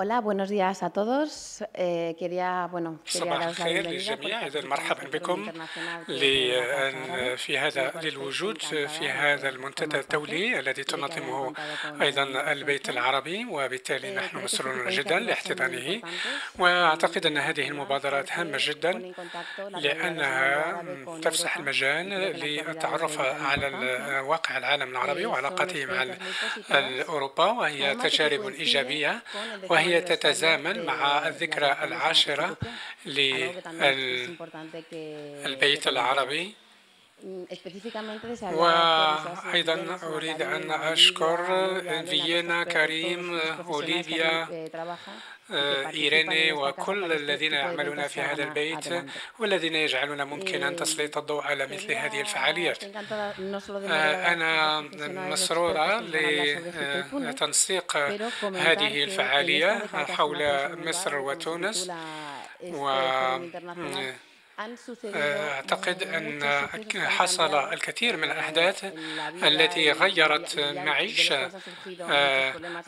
Hola, 0.00 0.20
buenos 0.20 0.48
días 0.48 0.84
a 0.84 0.90
todos. 0.90 1.64
Eh, 1.74 2.14
quería, 2.20 2.68
bueno, 2.70 3.00
quería 3.04 3.20
صباح 3.20 3.38
daros 3.40 3.58
la 3.58 3.66
الخير 3.66 3.86
للجميع 3.86 4.46
إذا 4.46 4.64
مرحبا 4.64 5.04
بكم 5.18 5.52
في 7.36 7.58
هذا 7.58 7.92
للوجود 8.02 8.58
في 8.62 9.08
هذا 9.08 9.48
المنتدى 9.48 10.00
الدولي 10.00 10.58
الذي 10.60 10.84
تنظمه 10.84 11.52
أيضا 12.02 12.22
البيت. 12.52 12.90
العربي 12.90 13.44
وبالتالي 13.50 14.08
Eh, 14.14 14.18
نحن 14.18 14.36
مسرورون 14.44 14.88
جدا 14.88 15.18
لاحتضانه 15.18 16.02
وأعتقد 16.58 17.26
أن 17.26 17.38
هذه 17.38 17.68
المبادرات 17.68 18.32
هامة 18.32 18.58
جدا 18.60 19.12
لأنها 19.68 20.82
تفسح 21.22 21.56
المجال 21.56 22.08
للتعرف 22.40 23.20
على. 23.20 23.68
واقع 24.26 24.58
العالم 24.58 24.90
العربي 24.90 25.24
Eh, 25.24 25.26
وعلاقته 25.26 25.86
مع 25.86 26.06
أوروبا 27.08 27.44
وهي 27.50 27.94
تجارب 27.94 28.48
إيجابية 28.48 29.22
el 29.87 29.87
وهي 29.88 30.00
تتزامن 30.00 30.84
مع 30.86 31.28
الذكرى 31.28 31.76
العاشرة 31.82 32.56
للبيت 33.06 33.66
العربي. 35.88 36.54
وأيضا 38.42 39.98
أريد 40.02 40.42
أن 40.42 40.70
أشكر, 40.70 41.44
فيينا 42.06 42.64
كريم 42.64 43.40
أوليفيا 43.66 44.48
إيريني 45.94 46.52
وكل 46.52 47.12
الذين 47.12 47.52
يعملون 47.52 48.06
في 48.06 48.20
هذا 48.20 48.44
البيت 48.44 48.84
والذين 49.38 49.74
يجعلون 49.74 50.22
ممكنا 50.22 50.70
تسليط 50.70 51.18
الضوء 51.18 51.42
على 51.42 51.66
مثل 51.66 51.92
هذه 51.92 52.20
الفعاليات. 52.20 52.84
Eh, 52.84 53.90
أنا 54.32 54.80
مسرورة 55.30 56.00
لتنسيق 57.12 57.96
آه، 57.96 58.30
هذه 58.42 59.04
الفعالية 59.04 59.86
حول 59.86 60.42
مصر 60.88 61.16
وتونس. 61.16 61.90
أعتقد 65.14 66.02
أن 66.02 66.42
حصل 67.08 67.54
الكثير 67.54 68.16
من 68.16 68.24
الأحداث 68.24 68.84
التي 69.42 69.92
غيرت 69.92 70.58
معيشة 70.60 71.50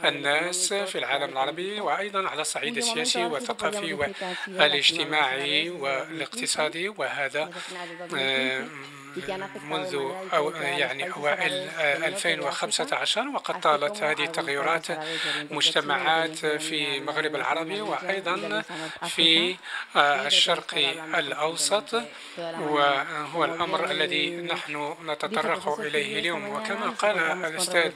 الناس 0.05 0.73
في 0.75 0.99
العالم 0.99 1.33
العربي 1.33 1.81
وأيضا 1.81 2.29
على 2.29 2.41
الصعيد 2.41 2.77
السياسي 2.77 3.25
والثقافي 3.25 3.93
والاجتماعي 4.49 5.71
والاقتصادي 5.71 6.89
وهذا 6.89 7.51
منذ 9.70 10.11
يعني 10.62 11.12
أوائل 11.12 11.69
2015 12.05 13.28
وقد 13.28 13.61
طالت 13.61 14.03
هذه 14.03 14.25
التغيرات 14.25 14.86
مجتمعات 15.50 16.36
في 16.47 16.97
المغرب 16.97 17.34
العربي 17.34 17.81
وأيضا 17.81 18.62
في 19.08 19.56
الشرق 19.97 20.75
الأوسط 21.14 22.03
وهو 22.61 23.44
الأمر 23.44 23.91
الذي 23.91 24.31
نحن 24.36 24.94
نتطرق 25.06 25.81
إليه 25.81 26.19
اليوم. 26.19 26.48
وكما 26.48 26.91
قال 26.91 27.19
الأستاذ 27.19 27.92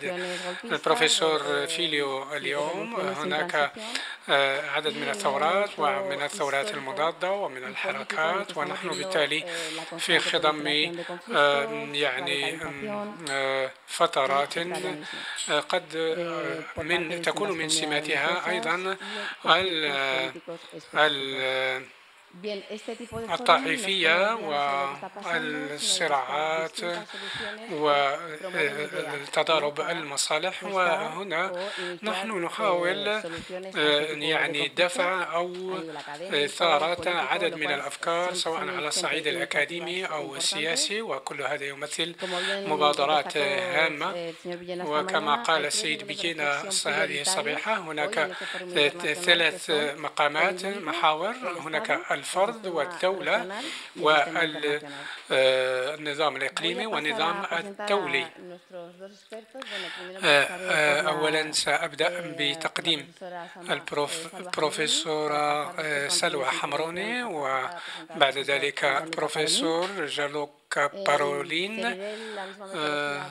البروفيسور 0.65 1.67
فيليو 1.67 2.33
اليوم 2.33 2.95
هناك 3.01 3.73
عدد 4.75 4.97
من 4.97 5.09
الثورات 5.09 5.71
ومن 5.79 6.23
الثورات 6.23 6.75
المضادة 6.75 7.31
ومن 7.33 7.65
الحركات 7.65 8.57
ونحن 8.57 8.89
بالتالي 8.89 9.45
في 9.99 10.19
خضم 10.19 10.65
يعني 11.93 12.59
فترات 13.87 14.59
آه، 14.59 15.61
قد 15.61 15.97
آه، 15.97 16.83
من 16.83 17.23
تكون 17.23 17.51
من 17.59 17.69
سماتها 17.69 18.51
أيضا 18.51 18.97
ال 20.95 21.85
الطائفية 23.15 24.35
والصراعات 25.35 26.81
والتضارب 27.73 29.81
المصالح 29.81 30.65
وهنا 30.65 31.53
نحن 32.03 32.45
نحاول 32.45 33.21
يعني 34.23 34.69
دفع 34.69 35.35
أو 35.35 35.79
إثارة 36.21 37.11
عدد 37.11 37.55
من 37.55 37.71
الأفكار 37.71 38.35
سواء 38.35 38.61
على 38.61 38.89
الصعيد 38.89 39.27
الأكاديمي 39.27 40.05
أو 40.05 40.37
السياسي 40.37 41.03
وكل 41.03 41.43
هذا 41.43 41.65
يمثل 41.65 42.15
مبادرات 42.69 43.37
هامة 43.37 44.35
وكما 44.85 45.43
قال 45.43 45.67
السيد 45.67 46.07
بيكينا 46.07 46.61
هذه 46.87 47.21
الصبيحة 47.21 47.75
هناك 47.75 48.31
ثلاث 49.15 49.71
مقامات 49.97 50.67
محاور 50.67 51.35
هناك 51.61 51.91
الفرد 52.25 52.67
والدولة 52.67 53.63
والنظام 55.31 56.37
الإقليمي 56.37 56.87
والنظام 56.87 57.45
الدولي 57.53 58.27
أولا 61.13 61.53
سأبدأ 61.53 62.35
بتقديم 62.39 63.13
البروفيسورة 64.41 65.45
سلوى 66.09 66.45
حمروني 66.45 67.23
وبعد 67.25 68.39
ذلك 68.39 68.85
البروفيسور 68.85 69.87
جالوك 70.07 70.64
كبارولين 70.75 71.85
آه، 72.75 73.23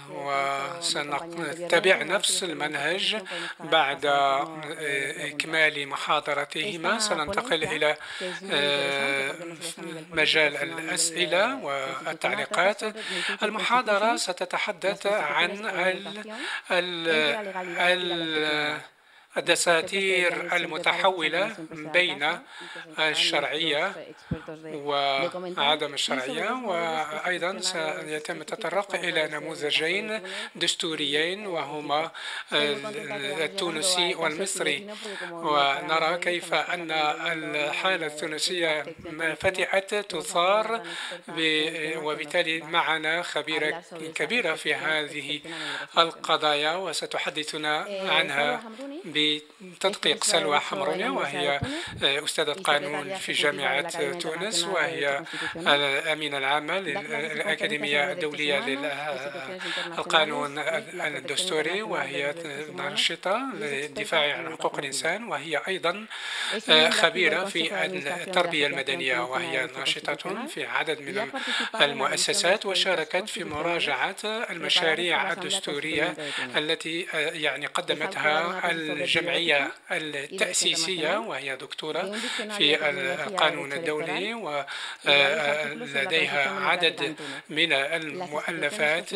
وسنتبع 0.80 2.02
نفس 2.02 2.44
المنهج 2.44 3.18
بعد 3.60 4.06
آه، 4.06 4.62
إيه، 4.80 5.34
إكمال 5.36 5.88
محاضرتهما. 5.88 7.00
سننتقل 7.00 7.64
إلى 7.64 7.96
آه، 8.52 9.36
مجال 10.12 10.58
الأسئلة 10.58 11.64
والتعليقات 11.64 12.82
المحاضرة 13.44 14.16
ستتحدث 14.16 15.08
عن 15.08 15.52
ال 16.72 17.20
ال 17.80 18.84
الدساتير 19.38 20.56
المتحولة 20.56 21.56
بين 21.72 22.40
الشرعية 23.00 23.94
وعدم 24.74 25.94
الشرعية 25.94 26.52
وأيضا 26.52 27.60
سيتم 27.60 28.42
التطرق 28.42 28.96
إلى 28.96 29.28
نموذجين 29.28 30.22
دستوريين 30.56 31.48
وهما 31.48 32.12
التونسي 32.54 34.16
والمصري. 34.16 34.88
ونرى 35.32 36.18
كيف 36.18 36.54
أن 36.54 36.92
الحالة 36.92 38.08
التونسية 38.08 38.86
فتحت 39.40 39.96
تثار 39.96 40.84
وبالتالي 41.98 42.62
معنا 42.62 43.22
خبيرة 43.22 43.84
كبيرة 44.16 44.56
في 44.56 44.74
هذه 44.74 45.40
القضايا 45.98 46.76
وستحدثنا 46.76 47.88
عنها 48.10 48.64
بتدقيق 49.62 50.24
سلوى 50.24 50.60
حمروني 50.60 51.10
وهي 51.10 51.60
أستاذة 52.04 52.52
قانون 52.52 53.16
في 53.16 53.32
جامعة 53.32 54.12
تونس 54.12 54.64
وهي 54.64 55.24
الأمينة 55.56 56.38
العامة 56.38 56.80
للأكاديمية 56.80 58.12
الدولية 58.12 58.60
للقانون 59.94 60.60
الدستوري 61.18 61.82
وهي 61.82 62.34
ناشطة 62.76 63.42
للدفاع 63.54 64.38
عن 64.38 64.52
حقوق 64.52 64.78
الإنسان 64.80 65.24
وهي 65.24 65.62
أيضا 65.68 66.06
خبيرة 66.90 67.46
في 67.46 67.86
التربية 67.86 68.68
المدنية 68.68 69.20
وهي 69.20 69.68
ناشطة 69.78 70.46
في 70.48 70.66
عدد 70.66 71.02
من 71.02 71.30
المؤسسات 71.82 72.66
وشاركت 72.66 73.30
في 73.30 73.44
مراجعة 73.44 74.16
المشاريع 74.24 75.32
الدستورية 75.32 76.16
التي 76.58 77.08
يعني 77.14 77.66
قدمتها 77.66 78.62
الجمعية 79.16 79.72
التأسيسية 79.92 81.18
وهي 81.18 81.56
دكتورة 81.56 82.16
في 82.58 82.90
القانون 82.90 83.74
الدولي 83.74 84.34
ولديها 85.06 86.60
عدد 86.60 87.16
من 87.50 87.74
المؤلفات 87.74 89.10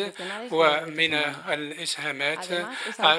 ومن 0.50 1.14
الإسهامات 1.48 2.46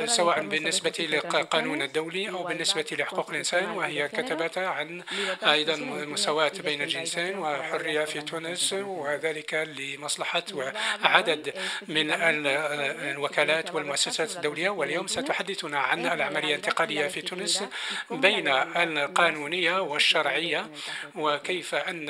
سواء 0.06 0.42
بالنسبة 0.42 0.94
للقانون 1.00 1.82
الدولي 1.82 2.30
أو 2.30 2.44
بالنسبة 2.44 2.86
لحقوق 2.92 3.30
الإنسان 3.30 3.70
وهي 3.70 4.08
كتبت 4.08 4.58
عن 4.58 5.04
أيضا 5.44 5.74
المساواة 5.74 6.52
بين 6.64 6.82
الجنسين 6.82 7.38
وحرية 7.38 8.06
في 8.06 8.22
تونس 8.22 8.74
وذلك 8.74 9.54
لمصلحة 9.54 10.44
وعدد 10.54 11.54
من 11.88 12.12
الوكالات 12.12 13.76
والمؤسسات 13.76 14.36
الدولية. 14.36 14.70
واليوم 14.70 15.08
ستحدثنا 15.08 15.80
عن 15.80 16.06
العملية 16.06 16.56
الانتقالية 16.70 17.08
في 17.08 17.22
تونس 17.22 17.64
بين 18.12 18.48
القانونية 18.48 19.80
والشرعية 19.82 20.72
وكيف 21.16 21.76
أن 21.76 22.10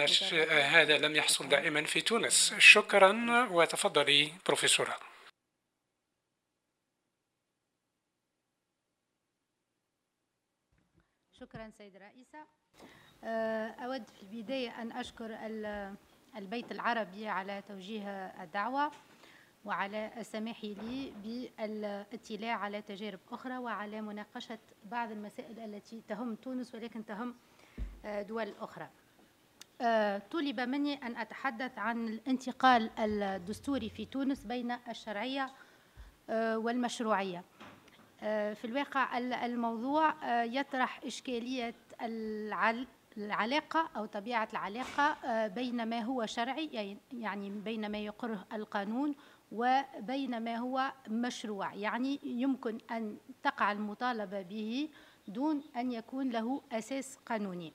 هذا 0.49 0.97
لم 0.97 1.15
يحصل 1.15 1.49
دائما 1.49 1.83
في 1.83 2.01
تونس. 2.01 2.53
شكرا 2.57 3.47
وتفضلي 3.51 4.33
بروفيسورة. 4.45 4.99
شكرا 11.39 11.71
سيد 11.77 11.95
رئيسة 11.95 12.47
أود 13.85 14.03
في 14.09 14.23
البداية 14.23 14.81
أن 14.81 14.91
أشكر 14.91 15.37
البيت 16.35 16.71
العربي 16.71 17.27
على 17.27 17.63
توجيه 17.67 18.33
الدعوة. 18.43 18.91
وعلى 19.65 20.11
السماح 20.17 20.63
لي 20.63 21.13
بالاطلاع 21.23 22.55
على 22.55 22.81
تجارب 22.81 23.19
أخرى 23.31 23.57
وعلى 23.57 24.01
مناقشة 24.01 24.59
بعض 24.85 25.11
المسائل 25.11 25.59
التي 25.59 26.01
تهم 26.07 26.35
تونس 26.35 26.75
ولكن 26.75 27.05
تهم 27.05 27.35
دول 28.05 28.53
أخرى. 28.59 28.89
طلب 30.31 30.59
مني 30.59 30.93
أن 30.93 31.17
أتحدث 31.17 31.77
عن 31.77 32.07
الانتقال 32.07 32.99
الدستوري 32.99 33.89
في 33.89 34.05
تونس 34.05 34.43
بين 34.43 34.71
الشرعية 34.71 35.51
والمشروعية. 36.29 37.43
في 38.53 38.65
الواقع 38.65 39.17
الموضوع 39.17 40.15
يطرح 40.43 41.01
إشكالية 41.05 41.75
العلاقة 43.17 43.89
أو 43.97 44.05
طبيعة 44.05 44.47
العلاقة 44.51 45.47
بين 45.47 45.89
ما 45.89 45.99
هو 45.99 46.25
شرعي 46.25 46.97
يعني 47.13 47.49
بين 47.49 47.91
ما 47.91 47.97
يقره 47.97 48.45
القانون 48.53 49.15
وبين 49.51 50.43
ما 50.43 50.55
هو 50.55 50.91
مشروع. 51.07 51.73
يعني 51.73 52.19
يمكن 52.23 52.77
أن 52.91 53.17
تقع 53.43 53.71
المطالبة 53.71 54.41
به 54.41 54.89
دون 55.27 55.63
أن 55.75 55.91
يكون 55.91 56.29
له 56.29 56.61
أساس 56.71 57.17
قانوني. 57.25 57.73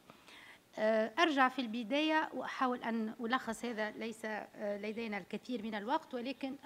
أرجع 1.19 1.49
في 1.49 1.59
البداية 1.59 2.31
وأحاول 2.35 2.83
أن 2.83 3.15
ألخص 3.21 3.65
هذا 3.65 3.91
ليس 3.91 4.27
لدينا 4.61 5.19
الكثير 5.19 5.63
من 5.63 5.75
الوقت 5.75 6.15
ولكن 6.15 6.57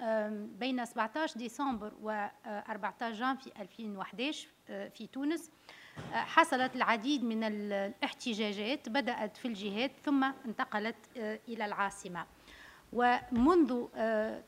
بين 0.61 0.85
17 0.85 1.39
ديسمبر 1.39 1.93
و 2.03 2.27
14 2.47 3.15
جانفي 3.15 3.53
2011 3.61 4.49
في 4.67 5.07
تونس 5.13 5.51
حصلت 6.13 6.77
العديد 6.77 7.25
من 7.25 7.45
الاحتجاجات 7.45 8.89
بدأت 8.89 9.37
في 9.37 9.49
الجهات 9.49 9.91
ثم 10.05 10.25
انتقلت 10.25 10.97
إلى 11.49 11.65
العاصمة. 11.65 12.27
ومنذ 12.93 13.87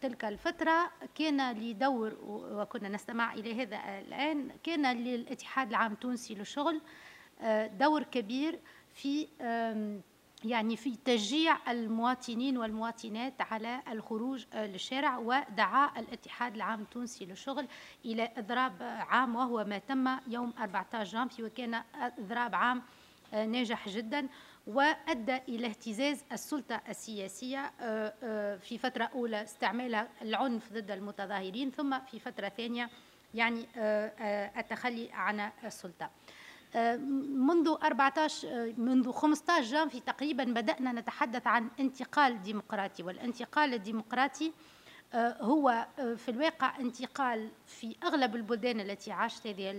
تلك 0.01 0.25
الفترة 0.25 0.91
كان 1.15 1.51
لي 1.53 1.73
دور 1.73 2.17
وكنا 2.25 2.89
نستمع 2.89 3.35
إلى 3.35 3.63
هذا 3.63 3.77
الآن 3.99 4.51
كان 4.65 4.97
للاتحاد 4.97 5.69
العام 5.69 5.93
التونسي 5.93 6.35
للشغل 6.35 6.81
دور 7.73 8.03
كبير 8.03 8.59
في 8.95 9.27
يعني 10.45 10.77
في 10.77 10.97
تشجيع 11.05 11.57
المواطنين 11.73 12.59
والمواطنات 12.59 13.41
على 13.41 13.83
الخروج 13.93 14.47
للشارع 14.55 15.19
ودعا 15.19 16.01
الاتحاد 16.01 16.55
العام 16.55 16.81
التونسي 16.81 17.25
للشغل 17.25 17.69
إلى 18.05 18.31
إضراب 18.37 18.73
عام 19.09 19.37
وهو 19.37 19.65
ما 19.65 19.79
تم 19.79 20.09
يوم 20.29 20.53
14 20.59 21.05
جانفي 21.13 21.43
وكان 21.45 21.83
إضراب 22.19 22.55
عام 22.55 22.83
ناجح 23.33 23.89
جدا. 23.89 24.29
وأدى 24.67 25.37
إلى 25.49 25.67
اهتزاز 25.67 26.25
السلطة 26.33 26.81
السياسية 26.89 27.73
في 28.57 28.79
فترة 28.79 29.05
أولى 29.05 29.43
استعمال 29.43 30.07
العنف 30.23 30.73
ضد 30.73 30.91
المتظاهرين 30.91 31.71
ثم 31.71 31.99
في 32.01 32.19
فترة 32.19 32.49
ثانية 32.49 32.91
يعني 33.35 33.67
التخلي 34.59 35.09
عن 35.13 35.51
السلطة. 35.65 36.11
منذ 36.75 37.77
14 37.83 38.75
منذ 38.77 39.13
15 39.13 39.63
جانفي 39.71 40.01
تقريبا 40.01 40.45
بدأنا 40.45 40.93
نتحدث 40.93 41.47
عن 41.47 41.69
انتقال 41.81 42.43
ديمقراطي 42.43 43.03
والانتقال 43.03 43.75
الديمقراطي 43.75 44.53
هو 45.15 45.87
في 46.17 46.29
الواقع 46.29 46.79
انتقال 46.79 47.51
في 47.67 47.97
أغلب 48.03 48.37
البلدان 48.37 48.81
التي 48.81 49.13
عاشت 49.13 49.47
هذه 49.47 49.71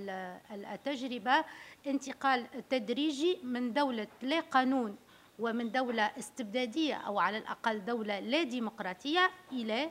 التجربة 0.51 1.45
انتقال 1.87 2.45
تدريجي 2.69 3.39
من 3.43 3.73
دولة 3.73 4.07
لا 4.21 4.39
قانون 4.39 4.97
ومن 5.39 5.71
دولة 5.71 6.03
استبدادية 6.03 6.95
أو 6.95 7.19
على 7.19 7.37
الأقل 7.37 7.85
دولة 7.85 8.19
لا 8.19 8.43
ديمقراطية 8.43 9.31
إلى 9.51 9.89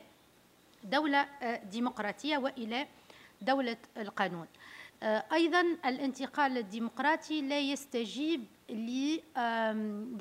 دولة 0.83 1.27
ديمقراطية 1.63 2.37
وإلى 2.37 2.87
دولة 3.41 3.77
القانون. 3.97 4.47
أيضا 5.03 5.61
الانتقال 5.61 6.57
الديمقراطي 6.57 7.41
لا 7.41 7.59
يستجيب 7.59 8.45
ل 8.69 9.19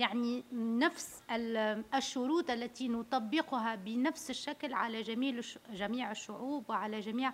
يعني 0.01 0.45
نفس 0.53 1.23
الشروط 1.95 2.51
التي 2.51 2.89
نطبقها 2.89 3.75
بنفس 3.75 4.31
الشكل 4.31 4.73
على 4.75 5.03
جميع 5.03 5.41
جميع 5.73 6.11
الشعوب 6.11 6.71
وعلى 6.71 7.01
جميع 7.01 7.33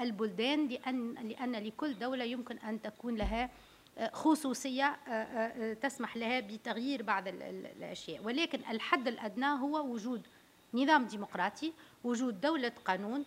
البلدان 0.00 0.66
لأن 0.68 1.14
لأن 1.14 1.52
لكل 1.52 1.98
دولة 1.98 2.24
يمكن 2.24 2.58
أن 2.58 2.82
تكون 2.82 3.16
لها 3.16 3.50
خصوصية 4.12 4.96
تسمح 5.74 6.16
لها 6.16 6.40
بتغيير 6.40 7.02
بعض 7.02 7.28
الأشياء. 7.28 8.24
ولكن 8.24 8.60
الحد 8.70 9.08
الأدنى 9.08 9.46
هو 9.46 9.92
وجود 9.92 10.26
نظام 10.74 11.04
ديمقراطي 11.06 11.72
وجود 12.04 12.40
دولة 12.40 12.72
قانون 12.84 13.24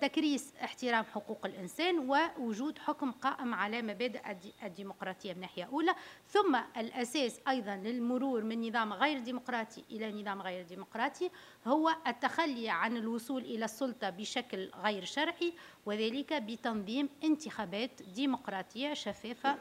تكريس 0.00 0.54
احترام 0.64 1.04
حقوق 1.04 1.46
الإنسان 1.46 1.98
ووجود 1.98 2.78
حكم 2.78 3.12
قائم 3.12 3.54
على 3.54 3.82
مبادئ 3.82 4.20
الديمقراطية 4.62 5.34
من 5.34 5.40
ناحية 5.40 5.64
أولى 5.64 5.94
ثم 6.26 6.56
الأساس 6.76 7.40
أيضا 7.48 7.76
للمرور 7.76 8.44
من 8.44 8.68
نظام 8.68 8.92
غير 8.92 9.18
ديمقراطي 9.18 9.84
إلى 9.90 10.22
نظام 10.22 10.42
غير 10.42 10.64
ديمقراطي 10.64 11.30
هو 11.66 11.96
التخلي 12.06 12.68
عن 12.68 12.96
الوصول 12.96 13.42
إلى 13.42 13.64
السلطة 13.64 14.10
بشكل 14.10 14.70
غير 14.84 15.04
شرعي 15.04 15.52
وذلك 15.86 16.32
بتنظيم 16.32 17.08
انتخابات 17.24 18.02
ديمقراطية 18.02 18.94
شفافة 18.94 19.58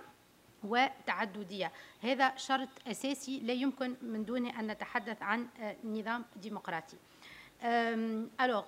وتعددية. 0.63 1.71
هذا 2.01 2.35
شرط 2.35 2.69
أساسي 2.87 3.39
لا 3.39 3.53
يمكن 3.53 3.95
من 4.01 4.25
دونه 4.25 4.59
أن 4.59 4.67
نتحدث 4.67 5.21
عن 5.21 5.47
نظام 5.83 6.25
ديمقراطي. 6.35 6.97
ألوغ 7.63 8.63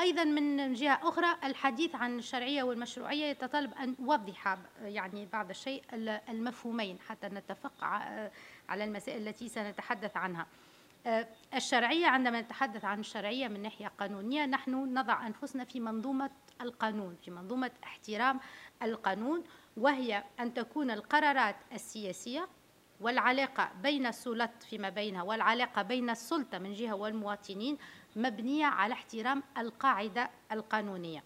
أيضا 0.00 0.24
من 0.24 0.72
جهة 0.72 1.08
أخرى 1.08 1.36
الحديث 1.44 1.94
عن 1.94 2.18
الشرعية 2.18 2.62
والمشروعية 2.62 3.24
يتطلب 3.24 3.74
أن 3.74 3.94
نوضح 4.00 4.58
يعني 4.82 5.28
بعض 5.32 5.50
الشيء 5.50 5.82
المفهومين 6.28 6.98
حتى 7.08 7.26
نتفق 7.26 7.72
على 8.68 8.84
المسائل 8.84 9.28
التي 9.28 9.48
سنتحدث 9.48 10.16
عنها. 10.16 10.46
الشرعية 11.54 12.06
عندما 12.06 12.40
نتحدث 12.40 12.84
عن 12.84 13.00
الشرعية 13.00 13.48
من 13.48 13.62
ناحية 13.62 13.88
قانونية 14.00 14.46
نحن 14.46 14.98
نضع 14.98 15.26
أنفسنا 15.26 15.64
في 15.64 15.80
منظومة 15.80 16.30
القانون 16.60 17.16
في 17.24 17.30
منظومة 17.30 17.70
احترام 17.84 18.40
القانون 18.82 19.44
وهي 19.76 20.24
أن 20.40 20.54
تكون 20.54 20.90
القرارات 20.90 21.56
السياسية 21.72 22.48
والعلاقة 23.00 23.70
بين 23.82 24.06
السلطات 24.06 24.62
فيما 24.62 24.88
بينها 24.88 25.22
والعلاقة 25.22 25.82
بين 25.82 26.10
السلطة 26.10 26.58
من 26.58 26.72
جهة 26.72 26.94
والمواطنين 26.94 27.78
مبنية 28.16 28.66
على 28.66 28.94
احترام 28.94 29.42
القاعدة 29.58 30.30
القانونية. 30.52 31.22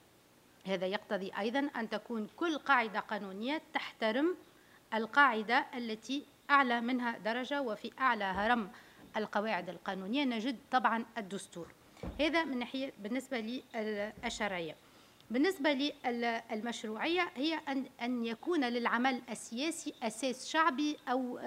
هذا 0.67 0.87
يقتضي 0.87 1.31
أيضا 1.39 1.71
أن 1.77 1.89
تكون 1.89 2.29
كل 2.37 2.59
قاعدة 2.59 3.01
قانونية 3.01 3.63
تحترم 3.75 4.37
القاعدة 4.95 5.67
التي 5.75 6.25
أعلى 6.51 6.81
منها 6.81 7.19
درجة 7.19 7.63
وفي 7.63 7.91
أعلى 7.99 8.25
هرم 8.25 8.71
القواعد 9.17 9.69
القانونية. 9.69 10.25
نجد 10.25 10.59
طبعا 10.71 11.05
الدستور. 11.19 11.69
هذا 12.21 12.45
من 12.45 12.59
ناحية 12.59 12.93
بالنسبة 12.99 13.63
للشرعية 13.75 14.77
بالنسبة 15.31 15.73
للمشروعية 15.73 17.31
هي 17.37 17.61
أن 17.69 17.85
أن 18.03 18.25
يكون 18.25 18.65
للعمل 18.65 19.23
السياسي 19.31 19.95
أساس 20.03 20.49
شعبي 20.49 20.97
أو 21.09 21.39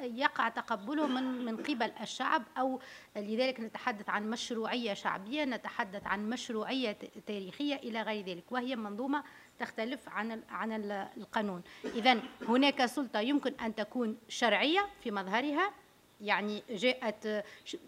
يقع 0.00 0.48
تقبله 0.48 1.06
من 1.06 1.44
من 1.44 1.56
قبل 1.56 1.92
الشعب 2.00 2.42
أو 2.58 2.80
لذلك 3.16 3.60
نتحدث 3.60 4.08
عن 4.08 4.30
مشروعية 4.30 4.94
شعبية 4.94 5.44
نتحدث 5.44 6.06
عن 6.06 6.30
مشروعية 6.30 6.98
تاريخية 7.26 7.74
إلى 7.74 8.02
غير 8.02 8.26
ذلك 8.26 8.52
وهي 8.52 8.76
منظومة 8.76 9.24
تختلف 9.58 10.08
عن 10.08 10.42
عن 10.48 10.72
القانون. 11.16 11.62
إذا 11.84 12.20
هناك 12.48 12.86
سلطة 12.86 13.20
يمكن 13.20 13.52
أن 13.60 13.74
تكون 13.74 14.18
شرعية 14.28 14.86
في 15.00 15.10
مظهرها 15.10 15.72
يعني 16.20 16.62
جاءت 16.70 17.44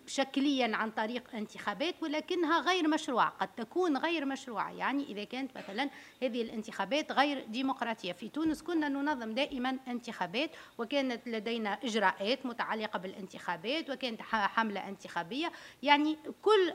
شكليا 0.07 0.77
عن 0.77 0.91
طريق 0.91 1.35
انتخابات 1.35 1.95
ولكنها 2.03 2.61
غير 2.61 2.89
مشروعة 2.89 3.29
قد 3.29 3.49
تكون 3.57 3.97
غير 3.97 4.25
مشروعة. 4.25 4.73
يعني 4.73 5.05
إذا 5.05 5.25
كانت 5.25 5.57
مثلا 5.57 5.91
هذه 6.23 6.43
الانتخابات 6.43 7.13
غير 7.13 7.45
ديمقراطية. 7.45 8.13
في 8.13 8.29
تونس 8.29 8.63
كنا 8.63 8.89
ننظم 8.89 9.35
دائما 9.35 9.79
انتخابات 9.89 10.51
وكانت 10.79 11.29
لدينا 11.29 11.79
إجراءات 11.85 12.47
متعلقة 12.47 12.99
بالانتخابات 12.99 13.91
وكانت 13.91 14.23
حملة 14.23 14.89
انتخابية. 14.89 15.53
يعني 15.83 16.19
كل 16.43 16.75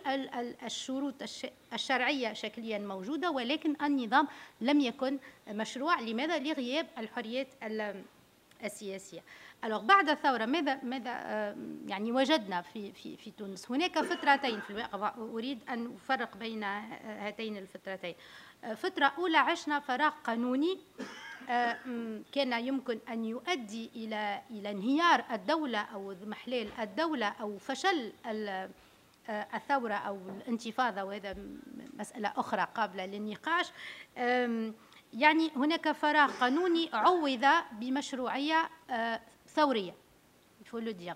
الشروط 0.63 1.15
الشرعية 1.73 2.33
شكليا 2.33 2.77
موجودة 2.77 3.31
ولكن 3.31 3.75
النظام 3.81 4.27
لم 4.61 4.79
يكن 4.79 5.19
مشروع. 5.47 6.01
لماذا؟ 6.01 6.39
لغياب 6.39 6.87
الحريات 6.97 7.47
السياسية. 8.63 9.23
الوغ 9.65 9.81
بعد 9.81 10.09
الثورة 10.09 10.45
ماذا 10.45 10.83
ماذا 10.83 11.11
يعني 11.87 12.11
وجدنا 12.11 12.61
في 12.61 12.91
في 12.91 13.17
في 13.17 13.31
تونس؟ 13.31 13.71
هناك 13.71 13.99
فترتين 13.99 14.59
في 14.61 14.69
الواقع 14.69 15.13
أريد 15.17 15.69
أن 15.69 15.95
أفرق 15.95 16.37
بين 16.37 16.63
هاتين 16.63 17.57
الفترتين. 17.57 18.15
فترة 18.75 19.05
أولى 19.17 19.37
عشنا 19.37 19.79
فراغ 19.79 20.13
قانوني 20.23 20.79
كان 22.31 22.65
يمكن 22.67 22.99
أن 23.09 23.25
يؤدي 23.25 23.91
إلى 23.95 24.41
إلى 24.51 24.71
انهيار 24.71 25.25
الدولة 25.31 25.79
أو 25.79 26.11
اضمحلال 26.11 26.67
الدولة 26.79 27.27
أو 27.27 27.57
فشل 27.57 28.13
الثورة 29.29 29.93
أو 29.93 30.15
الانتفاضة 30.29 31.03
وهذا 31.03 31.35
مسألة 31.93 32.33
أخرى 32.37 32.67
قابلة 32.75 33.05
للنقاش. 33.05 33.71
يعني 35.13 35.51
هناك 35.55 35.91
فراغ 35.91 36.31
قانوني 36.39 36.89
عوض 36.93 37.45
بمشروعية 37.71 38.69
ثورية 39.55 39.95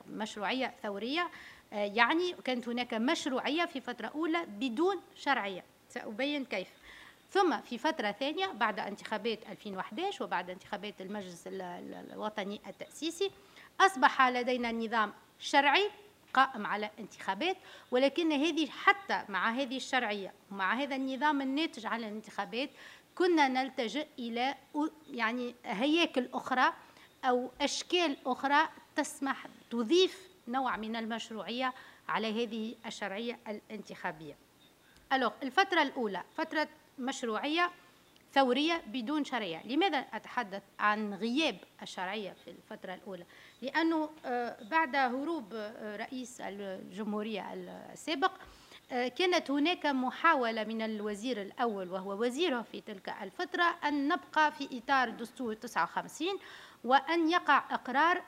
مشروعية 0.08 0.74
ثورية 0.84 1.30
يعني 1.72 2.36
كانت 2.44 2.70
هناك 2.70 2.94
مشروعية 2.94 3.66
في 3.66 3.82
فترة 3.82 4.08
أولى 4.08 4.46
بدون 4.46 5.02
شرعية 5.16 5.64
سأبين 5.90 6.46
كيف. 6.46 6.68
ثم 7.32 7.62
في 7.62 7.78
فترة 7.78 8.12
ثانية 8.12 8.48
بعد 8.48 8.80
انتخابات 8.80 9.40
2011 9.50 10.24
وبعد 10.24 10.50
انتخابات 10.50 11.02
المجلس 11.02 11.44
الوطني 11.48 12.62
التأسيسي 12.68 13.32
أصبح 13.82 14.28
لدينا 14.28 14.72
نظام 14.72 15.14
شرعي 15.40 15.90
قائم 16.34 16.66
على 16.66 16.90
انتخابات 17.00 17.58
ولكن 17.92 18.32
هذه 18.32 18.68
حتى 18.70 19.24
مع 19.30 19.52
هذه 19.52 19.78
الشرعية 19.78 20.34
ومع 20.52 20.74
هذا 20.74 20.96
النظام 20.96 21.42
الناتج 21.42 21.86
على 21.86 22.08
الانتخابات 22.08 22.70
كنا 23.16 23.48
نلتجئ 23.48 24.08
إلى 24.20 24.56
يعني 25.10 25.56
هياكل 25.66 26.30
أخرى 26.34 26.74
أو 27.26 27.52
أشكال 27.62 28.18
أخرى 28.26 28.70
تسمح 28.96 29.48
تضيف 29.72 30.30
نوع 30.48 30.78
من 30.78 30.96
المشروعية 30.96 31.74
على 32.10 32.44
هذه 32.44 32.76
الشرعية 32.86 33.40
الانتخابية. 33.48 34.38
ألوغ 35.14 35.32
الفترة 35.44 35.82
الأولى 35.82 36.24
فترة 36.38 36.68
مشروعية 37.00 37.72
ثورية 38.34 38.84
بدون 38.88 39.26
شرعية. 39.26 39.68
لماذا 39.68 39.98
أتحدث 39.98 40.64
عن 40.80 41.14
غياب 41.14 41.58
الشرعية 41.82 42.36
في 42.46 42.50
الفترة 42.52 42.94
الأولى؟ 42.94 43.26
لأنه 43.62 44.10
آه، 44.26 44.64
بعد 44.64 44.96
هروب 44.96 45.54
آه، 45.54 45.96
رئيس 45.96 46.42
الجمهورية 46.42 47.54
السابق 47.54 48.32
آه، 48.92 49.08
كانت 49.08 49.52
هناك 49.52 49.86
محاولة 49.86 50.64
من 50.64 50.82
الوزير 50.82 51.42
الأول 51.42 51.90
وهو 51.90 52.22
وزيره 52.22 52.62
في 52.62 52.82
تلك 52.82 53.10
الفترة 53.22 53.64
أن 53.64 54.08
نبقى 54.08 54.52
في 54.52 54.78
إطار 54.78 55.10
دستور 55.10 55.54
59 55.54 56.40
وأن 56.84 57.30
يقع 57.30 57.64
إقرار 57.72 58.24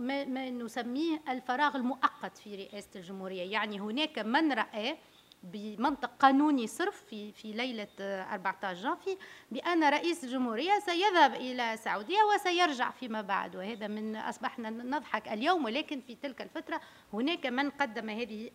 ما 0.00 0.50
نسميه 0.50 1.22
الفراغ 1.28 1.76
المؤقت 1.76 2.38
في 2.38 2.54
رئاسة 2.56 2.88
الجمهورية. 2.96 3.52
يعني 3.52 3.80
هناك 3.80 4.18
من 4.18 4.52
رأى 4.52 4.96
بمنطق 5.42 6.10
قانوني 6.20 6.66
صرف 6.66 7.04
في 7.04 7.32
في 7.32 7.52
ليلة 7.52 7.88
14 8.00 8.82
جانفي 8.82 9.16
بأن 9.50 9.84
رئيس 9.84 10.24
الجمهورية 10.24 10.78
سيذهب 10.78 11.34
إلى 11.34 11.74
السعودية 11.74 12.18
وسيرجع 12.34 12.90
فيما 12.90 13.22
بعد. 13.22 13.56
وهذا 13.56 13.86
من 13.86 14.16
أصبحنا 14.16 14.70
نضحك 14.70 15.28
اليوم 15.28 15.64
ولكن 15.64 16.00
في 16.00 16.14
تلك 16.14 16.42
الفترة 16.42 16.80
هناك 17.12 17.46
من 17.46 17.70
قدم 17.70 18.10
هذه 18.10 18.50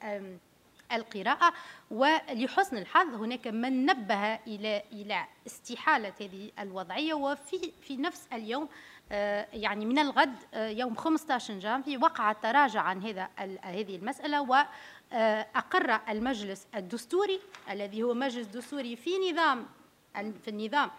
القراءة 0.91 1.53
ولحسن 1.91 2.77
الحظ 2.77 3.15
هناك 3.15 3.47
من 3.47 3.85
نبه 3.85 4.35
إلى 4.35 4.83
إلى 4.91 5.25
استحالة 5.47 6.13
هذه 6.21 6.51
الوضعية 6.59 7.13
وفي 7.13 7.71
في 7.81 7.97
نفس 7.97 8.27
اليوم 8.33 8.69
آه، 9.11 9.47
يعني 9.53 9.85
من 9.85 9.99
الغد 9.99 10.35
آه، 10.53 10.67
يوم 10.69 10.95
15 10.95 11.59
جانفي 11.59 11.97
وقع 11.97 12.31
التراجع 12.31 12.81
عن 12.81 13.01
هذا 13.01 13.29
هذه 13.61 13.95
المسألة 13.95 14.41
وأقر 14.41 15.99
المجلس 16.09 16.67
الدستوري 16.75 17.39
الذي 17.69 18.03
هو 18.03 18.13
مجلس 18.13 18.47
دستوري 18.47 18.95
في 18.95 19.31
نظام 19.31 19.65
في 20.13 20.47
النظام 20.47 20.91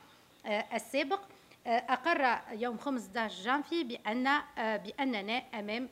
آه، 0.46 0.64
السابق 0.74 1.20
أقر 1.66 2.40
يوم 2.52 2.78
15 2.78 3.42
جانفي 3.42 3.84
بأن 3.84 4.40
بأننا 4.56 5.42
أمام 5.54 5.88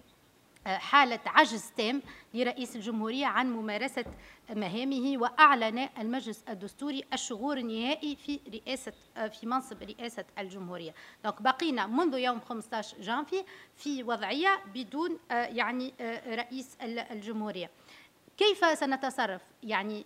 حالة 0.66 1.20
عجز 1.26 1.72
تام 1.76 2.02
لرئيس 2.34 2.76
الجمهورية 2.76 3.26
عن 3.26 3.52
ممارسة 3.52 4.04
مهامه 4.50 5.14
وأعلن 5.18 5.88
المجلس 5.98 6.44
الدستوري 6.48 7.04
الشغور 7.12 7.56
النهائي 7.56 8.16
في 8.16 8.40
رئاسة 8.52 8.92
في 9.14 9.46
منصب 9.46 9.82
رئاسة 9.82 10.24
الجمهورية. 10.38 10.94
donc 11.24 11.42
بقينا 11.42 11.86
منذ 11.86 12.18
يوم 12.18 12.40
15 12.40 13.00
جانفي 13.00 13.44
في 13.76 14.02
وضعية 14.02 14.60
بدون 14.74 15.18
يعني 15.30 15.94
رئيس 16.26 16.76
الجمهورية. 16.82 17.70
كيف 18.36 18.78
سنتصرف؟ 18.78 19.42
يعني 19.62 20.04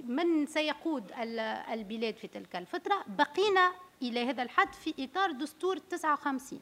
من 0.00 0.46
سيقود 0.46 1.12
البلاد 1.72 2.16
في 2.16 2.28
تلك 2.28 2.56
الفترة؟ 2.56 3.04
بقينا 3.06 3.72
إلى 4.02 4.30
هذا 4.30 4.42
الحد 4.42 4.72
في 4.72 4.94
إطار 4.98 5.32
دستور 5.32 5.78
59 5.78 6.60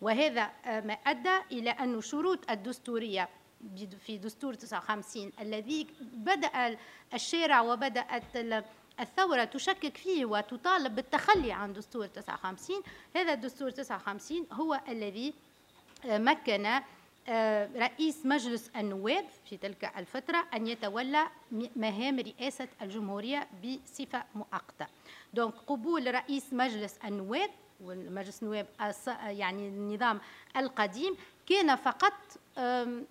وهذا 0.00 0.50
ما 0.66 0.94
أدى 0.94 1.36
إلى 1.52 1.70
أن 1.70 2.00
شروط 2.00 2.50
الدستورية 2.50 3.28
في 4.06 4.18
دستور 4.18 4.54
59 4.54 5.32
الذي 5.40 5.86
بدأ 6.00 6.76
الشارع 7.14 7.60
وبدأت 7.60 8.22
الثورة 9.00 9.44
تشكك 9.44 9.96
فيه 9.96 10.24
وتطالب 10.24 10.94
بالتخلي 10.94 11.52
عن 11.52 11.72
دستور 11.72 12.06
59 12.06 12.82
هذا 13.16 13.32
الدستور 13.32 13.70
59 13.70 14.46
هو 14.52 14.80
الذي 14.88 15.34
مكن 16.04 16.80
رئيس 17.76 18.26
مجلس 18.26 18.70
النواب 18.76 19.24
في 19.44 19.56
تلك 19.56 19.92
الفترة 19.96 20.44
أن 20.54 20.66
يتولى 20.66 21.26
مهام 21.76 22.18
رئاسة 22.20 22.68
الجمهورية 22.82 23.48
بصفة 23.64 24.24
مؤقتة. 24.34 24.86
دونك 25.34 25.54
قبول 25.66 26.14
رئيس 26.14 26.52
مجلس 26.52 26.98
النواب 27.04 27.50
والمجلس 27.84 28.42
النواب 28.42 28.66
يعني 29.26 29.68
النظام 29.68 30.20
القديم 30.56 31.16
كان 31.46 31.76
فقط 31.76 32.12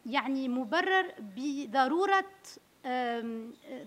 يعني 0.06 0.50
مبرر 0.50 1.14
بضرورة 1.20 2.26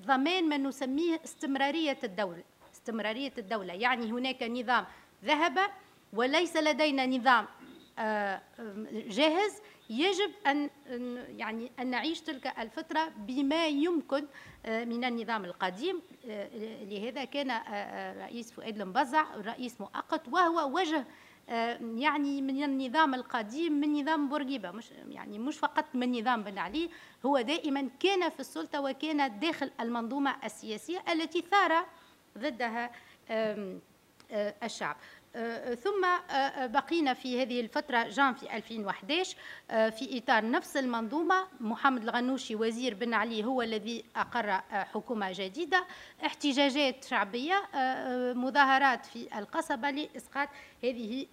ضمان 0.07 0.49
ما 0.49 0.57
نسميه 0.57 1.21
استمرارية 1.25 1.99
الدولة 2.05 2.43
استمرارية 2.75 3.33
الدولة. 3.39 3.75
يعني 3.75 4.13
هناك 4.13 4.43
نظام 4.43 4.85
ذهب 5.25 5.59
وليس 6.13 6.57
لدينا 6.57 7.07
نظام 7.07 7.47
جاهز. 8.93 9.63
يجب 9.91 10.31
أن 10.47 10.71
يعني 11.37 11.73
أن 11.79 11.87
نعيش 11.87 12.21
تلك 12.21 12.59
الفترة 12.59 13.09
بما 13.17 13.67
يمكن 13.67 14.27
آه، 14.67 14.85
من 14.85 15.05
النظام 15.05 15.45
القديم. 15.45 16.03
آه، 16.29 16.49
لهذا 16.85 17.25
كان 17.25 17.51
آه، 17.51 18.25
رئيس 18.25 18.53
فؤاد 18.53 18.81
المبزع 18.81 19.35
رئيس 19.35 19.81
مؤقت 19.81 20.29
وهو 20.29 20.79
وجه 20.79 21.05
يعني 21.97 22.43
من 22.43 22.65
النظام 22.65 23.15
القديم 23.15 23.73
من 23.73 24.01
نظام 24.01 24.29
بورقيبة. 24.29 24.71
مش 24.71 24.91
يعني 25.09 25.39
مش 25.39 25.59
فقط 25.59 25.85
من 25.95 26.21
نظام 26.21 26.43
بن 26.43 26.59
علي 26.59 26.91
هو 27.27 27.41
دائما 27.41 27.89
كان 28.01 28.29
في 28.29 28.41
السلطة 28.41 28.81
وكان 28.81 29.39
داخل 29.39 29.71
المنظومة 29.81 30.37
السياسية 30.45 31.05
التي 31.13 31.41
ثار 31.41 31.87
ضدها 32.39 32.91
الشعب 34.63 34.97
آه، 34.97 35.01
ثم 35.75 36.05
آه، 36.05 36.33
آه، 36.33 36.67
بقينا 36.67 37.15
في 37.15 37.43
هذه 37.43 37.61
الفترة 37.61 38.03
جان 38.03 38.35
في 38.35 38.57
2011 38.57 39.37
في 39.69 40.19
إطار 40.19 40.51
نفس 40.51 40.77
المنظومة. 40.77 41.47
محمد 41.61 42.03
الغنوشي 42.03 42.55
وزير 42.57 42.95
بن 42.95 43.15
علي 43.15 43.45
هو 43.45 43.63
الذي 43.63 44.05
أقر 44.17 44.61
حكومة 44.71 45.33
جديدة. 45.33 45.87
احتجاجات 46.27 47.05
شعبية 47.05 47.63
مظاهرات 48.35 49.07
في 49.07 49.39
القصبة 49.39 49.91
لإسقاط 49.91 50.49
هذه 50.85 51.27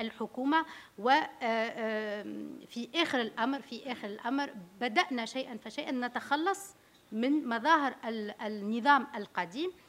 الحكومة. 0.00 0.64
وفي 0.98 2.88
آخر 2.94 3.20
الأمر 3.20 3.60
في 3.60 3.92
آخر 3.92 4.08
الأمر 4.08 4.50
بدأنا 4.80 5.24
شيئا 5.24 5.58
فشيئا 5.64 5.92
نتخلص 5.92 6.74
من 7.12 7.48
مظاهر 7.48 7.94
النظام 8.42 9.06
القديم. 9.16 9.70
آه، 9.70 9.87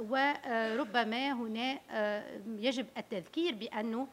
وربما 0.00 1.32
هنا 1.32 1.78
آه، 1.90 2.40
يجب 2.46 2.86
التذكير 2.96 3.54
بأنه 3.54 4.08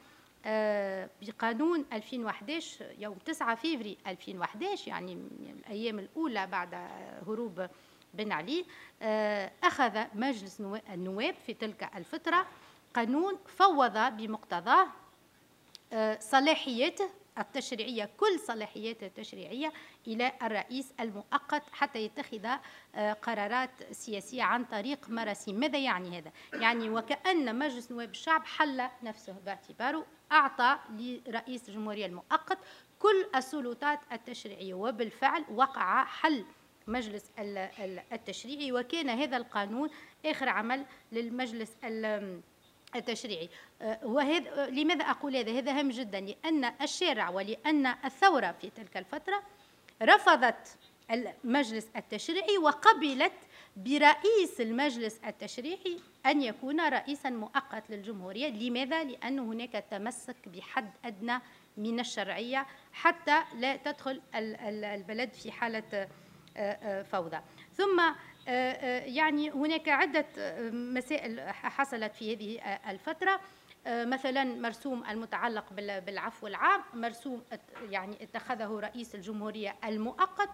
آه، 0.45 1.09
بقانون 1.21 1.85
2011 1.93 2.85
يوم 2.99 3.17
9 3.25 3.55
فيفري 3.55 3.97
2011 4.07 4.87
يعني 4.87 5.17
الأيام 5.59 5.99
الأولى 5.99 6.47
بعد 6.47 6.73
هروب 7.27 7.67
بن 8.13 8.31
علي 8.31 8.65
أخذ 9.63 10.03
مجلس 10.13 10.61
النواب 10.93 11.35
في 11.45 11.53
تلك 11.53 11.89
الفترة 11.95 12.45
قانون 12.93 13.37
فوض 13.57 13.97
بمقتضاه 13.97 14.87
صلاحياته 16.19 17.09
التشريعية 17.39 18.09
كل 18.17 18.39
صلاحياته 18.39 19.07
التشريعية 19.07 19.73
إلى 20.07 20.31
الرئيس 20.41 20.93
المؤقت 20.99 21.63
حتى 21.71 21.99
يتخذ 21.99 22.45
آه، 22.95 23.13
قرارات 23.13 23.69
سياسية 23.91 24.43
عن 24.43 24.65
طريق 24.65 25.09
مراسيم 25.09 25.59
ماذا 25.59 25.79
يعني 25.79 26.17
هذا؟ 26.17 26.31
يعني 26.53 26.89
وكأن 26.89 27.59
مجلس 27.59 27.91
نواب 27.91 28.09
الشعب 28.09 28.45
حل 28.45 28.89
نفسه 29.03 29.35
باعتباره 29.45 30.05
أعطى 30.31 30.79
لرئيس 30.89 31.69
الجمهورية 31.69 32.05
المؤقت 32.05 32.57
كل 32.99 33.27
السلطات 33.35 33.99
التشريعية 34.11 34.73
وبالفعل 34.73 35.45
وقع 35.49 36.05
حل 36.05 36.45
مجلس 36.87 37.31
التشريعي 38.13 38.71
وكان 38.71 39.09
هذا 39.09 39.37
القانون 39.37 39.89
آخر 40.25 40.49
عمل 40.49 40.85
للمجلس 41.11 41.71
التشريعي 41.83 42.41
وهذا 44.03 44.69
لماذا 44.69 45.05
أقول 45.05 45.35
هذا؟ 45.35 45.51
هذا 45.51 45.79
هام 45.79 45.89
جدا. 45.89 46.19
لأن 46.19 46.73
الشارع 46.81 47.29
ولأن 47.29 47.85
الثورة 47.85 48.51
في 48.61 48.69
تلك 48.69 48.97
الفترة 48.97 49.43
رفضت 50.01 50.77
المجلس 51.11 51.87
التشريعي 51.95 52.57
وقبلت 52.57 53.33
برئيس 53.77 54.61
المجلس 54.61 55.19
التشريعي 55.25 55.99
أن 56.25 56.41
يكون 56.41 56.81
رئيسا 56.81 57.29
مؤقت 57.29 57.89
للجمهورية. 57.89 58.49
لماذا؟ 58.49 59.03
لأن 59.03 59.39
هناك 59.39 59.85
تمسك 59.91 60.35
بحد 60.45 60.91
أدنى 61.05 61.39
من 61.77 61.99
الشرعية 61.99 62.65
حتى 62.93 63.43
لا 63.55 63.75
تدخل 63.75 64.21
البلد 64.35 65.33
في 65.33 65.51
حالة 65.51 65.83
آه، 65.93 66.07
آه، 66.57 67.03
فوضى. 67.03 67.37
ثم 67.73 67.99
آه، 67.99 68.15
يعني 69.05 69.51
هناك 69.51 69.89
عدة 69.89 70.25
مسائل 70.71 71.49
حصلت 71.49 72.15
في 72.15 72.35
هذه 72.35 72.59
الفترة. 72.89 73.39
مثلا 73.87 74.43
مرسوم 74.43 75.03
المتعلق 75.09 75.73
بالعفو 75.73 76.47
العام 76.47 76.81
مرسوم 76.93 77.43
يعني 77.89 78.23
اتخذه 78.23 78.79
رئيس 78.79 79.15
الجمهورية 79.15 79.75
المؤقت 79.85 80.49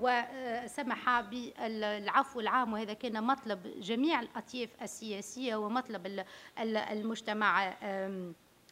وسمح 0.00 1.20
بالعفو 1.20 2.40
العام 2.40 2.72
وهذا 2.72 2.92
كان 2.92 3.24
مطلب 3.24 3.80
جميع 3.80 4.20
الأطياف 4.20 4.70
السياسية 4.82 5.56
ومطلب 5.56 6.24
المجتمع 6.58 7.74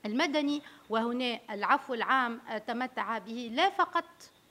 المدني. 0.06 0.62
وهنا 0.90 1.40
العفو 1.50 1.94
العام 1.94 2.40
تمتع 2.66 3.18
به 3.18 3.50
لا 3.54 3.70
فقط 3.70 4.04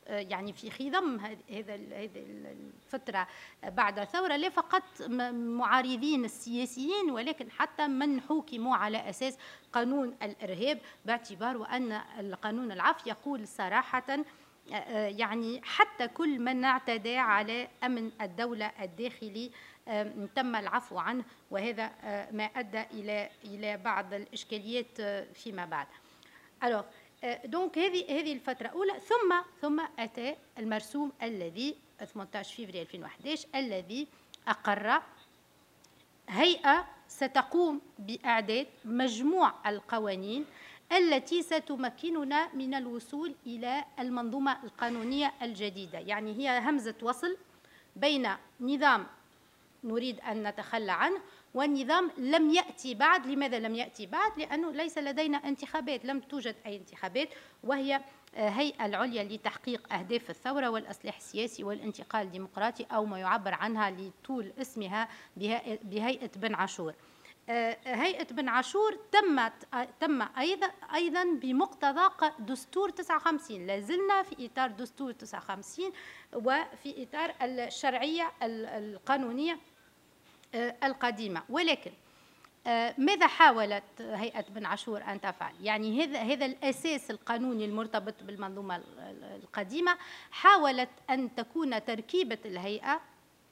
يعني 0.08 0.54
في 0.54 0.72
خضم 0.72 1.20
هذا 1.50 1.76
الفترة 1.76 3.28
بعد 3.64 4.00
الثورة 4.00 4.36
لا 4.36 4.50
فقط 4.50 4.84
معارضين 5.32 6.26
السياسيين 6.26 7.12
ولكن 7.12 7.52
حتى 7.52 7.88
من 7.88 8.22
حوكموا 8.22 8.76
على 8.76 9.10
أساس 9.10 9.38
قانون 9.74 10.18
الإرهاب 10.22 10.80
باعتبار 11.06 11.70
أن 11.70 12.02
القانون 12.20 12.72
العفو 12.72 13.10
يقول 13.10 13.48
صراحة 13.48 14.20
يعني 14.92 15.62
حتى 15.64 16.08
كل 16.08 16.40
من 16.40 16.64
اعتدى 16.64 17.18
على 17.18 17.68
أمن 17.84 18.12
الدولة 18.22 18.72
الداخلي 18.82 19.52
تم 20.36 20.56
العفو 20.56 20.98
عنه 20.98 21.24
وهذا 21.52 21.92
ما 22.32 22.44
أدى 22.44 22.82
إلى 22.82 23.30
إلى 23.46 23.78
بعض 23.78 24.14
الإشكاليات 24.14 25.02
فيما 25.34 25.66
بعد. 25.66 25.88
Alors, 26.60 26.86
دونك 27.46 27.78
هذه 27.78 28.20
هذه 28.20 28.34
الفترة 28.34 28.68
الأولى 28.68 28.94
ثم 29.00 29.36
ثم 29.62 29.82
أتى 30.00 30.36
المرسوم 30.58 31.12
الذي 31.24 31.76
18 32.06 32.66
فبراير 32.66 32.82
2011 32.82 33.48
الذي 33.56 34.08
أقر 34.48 35.02
هيئة 36.30 36.88
ستقوم 37.08 37.82
بإعداد 38.00 38.68
مجموع 38.86 39.54
القوانين 39.66 40.46
التي 40.92 41.42
ستمكننا 41.42 42.54
من 42.54 42.74
الوصول 42.74 43.36
إلى 43.46 43.86
المنظومة 44.00 44.64
القانونية 44.64 45.34
الجديدة. 45.42 46.00
يعني 46.00 46.38
هي 46.38 46.60
همزة 46.60 46.96
وصل 47.02 47.38
بين 47.96 48.30
نظام 48.62 49.06
نريد 49.84 50.20
أن 50.20 50.48
نتخلى 50.48 50.92
عنه 50.92 51.22
والنظام 51.54 52.12
لم 52.18 52.50
يأتي 52.50 52.94
بعد. 52.96 53.27
لماذا 53.27 53.60
لم 53.60 53.75
يأتي 53.75 54.06
بعد؟ 54.06 54.39
لأنه 54.39 54.72
ليس 54.72 54.98
لدينا 54.98 55.38
انتخابات 55.38 56.06
لم 56.06 56.20
توجد 56.20 56.56
أي 56.66 56.75
انتخابات 56.77 57.30
وهي 57.63 58.01
هيئة 58.36 58.86
العليا 58.86 59.24
لتحقيق 59.24 59.94
أهداف 59.94 60.30
الثورة 60.30 60.70
والإصلاح 60.70 61.18
السياسي 61.18 61.63
والانتقال 61.63 62.25
الديمقراطي 62.25 62.84
أو 62.92 63.06
ما 63.06 63.20
يعبر 63.20 63.54
عنها 63.54 63.92
لطول 63.92 64.54
اسمها 64.62 65.08
بهيئة 65.84 66.32
بن 66.36 66.56
عاشور. 66.56 66.94
هيئة 67.86 68.27
بن 68.34 68.48
عاشور 68.50 68.98
تمت 69.12 69.54
تم 70.00 70.22
أيضا 70.38 70.68
أيضا 70.94 71.24
بمقتضى 71.24 72.10
دستور 72.39 72.89
59 72.89 73.68
لازلنا 73.68 74.24
في 74.24 74.46
إطار 74.46 74.72
دستور 74.72 75.12
59 75.12 75.92
وفي 76.33 77.03
إطار 77.03 77.33
الشرعية 77.42 78.31
القانونية 78.44 79.53
آه، 79.53 79.57
القديمة 80.55 81.44
ولكن 81.50 81.92
آه، 82.68 82.96
ماذا 82.98 83.27
حاولت 83.27 83.83
هيئة 84.00 84.46
بن 84.50 84.66
عاشور 84.66 85.03
أن 85.03 85.22
تفعل؟ 85.22 85.53
يعني 85.62 86.03
هذا 86.03 86.20
هذا 86.20 86.46
الأساس 86.46 87.12
القانوني 87.12 87.66
المرتبط 87.66 88.24
بالمنظومة 88.24 88.83
القديمة 89.36 89.98
حاولت 90.31 90.90
أن 91.10 91.36
تكون 91.36 91.86
تركيبة 91.86 92.38
الهيئة 92.46 93.01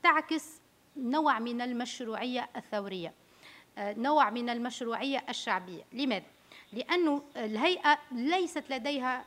تعكس 0.03 0.61
نوع 0.97 1.39
من 1.39 1.61
المشروعية 1.61 2.49
الثورية 2.55 3.13
آه، 3.77 3.93
نوع 3.93 4.29
من 4.29 4.49
المشروعية 4.49 5.23
الشعبية 5.29 5.83
لماذا؟ 5.93 6.25
لأن 6.73 7.21
الهيئة 7.37 7.99
ليست 8.11 8.63
لديها 8.69 9.25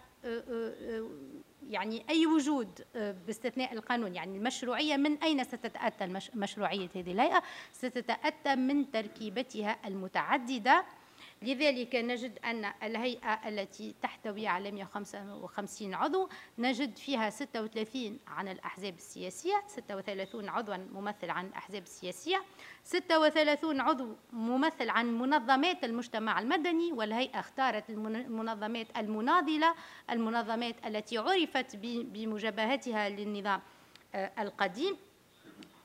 يعني 1.68 2.04
أي 2.10 2.26
وجود 2.26 2.80
آه، 2.96 3.14
باستثناء 3.26 3.72
القانون 3.72 4.14
يعني 4.14 4.38
المشروعية 4.38 4.96
من 4.96 5.22
أين 5.22 5.44
ستتأتى 5.44 6.06
مشروعية 6.34 6.88
هذه 6.94 7.12
الهيئة؟ 7.12 7.42
ستتأتى 7.72 8.56
من 8.56 8.90
تركيبتها 8.90 9.78
المتعددة 9.86 10.84
لذلك 11.42 11.94
نجد 11.94 12.38
أن 12.44 12.72
الهيئة 12.82 13.48
التي 13.48 13.94
تحتوي 14.02 14.46
على 14.46 14.70
155 14.70 15.94
عضو 15.94 16.28
نجد 16.58 16.96
فيها 16.96 17.30
36 17.30 18.18
عن 18.26 18.48
الأحزاب 18.48 18.94
السياسية 18.94 19.62
36 19.66 20.48
عضوا 20.48 20.76
ممثل 20.76 21.30
عن 21.30 21.46
الأحزاب 21.46 21.82
السياسية 21.82 22.42
36 22.84 23.80
عضو 23.80 24.16
ممثل 24.32 24.90
عن 24.90 25.18
منظمات 25.18 25.84
المجتمع 25.84 26.38
المدني 26.40 26.92
والهيئة 26.92 27.40
اختارت 27.40 27.90
المنظمات 27.90 28.86
المناضلة 28.96 29.74
المنظمات 30.10 30.86
التي 30.86 31.18
عرفت 31.18 31.76
بمجابهتها 31.82 33.08
للنظام 33.08 33.60
آه، 34.14 34.32
القديم. 34.38 34.96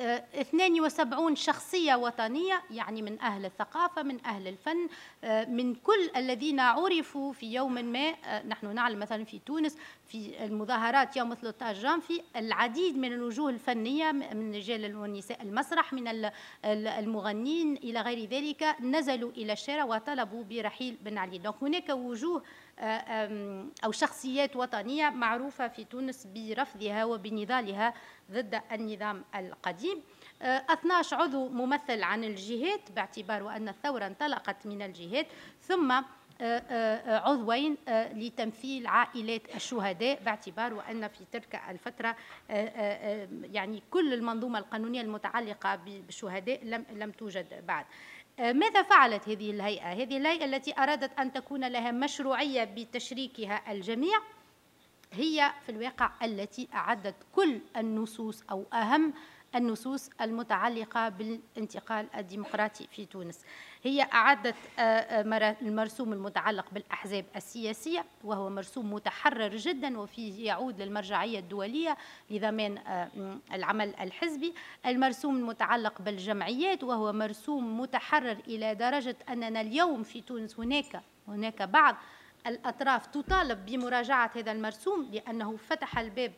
72 0.03 1.35
شخصية 1.35 1.95
وطنية 1.95 2.63
يعني 2.71 3.01
من 3.01 3.21
أهل 3.21 3.45
الثقافة 3.45 4.03
من 4.03 4.25
أهل 4.25 4.47
الفن 4.47 4.87
آه، 5.23 5.45
من 5.45 5.75
كل 5.75 6.09
الذين 6.15 6.59
عرفوا 6.59 7.33
في 7.33 7.53
يوم 7.53 7.73
ما 7.73 8.13
آه، 8.25 8.43
نحن 8.47 8.75
نعلم 8.75 8.99
مثلا 8.99 9.23
في 9.23 9.39
تونس 9.39 9.77
في 10.07 10.45
المظاهرات 10.45 11.17
يوم 11.17 11.33
13 11.33 11.81
جانفي 11.81 12.21
العديد 12.35 12.97
من 12.97 13.13
الوجوه 13.13 13.49
الفنية 13.49 14.11
من 14.11 14.55
رجال 14.55 14.95
ونساء 14.95 15.41
المسرح 15.41 15.93
من 15.93 16.29
المغنين 16.65 17.75
إلى 17.77 18.01
غير 18.01 18.29
ذلك 18.29 18.75
نزلوا 18.81 19.31
إلى 19.31 19.53
الشارع 19.53 19.83
وطلبوا 19.83 20.43
برحيل 20.43 20.97
بن 21.01 21.17
علي. 21.17 21.37
donc 21.37 21.55
هناك 21.61 21.89
وجوه 21.89 22.37
آه، 22.37 22.43
أو 22.79 23.91
شخصيات 23.91 24.55
وطنية 24.55 25.09
معروفة 25.09 25.67
في 25.67 25.83
تونس 25.83 26.27
برفضها 26.35 27.05
وبنضالها 27.05 27.93
ضد 28.31 28.61
النظام 28.71 29.23
القديم. 29.35 30.01
12 30.41 31.15
آه، 31.15 31.21
عضو 31.21 31.49
ممثل 31.49 32.03
عن 32.03 32.23
الجهات 32.23 32.91
باعتبار 32.91 33.55
أن 33.55 33.69
الثورة 33.69 34.07
انطلقت 34.07 34.65
من 34.65 34.81
الجهات 34.81 35.27
ثم 35.61 35.91
آه، 35.91 36.03
آه، 36.41 37.29
عضوين 37.29 37.77
لتمثيل 38.13 38.87
عائلات 38.87 39.55
الشهداء 39.55 40.23
باعتبار 40.23 40.83
أن 40.91 41.07
في 41.07 41.25
تلك 41.31 41.61
الفترة 41.69 42.15
يعني 43.53 43.83
كل 43.91 44.13
المنظومة 44.13 44.59
القانونية 44.59 45.01
المتعلقة 45.01 45.75
بالشهداء 45.75 46.65
لم 46.65 46.85
لم 46.91 47.11
توجد 47.11 47.65
بعد. 47.67 47.85
ماذا 48.39 48.81
فعلت 48.81 49.29
هذه 49.29 49.51
الهيئة؟ 49.51 49.93
هذه 49.93 50.17
الهيئة 50.17 50.45
التي 50.45 50.73
أرادت 50.77 51.19
أن 51.19 51.33
تكون 51.33 51.67
لها 51.67 51.91
مشروعية 51.91 52.63
بتشريكها 52.63 53.71
الجميع 53.71 54.19
هي 55.13 55.53
في 55.65 55.71
الواقع 55.71 56.11
التي 56.23 56.67
أعدت 56.73 57.15
كل 57.35 57.61
النصوص 57.77 58.43
أو 58.51 58.65
أهم 58.73 59.13
النصوص 59.55 60.09
المتعلقة 60.21 61.09
بالانتقال 61.09 62.07
الديمقراطي 62.15 62.87
في 62.87 63.05
تونس 63.05 63.45
هي 63.83 64.01
أعدت 64.01 64.55
آه، 64.79 64.81
آه، 64.81 65.55
المرسوم 65.61 66.13
المتعلق 66.13 66.65
بالأحزاب 66.71 67.25
السياسية 67.35 68.05
وهو 68.23 68.49
مرسوم 68.49 68.93
متحرر 68.93 69.55
جدا 69.55 69.99
وفيه 69.99 70.45
يعود 70.45 70.81
للمرجعية 70.81 71.39
الدولية 71.39 71.97
لضمان 72.29 72.77
آه، 72.77 73.09
العمل 73.53 73.95
الحزبي. 73.99 74.53
المرسوم 74.85 75.35
المتعلق 75.35 76.01
بالجمعيات 76.01 76.83
وهو 76.83 77.13
مرسوم 77.13 77.79
متحرر 77.79 78.37
إلى 78.47 78.75
درجة 78.75 79.15
أننا 79.29 79.61
اليوم 79.61 80.03
في 80.03 80.21
تونس. 80.21 80.59
هناك 80.59 81.01
هناك 81.27 81.61
بعض 81.61 81.95
الأطراف 82.47 83.05
تطالب 83.05 83.65
بمراجعة 83.65 84.31
هذا 84.35 84.51
المرسوم 84.51 85.09
لأنه 85.11 85.57
فتح 85.57 85.99
الباب 85.99 86.31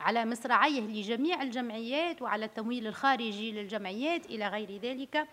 على 0.00 0.24
مصراعيه 0.24 0.80
لجميع 0.80 1.42
الجمعيات 1.42 2.22
وعلى 2.22 2.44
التمويل 2.44 2.86
الخارجي 2.86 3.52
للجمعيات 3.52 4.26
إلى 4.26 4.48
غير 4.48 4.78
ذلك. 4.82 5.26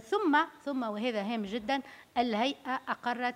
ثم 0.00 0.38
ثم 0.64 0.82
وهذا 0.82 1.22
هام 1.22 1.42
جدا 1.42 1.80
الهيئة 2.18 2.80
أقرت 2.88 3.34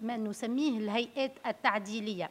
ما 0.00 0.16
نسميه 0.16 0.78
الهيئات 0.78 1.32
التعديلية 1.46 2.30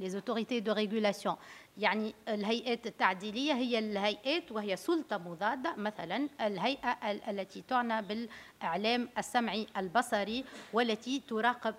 les 0.00 0.16
autorités 0.16 0.60
de 0.60 0.70
régulation. 0.70 1.36
يعني 1.78 2.14
الهيئات 2.28 2.86
التعديلية 2.86 3.52
هي 3.52 3.78
الهيئات 3.78 4.52
وهي 4.52 4.76
سلطة 4.76 5.18
مضادة 5.18 5.74
مثلا 5.76 6.28
الهيئة 6.40 6.90
التي 7.30 7.62
تعنى 7.68 8.02
بالإعلام 8.02 9.08
السمعي 9.18 9.66
البصري 9.76 10.44
والتي 10.72 11.22
تراقب 11.28 11.74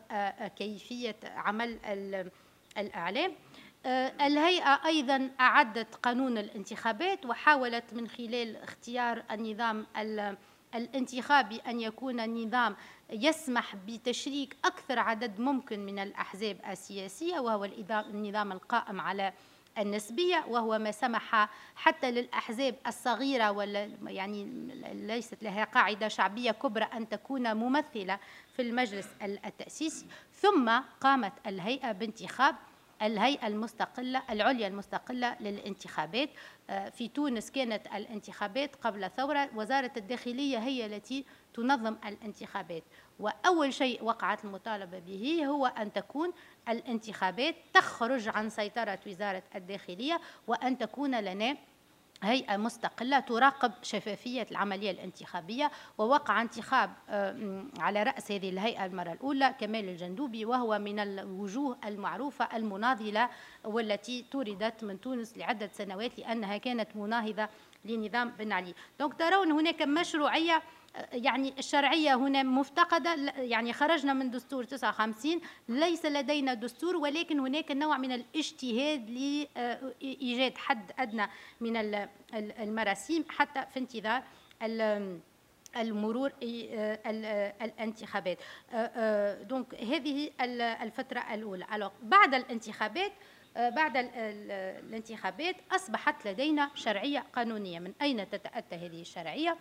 كيفية 0.56 1.16
عمل 1.26 1.80
الإعلام. 2.78 3.32
الهيئة 4.22 4.86
أيضا 4.86 5.30
أعدت 5.40 5.96
قانون 5.96 6.38
الانتخابات 6.38 7.26
وحاولت 7.26 7.94
من 7.94 8.08
خلال 8.08 8.56
اختيار 8.56 9.24
النظام 9.32 9.86
الانتخابي 9.98 10.55
أن 11.68 11.80
يكون 11.80 12.46
نظام 12.46 12.76
يسمح 13.10 13.76
بتشريك 13.76 14.58
أكثر 14.66 15.00
عدد 15.00 15.40
ممكن 15.40 15.86
من 15.86 16.00
الأحزاب 16.00 16.58
السياسية 16.70 17.40
وهو 17.40 17.70
النظام 17.92 18.52
القائم 18.52 19.02
على 19.02 19.34
النسبية 19.78 20.46
وهو 20.48 20.80
ما 20.80 20.92
سمح 20.92 21.50
حتى 21.76 22.12
للأحزاب 22.12 22.76
الصغيرة 22.88 23.52
ولا 23.52 23.90
يعني 24.08 24.46
ليست 24.94 25.44
لها 25.44 25.64
قاعدة 25.64 26.08
شعبية 26.08 26.52
كبرى 26.52 26.84
أن 26.84 27.10
تكون 27.10 27.58
ممثلة 27.58 28.20
في 28.56 28.62
المجلس 28.62 29.08
التأسيسي. 29.22 30.06
ثم 30.34 30.80
قامت 31.02 31.34
الهيئة 31.48 31.92
بانتخاب 31.92 32.56
الهيئة 33.06 33.48
المستقلة 33.48 34.22
العليا 34.30 34.68
المستقلة 34.68 35.36
للانتخابات. 35.40 36.30
آه، 36.70 36.90
في 36.90 37.08
تونس 37.08 37.52
كانت 37.52 37.88
الانتخابات 37.88 38.76
قبل 38.76 39.10
ثورة. 39.18 39.50
وزارة 39.56 39.92
الداخلية 39.98 40.58
هي 40.58 40.86
التي 40.86 41.26
تنظم 41.54 41.96
الانتخابات. 42.06 42.84
وأول 43.20 43.74
شيء 43.74 44.04
وقعت 44.04 44.46
المطالبة 44.46 45.00
به 45.00 45.46
هو 45.46 45.66
أن 45.66 45.94
تكون 45.94 46.34
الانتخابات 46.70 47.56
تخرج 47.74 48.28
عن 48.28 48.50
سيطرة 48.50 49.00
وزارة 49.08 49.44
الداخلية 49.56 50.22
وأن 50.48 50.78
تكون 50.78 51.20
لنا 51.20 51.58
هيئة 52.26 52.58
مستقلة 52.58 53.20
تراقب 53.20 53.72
شفافية 53.82 54.48
العملية 54.52 54.92
الانتخابية 54.92 55.72
ووقع 55.98 56.42
انتخاب 56.42 56.94
آه، 57.10 57.64
على 57.80 58.04
رأس 58.04 58.32
هذه 58.32 58.50
الهيئة 58.50 58.86
المرة 58.86 59.12
الأولى 59.12 59.56
كمال 59.60 59.90
الجندوبي 59.90 60.46
وهو 60.46 60.80
من 60.80 61.00
الوجوه 61.00 61.78
المعروفة 61.86 62.50
المناضلة 62.58 63.30
والتي 63.64 64.26
طردت 64.32 64.84
من 64.84 65.02
تونس 65.02 65.38
لعدة 65.38 65.70
سنوات 65.74 66.20
لأنها 66.20 66.58
كانت 66.58 66.96
مناهضة 66.96 67.50
لنظام 67.86 68.30
بن 68.30 68.52
علي. 68.52 68.74
donc 69.00 69.14
ترون 69.14 69.52
هناك 69.52 69.82
مشروعية 69.82 70.62
يعني 71.12 71.54
الشرعية 71.60 72.16
هنا 72.16 72.44
مفتقدة 72.44 73.16
يعني 73.38 73.74
خرجنا 73.74 74.14
من 74.14 74.32
دستور 74.32 74.64
59 74.64 75.42
ليس 75.70 76.06
لدينا 76.06 76.54
دستور 76.54 76.98
ولكن 76.98 77.40
هناك 77.40 77.72
نوع 77.72 77.98
من 77.98 78.12
الاجتهاد 78.12 79.10
لإيجاد 79.10 80.58
حد 80.58 80.92
أدنى 81.00 81.28
من 81.62 82.06
المراسيم 82.34 83.26
حتى 83.30 83.66
في 83.74 83.80
انتظار 83.80 84.24
المرور 85.78 86.32
الانتخابات. 87.62 88.38
دونك 89.50 89.76
هذه 89.76 90.32
الفترة 90.82 91.20
الأولى. 91.34 91.92
بعد 92.04 92.34
الانتخابات 92.34 93.12
بعد 93.56 93.98
الانتخابات 93.98 95.56
أصبحت 95.72 96.28
لدينا 96.28 96.72
شرعية 96.76 97.26
قانونية. 97.34 97.80
من 97.80 97.94
أين 98.02 98.30
تتأتى 98.30 98.76
هذه 98.76 99.02
الشرعية؟ 99.02 99.58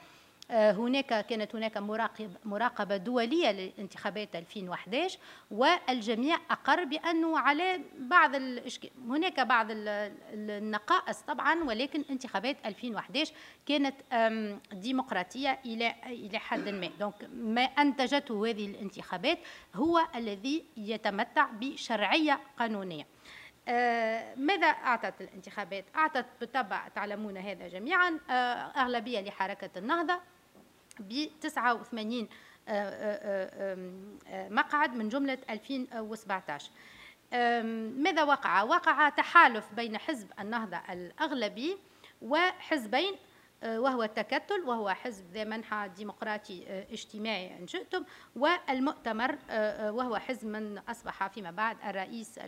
آه، 0.50 0.72
هناك 0.72 1.26
كانت 1.26 1.54
هناك 1.54 1.76
مراقب 1.76 2.36
مراقبة 2.44 2.96
دولية 2.96 3.50
لانتخابات 3.50 4.36
2011 4.36 5.18
والجميع 5.50 6.38
أقر 6.50 6.84
بأنه 6.84 7.38
على 7.38 7.80
بعض 7.98 8.34
الإشك... 8.34 8.92
هناك 9.08 9.40
بعض 9.40 9.66
النقائص 9.70 11.20
طبعا 11.20 11.64
ولكن 11.64 12.04
انتخابات 12.10 12.56
2011 12.66 13.34
كانت 13.66 13.94
ديمقراطية 14.72 15.60
إلى 15.66 15.94
إلى 16.06 16.38
حد 16.38 16.68
ما. 16.68 16.90
دونك 17.00 17.28
ما 17.34 17.62
أنتجته 17.62 18.50
هذه 18.50 18.66
الانتخابات 18.66 19.38
هو 19.74 20.00
الذي 20.14 20.64
يتمتع 20.76 21.46
بشرعية 21.52 22.40
قانونية. 22.58 23.06
آه 23.68 24.34
ماذا 24.34 24.66
أعطت 24.66 25.20
الانتخابات؟ 25.20 25.84
أعطت 25.96 26.26
بالطبع 26.40 26.88
تعلمون 26.88 27.36
هذا 27.36 27.68
جميعا 27.68 28.20
آه 28.30 28.32
أغلبية 28.82 29.20
لحركة 29.20 29.70
النهضة. 29.78 30.33
ب 31.00 31.28
89 31.40 32.28
آه، 32.68 32.72
آه، 32.72 33.76
آه، 34.26 34.48
مقعد 34.48 34.94
من 34.94 35.08
جملة 35.08 35.38
2017 35.50 36.70
ماذا 37.96 38.22
وقع؟ 38.22 38.62
وقع 38.62 39.08
تحالف 39.08 39.64
بين 39.72 39.98
حزب 39.98 40.28
النهضة 40.40 40.76
الأغلبي 40.76 41.78
وحزبين 42.22 43.14
وهو 43.64 44.02
التكتل 44.02 44.60
وهو 44.66 44.90
حزب 44.90 45.24
ذا 45.32 45.44
منحى 45.44 45.90
ديمقراطي 45.96 46.84
اجتماعي 46.92 47.58
إن 47.58 47.66
شئتم 47.66 48.04
والمؤتمر 48.36 49.38
وهو 49.80 50.16
حزب 50.16 50.48
من 50.48 50.78
أصبح 50.78 51.26
فيما 51.26 51.50
بعد 51.50 51.76
الرئيس 51.84 52.38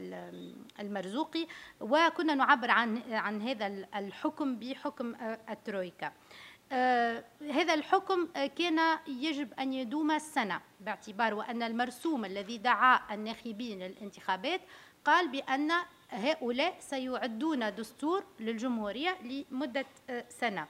المرزوقي. 0.80 1.46
وكنا 1.80 2.35
نعبر 2.35 2.70
عن 2.70 3.12
عن 3.12 3.42
هذا 3.42 3.66
الحكم 3.94 4.56
بحكم 4.56 5.14
الترويكا. 5.50 6.12
هذا 6.72 7.74
الحكم 7.74 8.29
آه 8.37 8.46
كان 8.46 8.98
يجب 9.07 9.52
أن 9.52 9.72
يدوم 9.72 10.18
سنة 10.18 10.61
باعتبار 10.81 11.35
وأن 11.35 11.62
المرسوم 11.62 12.24
الذي 12.24 12.59
دعا 12.59 13.14
الناخبين 13.14 13.79
للانتخابات 13.79 14.61
قال 15.05 15.29
بأن 15.29 15.72
هؤلاء 16.11 16.76
سيعدون 16.81 17.74
دستور 17.74 18.24
للجمهورية 18.40 19.18
لمدة 19.22 19.87
آه 20.11 20.24
سنة 20.29 20.66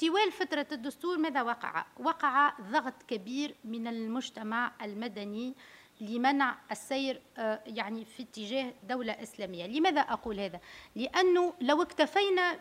طوال 0.00 0.32
فترة 0.32 0.66
الدستور 0.72 1.18
ماذا 1.18 1.42
وقع؟ 1.42 1.84
وقع 1.98 2.52
ضغط 2.60 3.02
كبير 3.08 3.54
من 3.64 3.86
المجتمع 3.86 4.72
المدني 4.82 5.54
لمنع 6.00 6.56
السير 6.70 7.20
آه، 7.38 7.60
يعني 7.66 8.04
في 8.04 8.22
اتجاه 8.22 8.72
دولة 8.88 9.12
إسلامية 9.12 9.66
لماذا 9.66 10.00
أقول 10.00 10.40
هذا؟ 10.40 10.60
لأنه 10.96 11.54
لو 11.60 11.82
اكتفينا 11.82 12.58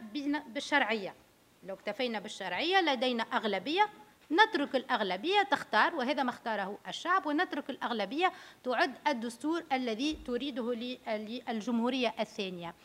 بالشرعية 0.48 1.16
لو 1.64 1.74
اكتفينا 1.74 2.20
بالشرعية 2.20 2.82
لدينا 2.82 3.24
أغلبية 3.24 3.90
نترك 4.32 4.76
الأغلبية 4.76 5.42
تختار 5.42 5.96
وهذا 5.96 6.24
ما 6.24 6.30
اختاره 6.30 6.78
الشعب 6.88 7.26
ونترك 7.26 7.70
الأغلبية 7.70 8.32
تعد 8.64 8.96
الدستور 9.08 9.64
الذي 9.72 10.18
تريده 10.26 10.74
للجمهورية 11.08 12.14
الثانية 12.20 12.76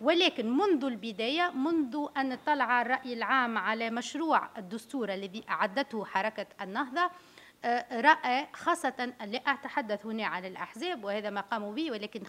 ولكن 0.00 0.56
منذ 0.56 0.84
البداية 0.84 1.50
منذ 1.50 2.06
أن 2.16 2.38
طلع 2.46 2.82
الرأي 2.82 3.12
العام 3.12 3.58
على 3.58 3.90
مشروع 3.90 4.48
الدستور 4.58 5.14
الذي 5.14 5.44
أعدته 5.48 6.04
حركة 6.04 6.46
النهضة 6.60 7.10
رأى 7.92 8.46
خاصة 8.52 9.12
لا 9.24 9.38
أتحدث 9.38 10.06
هنا 10.06 10.26
عن 10.26 10.44
الأحزاب 10.44 11.04
وهذا 11.04 11.30
ما 11.30 11.40
قاموا 11.40 11.72
به 11.72 11.90
ولكن 11.90 12.22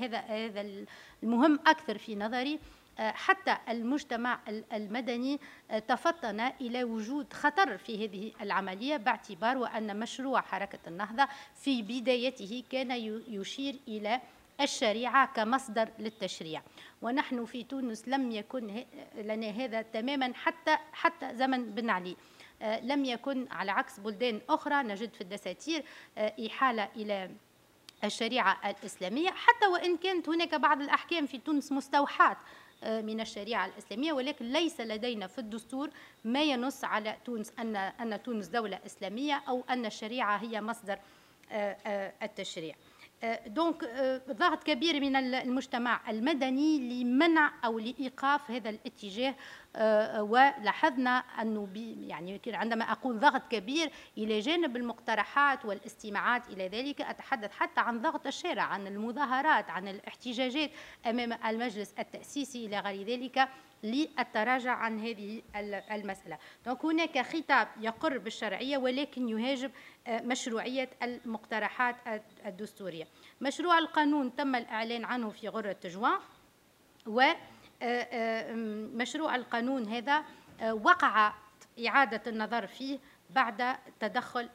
هذا 0.00 0.18
هذا 0.18 0.84
المهم 1.22 1.58
أكثر 1.66 1.98
في 1.98 2.16
نظري. 2.16 2.60
آه، 3.00 3.10
حتى 3.10 3.56
المجتمع 3.68 4.40
المدني 4.72 5.40
آه، 5.70 5.78
تفطن 5.78 6.40
إلى 6.40 6.84
وجود 6.84 7.32
خطر 7.32 7.78
في 7.78 8.06
هذه 8.06 8.32
العملية 8.40 8.96
باعتبار 8.96 9.58
وأن 9.58 10.00
مشروع 10.00 10.40
حركة 10.40 10.78
النهضة 10.86 11.28
في 11.54 11.82
بدايته 11.82 12.64
كان 12.70 12.90
يشير 13.28 13.76
إلى 13.88 14.20
الشريعة 14.60 15.32
كمصدر 15.32 15.88
للتشريع. 15.98 16.62
ونحن 17.02 17.44
في 17.44 17.64
تونس 17.64 18.08
لم 18.08 18.32
يكن 18.32 18.84
لنا 19.14 19.50
هذا 19.50 19.82
تماما 19.82 20.32
حتى 20.34 20.76
حتى 20.92 21.36
زمن 21.36 21.70
بن 21.70 21.90
علي. 21.90 22.16
لم 22.62 23.04
يكن 23.04 23.46
على 23.50 23.70
عكس 23.70 24.00
بلدان 24.00 24.40
أخرى 24.48 24.82
نجد 24.82 25.14
في 25.14 25.20
الدساتير 25.20 25.84
آه، 26.18 26.32
إحالة 26.46 26.88
إلى 26.96 27.30
الشريعة 28.04 28.70
الإسلامية 28.70 29.30
حتى 29.30 29.66
وإن 29.66 29.96
كانت 29.96 30.28
هناك 30.28 30.54
بعض 30.54 30.80
الأحكام 30.80 31.26
في 31.26 31.38
تونس 31.38 31.72
مستوحاة 31.72 32.36
آه، 32.84 33.00
من 33.00 33.20
الشريعة 33.20 33.66
الإسلامية 33.66 34.12
ولكن 34.12 34.52
ليس 34.52 34.80
لدينا 34.80 35.26
في 35.26 35.38
الدستور 35.38 35.90
ما 36.24 36.42
ينص 36.42 36.84
على 36.84 37.16
تونس 37.24 37.52
أن 37.58 37.76
أن 37.76 38.22
تونس 38.22 38.46
دولة 38.46 38.78
إسلامية 38.86 39.42
أو 39.48 39.64
أن 39.70 39.86
الشريعة 39.86 40.36
هي 40.36 40.60
مصدر 40.60 40.98
التشريع. 42.22 42.74
donc 43.46 43.84
ضغط 44.30 44.62
كبير 44.62 45.00
من 45.00 45.16
المجتمع 45.16 46.10
المدني 46.10 47.02
لمنع 47.02 47.52
أو 47.64 47.78
لإيقاف 47.78 48.50
هذا 48.50 48.70
الاتجاه. 48.70 49.34
ولاحظنا 50.20 51.18
أنه 51.18 51.68
يعني 52.06 52.40
عندما 52.46 52.84
أقول 52.92 53.20
ضغط 53.20 53.42
كبير 53.50 53.90
إلى 54.18 54.40
جانب 54.40 54.76
المقترحات 54.76 55.64
والاستماعات 55.64 56.48
إلى 56.48 56.68
ذلك 56.68 57.00
أتحدث 57.00 57.52
حتى 57.52 57.80
عن 57.80 58.00
ضغط 58.00 58.26
الشارع 58.26 58.62
عن 58.62 58.86
المظاهرات 58.86 59.70
عن 59.70 59.88
الاحتجاجات 59.88 60.70
أمام 61.06 61.32
المجلس 61.46 61.94
التأسيسي 61.98 62.66
إلى 62.66 62.80
غير 62.80 63.06
ذلك. 63.06 63.48
للتراجع 63.82 64.72
عن 64.72 65.00
هذه 65.00 65.42
المسألة. 65.92 66.38
دونك 66.66 66.84
هناك 66.84 67.18
خطاب 67.18 67.68
يقر 67.80 68.18
بالشرعية 68.18 68.78
ولكن 68.78 69.28
يهاجم 69.28 69.70
آه، 70.06 70.22
مشروعية 70.22 70.90
المقترحات 71.02 71.96
الدستورية. 72.46 73.06
مشروع 73.40 73.78
القانون 73.78 74.36
تم 74.36 74.54
الإعلان 74.54 75.04
عنه 75.04 75.30
في 75.30 75.48
غرة 75.48 75.76
جوان 75.84 76.18
و 77.06 77.20
آه، 77.20 77.34
آه، 77.82 79.34
القانون 79.34 79.88
هذا 79.88 80.24
وقع 80.72 81.32
إعادة 81.86 82.22
النظر 82.26 82.66
فيه 82.66 82.98
بعد 83.34 83.76
تدخل 84.00 84.48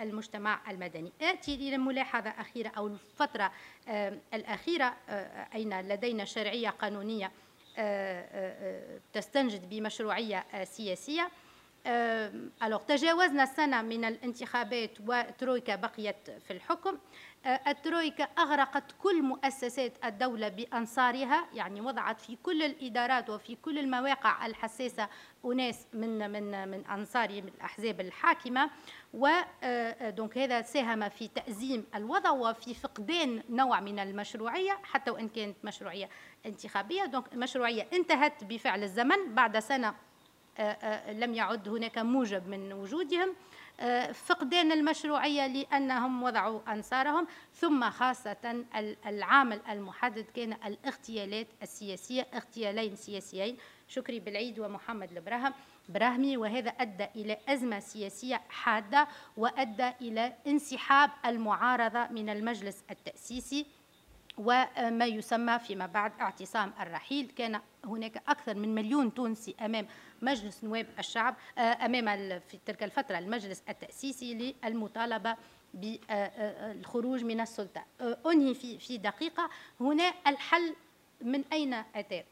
المجتمع 0.00 0.70
المدني. 0.70 1.12
آتي 1.22 1.54
إلى 1.54 1.78
ملاحظة 1.78 2.30
أخيرة 2.30 2.72
أو 2.76 2.86
الفترة 2.86 3.52
الأخيرة 4.34 4.96
أين 5.54 5.80
لدينا 5.80 6.24
شرعية 6.24 6.68
قانونية 6.68 7.30
تستنجد 9.12 9.68
بمشروعية 9.70 10.64
سياسية. 10.64 11.30
تجاوزنا 12.88 13.44
سنة 13.44 13.82
من 13.82 14.04
الانتخابات 14.04 14.90
وترويكا 15.06 15.76
بقيت 15.76 16.30
في 16.30 16.52
الحكم. 16.52 16.98
الترويكا 17.46 18.24
أغرقت 18.24 18.84
كل 19.02 19.22
مؤسسات 19.22 19.92
الدولة 20.04 20.48
بأنصارها 20.48 21.46
يعني 21.54 21.80
وضعت 21.80 22.20
في 22.20 22.36
كل 22.42 22.62
الإدارات 22.62 23.30
وفي 23.30 23.56
كل 23.56 23.78
المواقع 23.78 24.46
الحساسة 24.46 25.08
أناس 25.44 25.86
من 25.92 26.30
من 26.30 26.68
من 26.68 26.86
أنصار 26.86 27.30
الأحزاب 27.30 28.00
الحاكمة 28.00 28.70
و 29.14 29.39
donc 29.39 30.38
هذا 30.38 30.62
ساهم 30.62 31.08
في 31.08 31.28
تأزيم 31.28 31.86
الوضع 31.94 32.30
وفي 32.30 32.74
فقدان 32.74 33.42
نوع 33.50 33.80
من 33.80 33.98
المشروعية 33.98 34.78
حتى 34.82 35.10
وإن 35.10 35.28
كانت 35.28 35.56
مشروعية 35.64 36.08
انتخابية. 36.46 37.04
donc 37.04 37.32
المشروعية 37.32 37.86
انتهت 37.92 38.44
بفعل 38.44 38.82
الزمن 38.82 39.34
بعد 39.34 39.58
سنة 39.58 39.94
لم 41.08 41.34
يعد 41.34 41.68
هناك 41.68 41.98
موجب 41.98 42.48
من 42.48 42.72
وجودهم. 42.72 43.34
فقدان 44.12 44.72
المشروعية 44.72 45.46
لأنهم 45.46 46.22
وضعوا 46.22 46.72
أنصارهم 46.72 47.26
ثم 47.54 47.90
خاصة 47.90 48.64
العامل 49.06 49.60
المحدد 49.68 50.24
كان 50.36 50.52
الاغتيالات 50.52 51.46
السياسية 51.62 52.26
اغتيالين 52.34 52.96
سياسيين. 52.96 53.56
شكري 53.88 54.20
بالعيد 54.20 54.58
ومحمد 54.58 55.12
البراهم 55.12 55.52
براهمي. 55.88 56.36
وهذا 56.36 56.70
أدى 56.70 57.06
إلى 57.16 57.38
أزمة 57.48 57.80
سياسية 57.80 58.40
حادة 58.48 59.08
وأدى 59.36 59.90
إلى 60.00 60.32
انسحاب 60.46 61.10
المعارضة 61.26 62.06
من 62.06 62.28
المجلس 62.28 62.84
التأسيسي. 62.90 63.66
وما 64.38 65.06
يسمى 65.06 65.58
فيما 65.58 65.86
بعد 65.86 66.12
اعتصام 66.20 66.72
الرحيل. 66.80 67.30
كان 67.36 67.60
هناك 67.84 68.22
أكثر 68.28 68.54
من 68.54 68.74
مليون 68.74 69.14
تونسي 69.14 69.54
أمام 69.60 69.86
مجلس 70.22 70.64
نواب 70.64 70.86
الشعب 70.98 71.36
آه، 71.58 71.60
أمام 71.60 72.40
في 72.48 72.58
تلك 72.66 72.82
الفترة 72.82 73.18
المجلس 73.18 73.62
التأسيسي 73.68 74.54
للمطالبة 74.64 75.36
بالخروج 75.74 77.24
من 77.24 77.40
السلطة. 77.40 77.84
آه، 78.00 78.18
أنهي 78.26 78.54
في 78.54 78.78
في 78.78 78.98
دقيقة. 78.98 79.50
هنا 79.80 80.14
الحل 80.26 80.74
من 81.20 81.44
أين 81.52 81.74
أتى؟ 81.74 82.24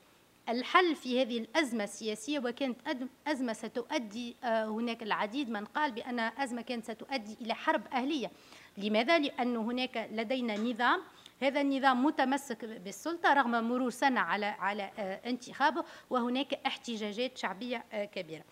الحل 0.48 0.96
في 0.96 1.22
هذه 1.22 1.38
الأزمة 1.38 1.84
السياسية 1.84 2.38
وكانت 2.38 2.78
أزمة 3.26 3.52
ستؤدي 3.52 4.36
آه، 4.44 4.64
هناك 4.64 5.02
العديد 5.02 5.50
من 5.50 5.64
قال 5.64 5.92
بأن 5.92 6.20
أزمة 6.20 6.62
كانت 6.62 6.84
ستؤدي 6.84 7.36
إلى 7.40 7.54
حرب 7.54 7.82
أهلية. 7.92 8.30
لماذا؟ 8.76 9.18
لأن 9.18 9.56
هناك 9.56 10.08
لدينا 10.12 10.56
نظام 10.56 11.00
هذا 11.42 11.60
النظام 11.60 12.04
متمسك 12.04 12.64
بالسلطة 12.64 13.32
رغم 13.32 13.50
مرور 13.50 13.90
سنة 13.90 14.20
على 14.20 14.46
على 14.46 14.90
آه، 14.98 15.20
انتخابه 15.26 15.84
وهناك 16.10 16.54
احتجاجات 16.66 17.38
شعبية 17.38 17.84
آه، 17.92 18.04
كبيرة. 18.04 18.42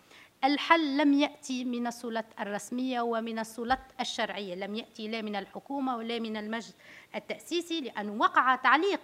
الحل 0.43 0.97
لم 0.97 1.13
يأتي 1.13 1.63
من 1.63 1.87
السلطات 1.87 2.25
الرسمية 2.39 3.01
ومن 3.01 3.39
السلطات 3.39 3.79
الشرعية 3.99 4.55
لم 4.55 4.75
يأتي 4.75 5.07
لا 5.07 5.21
من 5.21 5.35
الحكومة 5.35 5.97
ولا 5.97 6.19
من 6.19 6.37
المجلس 6.37 6.75
التأسيسي 7.15 7.81
لأن 7.81 8.09
وقع 8.09 8.55
تعليق 8.55 9.01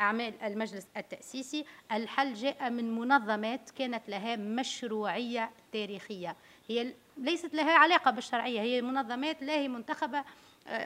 أعمال 0.00 0.42
المجلس 0.42 0.86
التأسيسي. 0.96 1.64
الحل 1.92 2.34
جاء 2.34 2.70
من 2.70 2.94
منظمات 2.94 3.70
كانت 3.70 4.08
لها 4.08 4.36
مشروعية 4.36 5.50
تاريخية. 5.72 6.36
هي 6.68 6.94
ليست 7.16 7.54
لها 7.54 7.72
علاقة 7.72 8.10
بالشرعية 8.10 8.60
هي 8.60 8.82
منظمات 8.82 9.42
لا 9.42 9.52
هي 9.52 9.68
منتخبة 9.68 10.24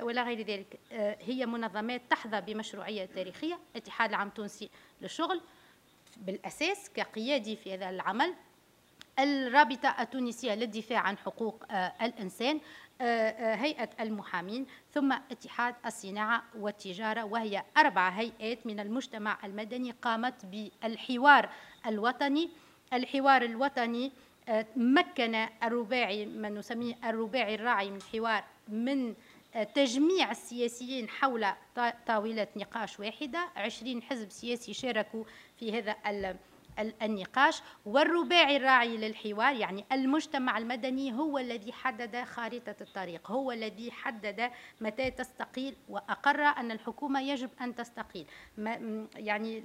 ولا 0.03 0.23
غير 0.23 0.43
ذلك. 0.43 0.79
آه، 0.93 1.17
هي 1.21 1.47
منظمات 1.47 2.03
تحظى 2.11 2.41
بمشروعية 2.41 3.05
تاريخية 3.05 3.59
اتحاد 3.77 4.11
العام 4.11 4.29
التونسي 4.29 4.71
للشغل 5.03 5.41
بالأساس 6.17 6.91
كقيادي 6.95 7.57
في 7.57 7.75
هذا 7.75 7.91
العمل 7.91 8.35
الرابطة 9.19 9.97
التونسية 10.01 10.55
للدفاع 10.55 10.99
عن 11.01 11.19
حقوق 11.19 11.65
آه، 11.71 11.93
الإنسان 12.03 12.61
هيئة 13.41 13.89
المحامين 14.01 14.67
ثم 14.93 15.13
اتحاد 15.13 15.75
الصناعة 15.87 16.43
والتجارة 16.57 17.25
وهي 17.25 17.63
أربع 17.77 18.09
هيئات 18.09 18.67
من 18.67 18.81
المجتمع 18.81 19.39
المدني 19.45 19.91
قامت 19.91 20.47
بالحوار 20.47 21.51
الوطني. 21.87 22.51
الحوار 22.93 23.43
الوطني 23.43 24.13
مكن 24.77 25.35
الرباعي 25.63 26.27
ما 26.27 26.49
نسميه 26.49 26.95
الرباعي 27.05 27.55
الراعي 27.55 27.91
من 27.91 27.97
الحوار 27.97 28.45
من 28.69 29.15
تجميع 29.65 30.31
السياسيين 30.31 31.09
حول 31.09 31.47
طاولة 32.07 32.49
نقاش 32.57 33.01
واحدة. 33.01 33.49
عشرين 33.57 34.03
حزب 34.03 34.31
سياسي 34.31 34.73
شاركوا 34.73 35.25
في 35.57 35.79
هذا 35.79 35.97
النقاش 36.79 37.63
والرباعي 37.87 38.57
الراعي 38.57 38.97
للحوار 38.97 39.55
يعني 39.55 39.85
المجتمع 39.93 40.59
المدني 40.59 41.13
هو 41.13 41.39
الذي 41.39 41.73
حدد 41.73 42.25
خارطة 42.25 42.77
الطريق 42.81 43.31
هو 43.31 43.53
الذي 43.53 43.91
حدد 43.91 44.51
متى 44.81 45.11
تستقيل 45.11 45.77
وأقر 45.89 46.41
أن 46.41 46.71
الحكومة 46.71 47.21
يجب 47.21 47.51
أن 47.61 47.75
تستقيل. 47.75 48.27
يعني 49.17 49.61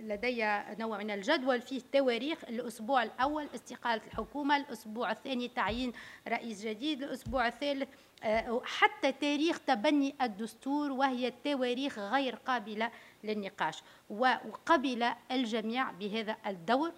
لدي 0.00 0.62
نوع 0.78 0.98
من 0.98 1.10
الجدول 1.10 1.60
فيه 1.60 1.80
تواريخ 1.92 2.44
الأسبوع 2.44 3.02
الأول 3.02 3.48
استقالة 3.54 4.02
الحكومة 4.06 4.56
الأسبوع 4.56 5.12
الثاني 5.12 5.48
تعيين 5.48 5.92
رئيس 6.28 6.66
جديد 6.66 7.02
الأسبوع 7.02 7.46
الثالث 7.48 7.88
آه، 8.22 8.62
حتى 8.64 9.12
تاريخ 9.12 9.58
تبني 9.58 10.14
الدستور 10.22 10.92
وهي 10.92 11.32
تواريخ 11.44 11.98
غير 11.98 12.34
قابلة 12.34 12.90
للنقاش. 13.24 13.82
وقبل 14.10 15.12
الجميع 15.30 15.90
بهذا 15.90 16.36
الدور 16.46 16.92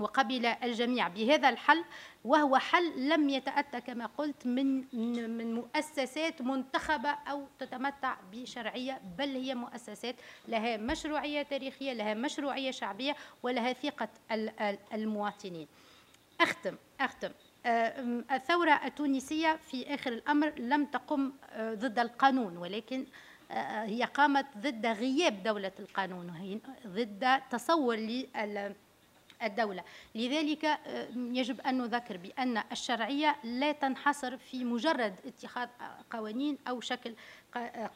وقبل 0.00 0.46
الجميع 0.46 1.08
بهذا 1.08 1.48
الحل 1.48 1.84
وهو 2.24 2.56
حل 2.58 3.08
لم 3.08 3.28
يتأتى 3.28 3.80
كما 3.80 4.06
قلت 4.06 4.46
من 4.46 4.84
من 5.36 5.54
مؤسسات 5.54 6.42
منتخبة 6.42 7.10
أو 7.10 7.46
تتمتع 7.58 8.16
بشرعية 8.32 9.00
بل 9.18 9.28
هي 9.28 9.54
مؤسسات 9.54 10.16
لها 10.48 10.76
مشروعية 10.76 11.42
تاريخية 11.42 11.92
لها 11.92 12.14
مشروعية 12.14 12.70
شعبية 12.70 13.16
ولها 13.42 13.72
ثقة 13.72 14.08
المواطنين. 14.94 15.68
أختم 16.40 16.76
أختم. 17.00 17.30
آه، 17.66 18.24
الثورة 18.30 18.80
التونسية 18.84 19.56
في 19.56 19.94
آخر 19.94 20.12
الأمر 20.12 20.52
لم 20.58 20.84
تقم 20.84 21.32
آه، 21.50 21.74
ضد 21.74 21.98
القانون 21.98 22.56
ولكن 22.56 23.06
هي 23.84 24.04
قامت 24.04 24.46
ضد 24.58 24.86
غياب 24.86 25.42
دولة 25.42 25.72
القانون 25.78 26.60
ضد 26.86 27.40
تصور 27.50 28.26
الدولة. 29.42 29.84
لذلك 30.14 30.78
يجب 31.16 31.60
أن 31.60 31.78
نذكر 31.78 32.16
بأن 32.16 32.62
الشرعية 32.72 33.36
لا 33.44 33.72
تنحصر 33.72 34.36
في 34.36 34.64
مجرد 34.64 35.14
اتخاذ 35.26 35.68
قوانين 36.10 36.58
أو 36.68 36.80
شكل 36.80 37.14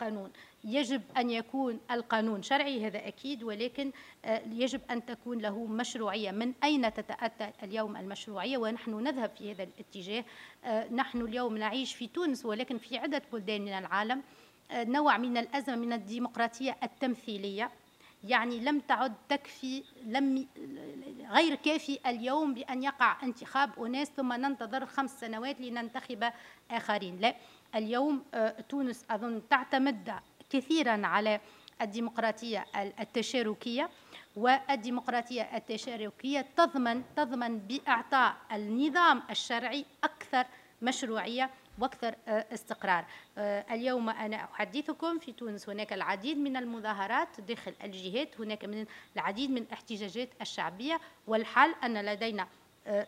قانون. 0.00 0.32
يجب 0.64 1.02
أن 1.16 1.30
يكون 1.30 1.80
القانون 1.90 2.42
شرعي 2.42 2.86
هذا 2.86 3.08
أكيد 3.08 3.42
ولكن 3.42 3.92
آه، 4.24 4.42
يجب 4.52 4.80
أن 4.90 5.06
تكون 5.06 5.38
له 5.38 5.66
مشروعية. 5.66 6.30
من 6.30 6.52
أين 6.64 6.94
تتأتى 6.94 7.50
اليوم 7.62 7.96
المشروعية؟ 7.96 8.58
ونحن 8.58 8.90
نذهب 8.90 9.30
في 9.38 9.52
هذا 9.52 9.62
الاتجاه. 9.62 10.24
آه، 10.64 10.88
نحن 10.92 11.20
اليوم 11.20 11.58
نعيش 11.58 11.94
في 11.94 12.06
تونس 12.06 12.44
ولكن 12.44 12.78
في 12.78 12.98
عدة 12.98 13.22
بلدان 13.32 13.62
من 13.62 13.72
العالم. 13.72 14.18
آه، 14.18 14.43
نوع 14.72 15.16
من 15.16 15.36
الأزمة 15.36 15.76
من 15.76 15.92
الديمقراطية 15.92 16.76
التمثيلية. 16.82 17.70
يعني 18.24 18.60
لم 18.60 18.80
تعد 18.80 19.14
تكفي 19.28 19.84
لم 20.04 20.46
غير 21.30 21.54
كافي 21.54 21.98
اليوم 22.06 22.54
بأن 22.54 22.82
يقع 22.82 23.22
انتخاب 23.22 23.84
أناس 23.84 24.08
ثم 24.16 24.32
ننتظر 24.32 24.86
خمس 24.86 25.20
سنوات 25.20 25.60
لننتخب 25.60 26.30
آخرين. 26.70 27.20
لا 27.20 27.34
اليوم 27.74 28.22
تونس 28.68 29.04
أظن 29.10 29.42
تعتمد 29.50 30.14
كثيرا 30.50 31.06
على 31.06 31.40
الديمقراطية 31.82 32.66
التشاركية 33.00 33.90
والديمقراطية 34.36 35.42
التشاركية 35.56 36.46
تضمن 36.56 37.02
تضمن 37.16 37.58
بإعطاء 37.58 38.36
النظام 38.52 39.22
الشرعي 39.30 39.84
أكثر 40.04 40.44
مشروعية 40.82 41.50
وأكثر 41.78 42.14
استقرار. 42.28 43.04
اليوم 43.70 44.10
أنا 44.10 44.36
أحدثكم 44.36 45.18
في 45.18 45.32
تونس. 45.32 45.68
هناك 45.68 45.92
العديد 45.92 46.38
من 46.38 46.56
المظاهرات 46.56 47.40
داخل 47.40 47.74
الجهات. 47.84 48.40
هناك 48.40 48.64
من 48.64 48.86
العديد 49.16 49.50
من 49.50 49.62
الاحتجاجات 49.62 50.28
الشعبية. 50.40 51.00
والحل 51.26 51.74
أن 51.84 52.06
لدينا 52.06 52.46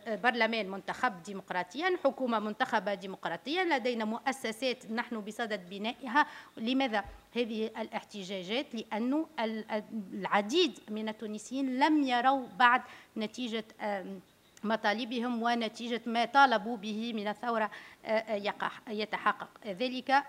برلمان 0.06 0.70
منتخب 0.70 1.22
ديمقراطيا 1.22 1.98
حكومة 2.04 2.38
منتخبة 2.38 2.94
ديمقراطيا 2.94 3.64
لدينا 3.64 4.04
مؤسسات 4.04 4.90
نحن 4.90 5.20
بصدد 5.20 5.70
بنائها. 5.70 6.26
لماذا 6.56 7.04
هذه 7.36 7.66
الاحتجاجات؟ 7.66 8.74
لأنه 8.74 9.26
العديد 10.12 10.78
من 10.90 11.08
التونسيين 11.08 11.78
لم 11.78 12.02
يروا 12.02 12.46
بعد 12.46 12.82
نتيجة 13.16 13.64
مطالبهم 14.68 15.42
ونتيجة 15.42 16.00
ما 16.06 16.24
طالبوا 16.24 16.76
به 16.76 17.12
من 17.12 17.28
الثورة 17.28 17.70
يتحقق. 18.88 19.48
ذلك 19.66 20.24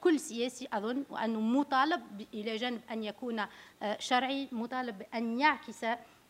كل 0.00 0.20
سياسي 0.20 0.68
أظن 0.72 1.04
وأنه 1.10 1.40
مطالب 1.40 2.26
إلى 2.34 2.56
جانب 2.56 2.80
أن 2.90 3.04
يكون 3.04 3.46
شرعي 3.98 4.48
مطالب 4.52 5.02
أن 5.14 5.40
يعكس 5.40 5.84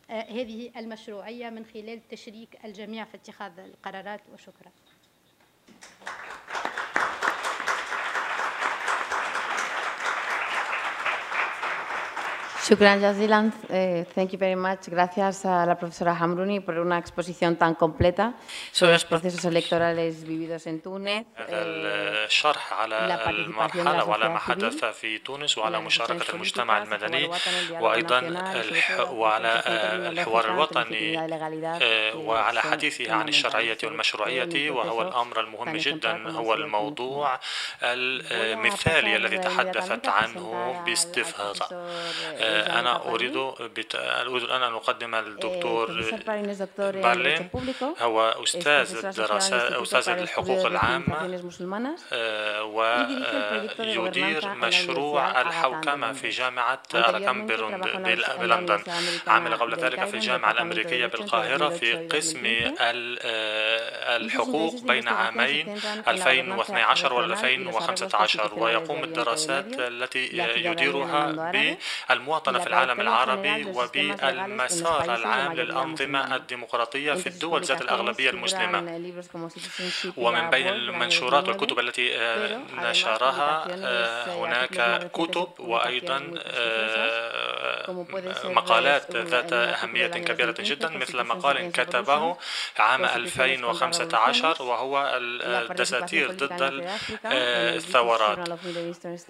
هذه 0.08 0.70
المشروعية 0.76 1.50
من 1.50 1.64
خلال 1.64 2.08
تشريك 2.08 2.58
الجميع 2.64 3.04
في 3.04 3.16
اتخاذ 3.16 3.58
القرارات. 3.58 4.20
وشكرا. 4.34 4.70
Shukran 12.68 13.00
Jazilan, 13.00 13.50
eh, 13.70 14.04
thank 14.14 14.34
you 14.34 14.38
very 14.38 14.54
much. 14.54 14.90
Gracias 14.90 15.46
a 15.46 15.64
la 15.64 15.78
profesora 15.78 16.14
Hamruni 16.14 16.60
por 16.60 16.78
una 16.78 16.98
exposición 16.98 17.56
tan 17.56 17.74
completa 17.74 18.34
sobre 18.72 18.92
los 18.92 19.06
procesos 19.06 19.42
electorales 19.46 20.22
vividos 20.24 20.66
en 20.66 20.82
Túnez. 20.82 21.24
الشرح 22.28 22.72
على 22.72 23.24
المرحلة 23.30 24.04
وعلى 24.04 24.28
ما 24.28 24.38
حدث 24.38 24.84
في 24.84 25.18
تونس 25.18 25.58
وعلى 25.58 25.80
مشاركة 25.80 26.34
المجتمع 26.34 26.82
المدني 26.82 27.30
وأيضا 27.80 28.20
وعلى 29.20 29.62
الحوار 30.12 30.44
الوطني 30.44 31.16
وعلى 32.14 32.60
حديثه 32.60 33.12
عن 33.12 33.28
الشرعية 33.28 33.78
والمشروعية 33.84 34.70
وهو 34.70 35.02
الأمر 35.02 35.40
المهم 35.40 35.76
جدا 35.76 36.30
هو 36.30 36.54
الموضوع 36.54 37.40
المثالي 37.82 39.16
الذي 39.16 39.38
تحدثت 39.38 40.08
عنه 40.08 40.82
باستفاضة 40.86 41.66
أنا 42.58 43.08
أريد. 43.08 43.36
أريد 43.36 44.42
الآن 44.42 44.62
أن 44.62 44.72
أقدم 44.74 45.14
الدكتور 45.14 45.86
بارلين 46.78 47.48
هو 48.00 48.34
أستاذ 48.42 49.04
الدراسات 49.04 49.72
أستاذ 49.72 50.08
الحقوق 50.08 50.66
العامة. 50.66 51.26
ويدير 53.98 54.48
مشروع 54.48 55.40
الحوكمة 55.40 56.12
في 56.12 56.28
جامعة 56.28 56.82
أراكام 56.94 57.46
بلندن. 57.46 58.82
عمل 59.26 59.54
قبل 59.56 59.74
ذلك 59.74 60.04
في 60.04 60.14
الجامعة 60.14 60.50
الأمريكية 60.50 61.06
بالقاهرة 61.06 61.68
في 61.68 61.94
قسم 61.94 62.46
الحقوق 64.16 64.74
بين 64.82 65.08
عامين 65.08 65.78
2012 66.08 67.12
و 67.12 67.20
2015 67.20 68.54
ويقوم 68.54 69.04
الدراسات 69.04 69.66
التي 69.78 70.28
يديرها 70.64 71.52
بالمواطنة 72.08 72.47
المواطنة 72.48 72.58
في 72.58 72.66
العالم 72.66 73.00
العربي 73.00 73.64
وبالمسار 73.64 75.14
العام 75.14 75.52
للأنظمة 75.52 76.36
الديمقراطية 76.36 77.12
في 77.12 77.26
الدول 77.26 77.62
ذات 77.62 77.82
الأغلبية 77.82 78.30
المسلمة. 78.30 78.78
ومن 80.16 80.50
بين 80.50 80.68
المنشورات 80.68 81.48
والكتب 81.48 81.78
التي 81.78 82.16
آه، 82.16 82.60
نشرها 82.78 83.66
آه، 83.70 84.34
هناك 84.34 85.10
كتب 85.12 85.48
وأيضا 85.58 86.34
آه، 86.38 88.06
مقالات 88.44 89.16
ذات 89.16 89.52
أهمية 89.52 90.06
كبيرة 90.06 90.54
جدا 90.60 90.88
مثل 90.88 91.24
مقال 91.24 91.72
كتبه 91.72 92.36
عام 92.78 93.04
2015 93.04 94.62
وهو 94.62 95.18
الدساتير 95.20 96.32
ضد 96.32 96.88
الثورات. 97.24 98.38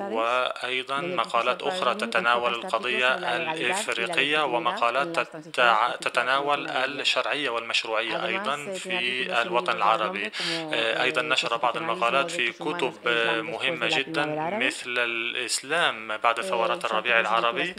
وأيضا 0.00 1.00
مقالات 1.00 1.62
أخرى 1.62 1.94
تتناول 1.94 2.54
القضية 2.54 3.08
الإفريقية 3.14 4.44
ومقالات 4.44 5.18
تتناول 6.01 6.68
الشرعية 6.68 7.51
والمشروعية 7.51 8.27
أيضا 8.27 8.57
في 8.73 9.27
الوطن 9.42 9.77
العربي. 9.77 10.31
أيضا 11.03 11.23
نشر 11.23 11.57
بعض 11.57 11.77
المقالات 11.77 12.31
في 12.31 12.53
كتب 12.53 12.94
مهمة 13.42 13.87
جدا 13.87 14.25
مثل 14.62 14.94
الإسلام 14.99 16.16
بعد 16.16 16.40
ثورات 16.40 16.85
الربيع 16.85 17.21
العربي 17.21 17.75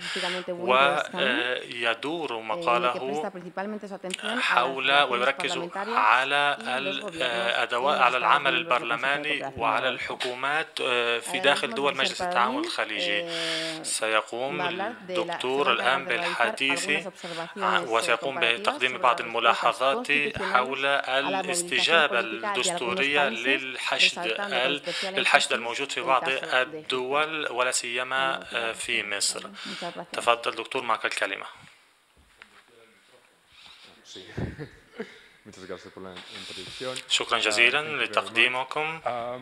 ويدور 0.49 2.39
مقاله 2.39 3.31
حول 4.41 4.91
ويركز 5.01 5.69
على 5.87 6.57
الأدوات 6.61 7.99
على 8.01 8.17
العمل 8.17 8.53
البرلماني 8.53 9.53
وعلى 9.57 9.89
الحكومات 9.89 10.81
في 11.21 11.39
داخل 11.43 11.75
دول 11.75 11.97
مجلس 11.97 12.21
التعاون 12.21 12.63
الخليجي. 12.63 13.25
سيقوم 13.83 14.61
الدكتور 15.11 15.71
الآن 15.71 16.05
بالحديث 16.05 16.89
وسيقوم 17.65 18.39
بتقديم 18.39 18.97
بعض 18.97 19.21
الملاحظات 19.21 20.07
حول 20.37 20.85
الاستجابة 20.85 22.19
الدستورية 22.19 23.29
للحشد 23.29 24.27
للحشد 25.03 25.53
الموجود 25.53 25.91
في 25.91 26.01
بعض 26.01 26.29
الدول 26.29 27.51
ولا 27.51 27.71
سيما 27.71 28.43
في 28.73 29.03
مصر. 29.03 29.49
تفضل 30.11 30.55
دكتور 30.55 30.81
معك 30.83 31.05
الكلمة. 31.05 31.45
شكرا 37.07 37.39
جزيلا 37.39 38.03
لتقديمكم. 38.03 39.01
آه، 39.05 39.41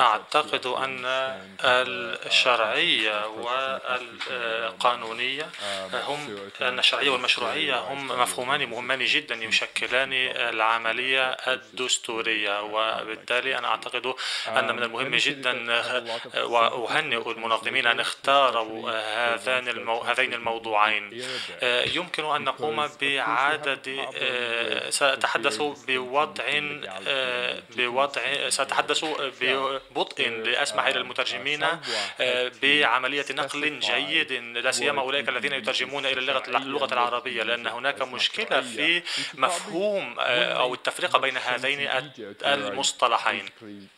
أعتقد 0.00 0.66
أن 0.66 1.04
الشرعية 2.26 3.26
والقانونية 3.26 5.48
هم 5.94 6.38
أن 6.60 6.78
الشرعية 6.78 7.10
والمشروعية 7.10 7.78
هم 7.78 8.06
مفهومان 8.06 8.66
مهمان 8.66 9.04
جدا 9.04 9.34
يشكلان 9.34 10.12
العملية 10.12 11.30
الدستورية. 11.30 12.62
وبالتالي 12.62 13.58
أنا 13.58 13.68
أعتقد 13.68 14.14
أن 14.48 14.76
من 14.76 14.82
المهم 14.82 15.14
جدا 15.14 15.82
وأهنئ 16.44 17.30
المنظمين 17.30 17.86
أن 17.86 18.00
اختاروا 18.00 18.90
هذان 19.34 19.68
المو... 19.68 20.00
هذين 20.00 20.34
الموضوعين. 20.34 21.24
يمكن 21.94 22.24
أن 22.24 22.44
نقوم 22.44 22.88
بعدد 23.00 24.06
سأتحدث 24.90 25.62
بوضع 25.62 26.44
بوضع 27.76 28.48
سأتحدث 28.48 29.04
ببطء 29.40 30.28
لأسمح 30.28 30.86
إلى 30.86 30.98
المترجمين 30.98 31.66
بعملية 32.62 33.24
نقل 33.30 33.78
جيد 33.80 34.32
لا 34.32 34.70
سيما 34.70 35.02
أولئك 35.02 35.28
الذين 35.28 35.52
يترجمون 35.52 36.06
إلى 36.06 36.20
اللغة 36.20 36.92
العربية 36.94 37.42
لأن 37.42 37.66
هناك 37.66 38.02
مشكلة 38.02 38.60
في 38.60 39.02
مفهوم 39.34 40.14
أو 40.18 40.74
التفرقة 40.74 41.18
بين 41.18 41.36
هذين 41.36 41.88
المصطلحين. 42.44 43.46
آه، 43.62 43.95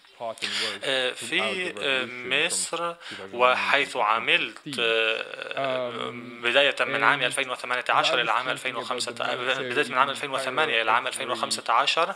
في 1.15 1.75
آه، 1.81 2.05
مصر 2.05 2.95
وحيث 3.33 3.97
عملت 3.97 4.79
آه، 4.79 6.11
بداية 6.43 6.77
من 6.81 7.05
عام 7.05 7.23
2018 7.23 8.21
إلى 8.21 8.33
عام 8.33 8.49
2005 8.49 9.13
بداية 9.13 9.89
من 9.89 9.99
عام 9.99 10.11
2008 10.11 10.83
إلى 10.83 10.91
عام 10.91 11.07
2015 11.07 12.15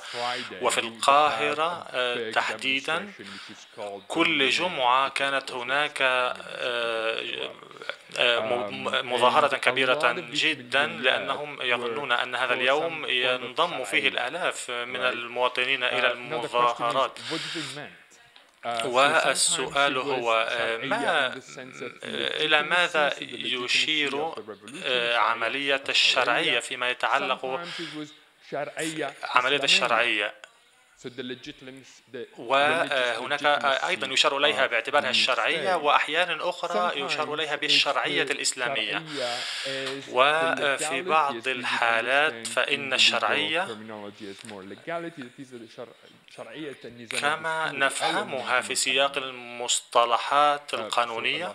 وفي 0.62 0.78
القاهرة 0.78 1.86
تحديدا 2.30 3.12
كل 4.08 4.50
جمعة 4.50 5.08
كانت 5.08 5.52
هناك 5.52 6.02
مظاهرة 9.02 9.56
كبيرة 9.56 10.12
جدا 10.30 10.86
لأنهم 10.86 11.62
يظنون 11.62 12.12
أن 12.12 12.34
هذا 12.34 12.54
اليوم 12.54 13.06
ينضم 13.06 13.84
فيه 13.84 14.08
الآلاف 14.08 14.70
من 14.70 15.00
المواطنين 15.00 15.84
إلى 15.84 16.12
المظاهرات. 16.12 17.18
والسؤال 18.84 19.98
هو 19.98 20.48
ما 20.82 21.34
إلى 22.44 22.62
ماذا 22.62 23.14
يشير 23.20 24.32
عملية 25.16 25.84
الشرعية 25.88 26.58
فيما 26.60 26.90
يتعلق 26.90 27.60
عملية 29.24 29.64
الشرعية. 29.64 30.34
وهناك 32.38 33.44
أيضا 33.88 34.06
يشار 34.06 34.36
إليها 34.36 34.66
باعتبارها 34.66 35.10
الشرعية 35.10 35.74
وأحيانا 35.76 36.48
أخرى 36.48 37.00
يشار 37.00 37.34
إليها 37.34 37.56
بالشرعية 37.56 38.22
الإسلامية. 38.22 39.02
وفي 40.12 41.02
بعض 41.02 41.48
الحالات 41.48 42.46
فإن 42.46 42.92
الشرعية 42.92 43.64
كما 47.20 47.72
نفهمها 47.72 48.60
في 48.60 48.74
سياق 48.74 49.16
المصطلحات 49.16 50.74
القانونية. 50.74 51.54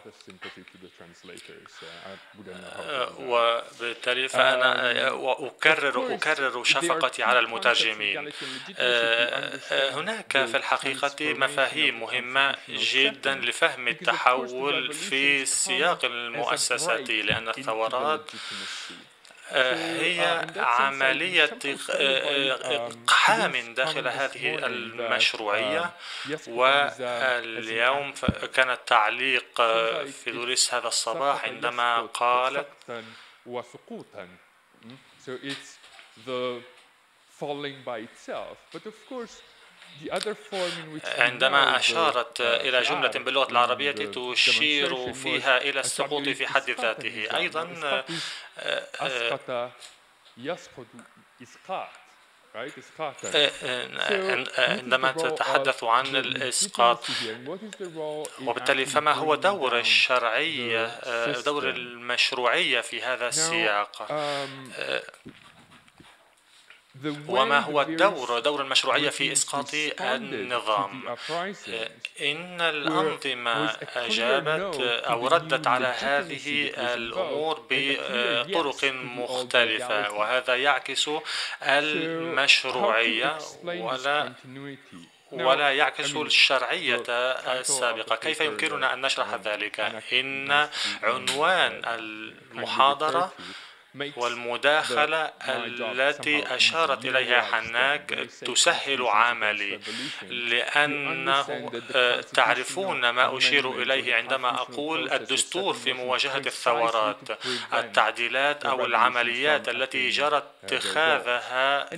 وبالتالي 3.20 4.28
فأنا 4.28 5.08
أكرر 5.48 6.16
أكرر 6.16 6.64
شفقتي 6.64 7.24
على 7.24 7.40
المترجمين. 7.40 8.32
هناك 9.72 10.32
في 10.32 10.58
الحقيقة 10.58 11.34
مفاهيم 11.34 12.00
مهمة 12.00 12.56
جدا 12.70 13.36
لفهم 13.36 13.88
التحول 13.88 14.94
في 14.94 15.42
السياق 15.42 16.06
المؤسساتي 16.06 17.22
لأن 17.22 17.50
الثورات 17.50 18.32
هي 19.52 20.48
عملية 20.58 21.60
إقحام 22.62 23.74
داخل 23.74 24.08
هذه 24.08 24.66
المشروعية. 24.66 25.94
واليوم 26.48 28.14
كان 28.54 28.70
التعليق 28.70 29.62
في 30.06 30.32
دوريس 30.32 30.74
هذا 30.74 30.88
الصباح 30.88 31.44
عندما 31.44 32.02
قالت 32.02 32.68
وسقوطا. 33.46 34.28
So 35.26 35.32
it's 35.44 35.78
the 36.26 36.62
falling 37.40 37.78
by 37.86 38.00
itself. 38.08 38.58
But 38.74 38.86
of 38.86 38.96
course 39.10 39.42
عندما 41.06 41.78
أشارت 41.80 42.42
إلى 42.42 42.82
جملة 42.82 43.10
باللغة 43.10 43.52
العربية 43.52 43.92
تشير 43.92 45.14
فيها 45.14 45.58
إلى 45.58 45.80
السقوط 45.80 46.30
في 46.30 46.48
حد 46.48 46.70
ذاته. 46.70 47.28
أيضا 47.36 48.04
أسقط 48.96 49.72
يسقط 50.38 50.86
إسقاط 51.42 51.88
عندما 54.58 55.12
تتحدث 55.12 55.84
عن 55.84 56.16
الإسقاط 56.16 57.06
وبالتالي 58.42 58.86
فما 58.86 59.14
هو 59.14 59.36
دور 59.36 59.80
الشرعية 59.80 61.00
دور 61.42 61.70
المشروعية 61.70 62.82
في 62.82 63.02
هذا 63.02 63.28
السياق؟ 63.28 64.08
وما 67.28 67.60
هو 67.60 67.82
الدور 67.82 68.40
دور 68.40 68.62
المشروعية 68.62 69.10
في 69.10 69.32
إسقاط 69.32 69.70
النظام؟ 70.02 71.16
إن 72.22 72.62
الأنظمة 72.62 73.76
أجابت 73.96 74.80
أو 74.82 75.28
ردت 75.28 75.68
على 75.68 75.88
هذه 75.88 76.72
الأمور 76.78 77.66
بطرق 77.70 78.84
مختلفة 78.94 80.12
وهذا 80.12 80.56
يعكس 80.56 81.10
المشروعية 81.64 83.38
ولا 83.64 84.34
ولا 85.32 85.72
يعكس 85.72 86.16
الشرعية 86.16 87.04
السابقة. 87.60 88.16
كيف 88.16 88.42
يمكننا 88.42 88.94
أن 88.94 89.02
نشرح 89.02 89.34
ذلك؟ 89.34 89.80
إن 90.14 90.68
عنوان 91.04 91.82
المحاضرة 91.86 93.34
والمداخلة 94.16 95.32
التي 95.50 96.56
أشارت 96.56 97.06
إليها 97.06 97.42
حناك 97.42 98.10
تسهل 98.46 99.02
عملي 99.02 99.80
لأنه 100.22 101.72
تعرفون 102.34 103.10
ما 103.10 103.38
أشير 103.38 103.82
إليه 103.82 104.16
عندما 104.16 104.50
أقول 104.62 105.12
الدستور 105.14 105.74
في 105.74 105.94
مواجهة 105.94 106.38
الثورات 106.38 107.18
التعديلات 107.74 108.66
أو 108.66 108.86
العمليات 108.86 109.70
التي 109.70 110.10
جرت 110.10 110.44
اتخاذها 110.64 111.90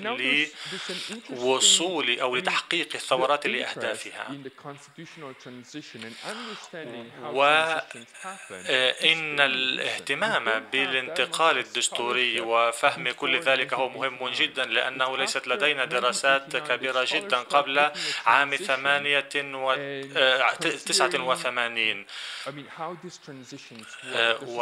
لوصول 1.30 2.20
أو 2.20 2.36
لتحقيق 2.36 2.90
الثورات 2.96 3.48
لأهدافها. 3.48 4.28
وإن 7.34 9.40
الاهتمام 9.40 10.60
بالانتقال 10.72 11.58
الدستوري 11.58 11.79
الدستوري 11.80 12.42
وفهم 12.42 13.12
كل 13.12 13.40
ذلك 13.40 13.74
هو 13.74 13.90
مهم 13.90 14.30
جدا 14.30 14.66
لأنه 14.66 15.18
ليست 15.18 15.48
لدينا 15.48 15.86
دراسات 15.86 16.58
كبيرة 16.58 17.08
جدا 17.12 17.38
قبل 17.38 17.92
عام 18.26 18.56
ثمانية 18.56 19.30
و 19.36 19.76
تسعة 20.86 21.16
وثمانين. 21.16 22.06
و 24.42 24.62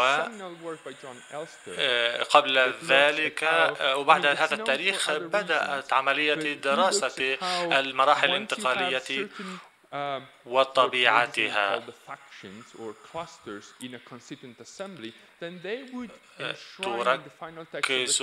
قبل 2.29 2.73
ذلك 2.83 3.39
وبعد 3.81 4.25
هذا 4.25 4.55
التاريخ 4.55 5.11
بدأت 5.11 5.93
عملية 5.93 6.53
دراسة 6.53 7.37
المراحل 7.79 8.29
الانتقالية 8.29 9.27
وطبيعتها. 10.45 11.83
تركز 17.71 18.21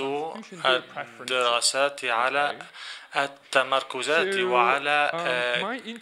الدراسات 1.21 2.05
على 2.05 2.59
التمركزات 3.17 4.35
وعلى 4.35 5.11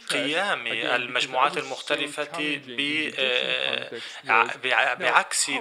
قيام 0.09 0.67
المجموعات 0.67 1.57
المختلفة 1.57 2.59
بعكس 4.95 5.51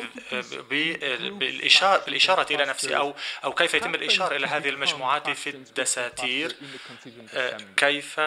بالإشارة, 0.71 2.05
بالإشارة 2.05 2.47
إلى 2.55 2.65
نفسها 2.65 2.97
أو 2.97 3.15
أو 3.45 3.53
كيف 3.53 3.75
يتم 3.75 3.95
الإشارة 3.95 4.37
إلى 4.37 4.47
هذه 4.47 4.69
المجموعات 4.69 5.31
في 5.31 5.51
الدساتير 5.51 6.57
كيف 7.77 8.21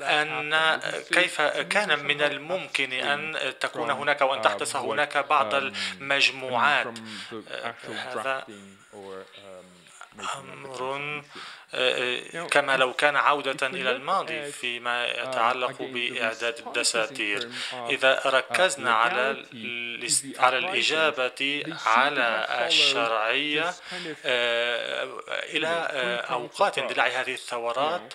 أن 0.00 0.80
كيف 1.12 1.40
كان 1.42 2.04
من 2.04 2.22
الممكن 2.22 2.92
أن 2.92 3.52
تكون 3.60 3.90
هناك 3.90 4.20
وأن 4.20 4.42
تحدث 4.42 4.76
هناك 4.76 5.18
بعض 5.18 5.54
المجموعات؟ 5.54 6.94
هذا 7.88 8.46
أمر 10.18 11.22
كما 12.50 12.76
لو 12.76 12.92
كان 12.92 13.16
عودة 13.16 13.66
إلى 13.66 13.90
الماضي 13.90 14.52
فيما 14.52 15.06
يتعلق 15.06 15.82
بإعداد 15.82 16.58
الدساتير. 16.66 17.50
إذا 17.72 18.22
ركزنا 18.26 18.94
على 18.94 19.46
على 20.38 20.58
الإجابة 20.58 21.62
على 21.86 22.46
الشرعية 22.66 23.74
إلى 25.54 25.68
أوقات 26.30 26.78
اندلاع 26.78 27.06
هذه 27.06 27.32
الثورات 27.34 28.14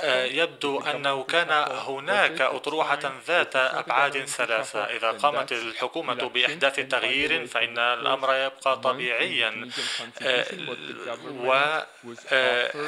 فيبدو 0.00 0.80
أنه 0.80 1.24
كان 1.24 1.50
هناك 1.70 2.40
أطروحة 2.40 3.12
ذات 3.26 3.56
أبعاد 3.56 4.24
ثلاثة. 4.24 4.84
إذا 4.84 5.10
قامت 5.10 5.52
الحكومة 5.52 6.14
بإحداث 6.14 6.80
تغيير 6.80 7.46
فإن 7.46 7.78
الأمر 7.78 8.34
يبقى 8.34 8.80
طبيعيا. 8.80 9.70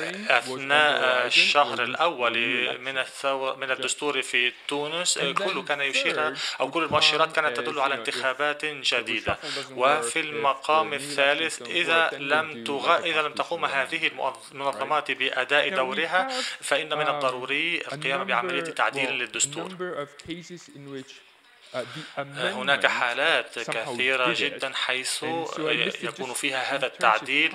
وأثناء 0.03 1.27
الشهر 1.27 1.83
الأول 1.83 2.33
من 2.79 2.95
من 3.57 3.71
الدستور 3.71 4.23
في 4.23 4.53
تونس 4.69 5.19
كل 5.19 5.65
كان 5.65 5.81
يشير 5.81 6.35
أو 6.61 6.71
كل 6.71 6.83
المؤشرات 6.85 7.33
كانت 7.33 7.57
تدل 7.57 7.81
على 7.81 7.95
انتخابات 7.95 8.65
جديدة. 8.65 9.39
وفي 9.77 10.21
المقام 10.21 10.95
الثالث 10.95 11.63
إذا 11.63 12.11
لم 12.13 12.65
تغ... 12.65 12.97
إذا 13.05 13.23
لم 13.23 13.33
تقوم 13.33 13.65
هذه 13.65 14.11
المنظمات 14.53 15.11
بأداء 15.23 15.69
دورها 15.77 16.29
فإن 16.61 16.89
من 16.99 17.09
الضروري 17.09 17.81
القيام 17.81 18.25
بعملية 18.25 18.61
تعديل 18.63 19.11
للدستور. 19.11 19.69
هناك 22.37 22.87
حالات 22.87 23.59
كثيرة 23.59 24.35
جدا 24.39 24.73
حيث 24.75 25.25
يكون 26.03 26.33
فيها 26.33 26.77
هذا 26.77 26.87
التعديل 26.87 27.53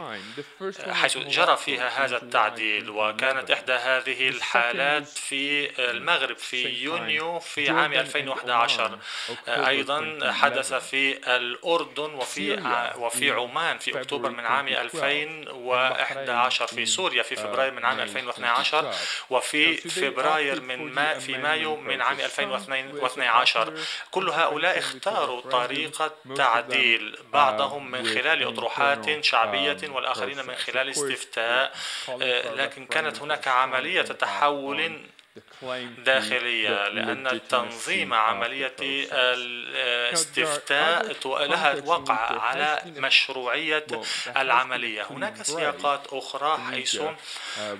حيث 0.89 1.17
جرى 1.17 1.57
فيها 1.57 2.05
هذا 2.05 2.17
التعديل. 2.17 2.89
وكانت 2.89 3.51
إحدى 3.51 3.73
هذه 3.73 4.29
الحالات 4.29 5.07
في 5.07 5.69
المغرب 5.91 6.37
في 6.37 6.67
يونيو 6.67 7.39
في 7.39 7.69
عام 7.69 7.93
2011 7.93 8.99
أيضا 9.47 10.31
حدث 10.31 10.73
في 10.73 11.35
الأردن 11.35 12.13
وفي 12.13 12.53
وفي 12.97 13.31
عمان 13.31 13.77
في 13.77 13.99
أكتوبر 13.99 14.29
من 14.29 14.45
عام 14.45 14.67
2011 14.67 16.67
في 16.67 16.85
سوريا 16.85 17.23
في 17.23 17.35
فبراير 17.35 17.73
من 17.73 17.85
عام 17.85 17.99
2012 17.99 18.91
وفي 19.29 19.77
فبراير 19.77 20.61
من 20.61 20.77
ما 20.77 21.19
في 21.19 21.37
مايو 21.37 21.75
من 21.75 22.01
عام 22.01 22.19
2012 22.19 23.73
كل 24.11 24.29
هؤلاء 24.29 24.77
اختاروا 24.79 25.41
طريقة 25.41 26.11
تعديل 26.35 27.17
بعضهم 27.33 27.91
من 27.91 28.05
خلال 28.05 28.43
أطروحات 28.43 29.23
شعبية 29.23 29.77
والآخرين 29.89 30.45
من 30.45 30.55
خلال 30.55 30.89
استفتاء. 30.89 31.75
لكن 32.55 32.85
كانت 32.85 33.21
هناك 33.21 33.47
عملية 33.47 34.01
تحول 34.01 35.01
داخلية 36.03 36.87
لأن 36.87 37.39
تنظيم 37.49 38.13
عملية 38.13 38.75
الاستفتاء 39.11 41.15
لها 41.25 41.75
وقع 41.85 42.39
على 42.41 42.81
مشروعية 42.97 43.85
العملية. 44.37 45.05
هناك 45.09 45.43
سياقات 45.43 46.07
أخرى 46.13 46.57
حيث 46.71 47.01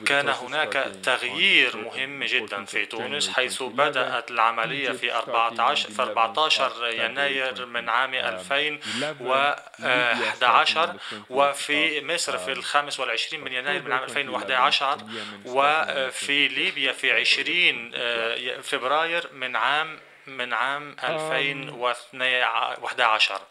كان 0.05 0.29
هناك 0.29 0.91
تغيير 1.03 1.77
مهم 1.77 2.23
جدا 2.23 2.65
في 2.65 2.85
تونس 2.85 3.29
حيث 3.29 3.63
بدأت 3.63 4.31
العملية 4.31 4.91
في 4.91 5.13
14 5.15 5.89
في 5.91 6.01
14 6.01 6.87
يناير 6.87 7.65
من 7.65 7.89
عام 7.89 8.13
2011 8.13 10.95
وفي 11.29 12.01
مصر 12.05 12.37
في 12.37 12.51
الخامس 12.51 12.99
والعشرين 12.99 13.43
من 13.43 13.53
يناير 13.53 13.81
من 13.81 13.91
عام 13.91 14.03
2011 14.03 14.97
وفي 15.45 16.47
ليبيا 16.47 16.91
في 16.91 17.11
20 17.11 17.66
20 17.67 17.91
آه، 17.95 18.61
فبراير 18.61 19.33
من 19.33 19.55
عام 19.55 19.99
من 20.27 20.53
عام 20.53 20.95
2011 21.03 23.41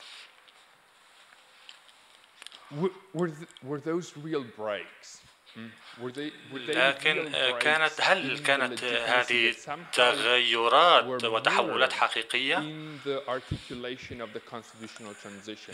were, 3.15 3.31
were 3.63 3.81
those 3.81 4.17
real 4.17 4.45
breaks? 4.57 5.16
لكن 6.53 7.33
كانت 7.61 7.93
هل 8.01 8.39
كانت 8.39 8.85
هذه 8.85 9.55
تغيرات 9.93 11.25
وتحولات 11.25 11.93
حقيقية؟ 11.93 12.57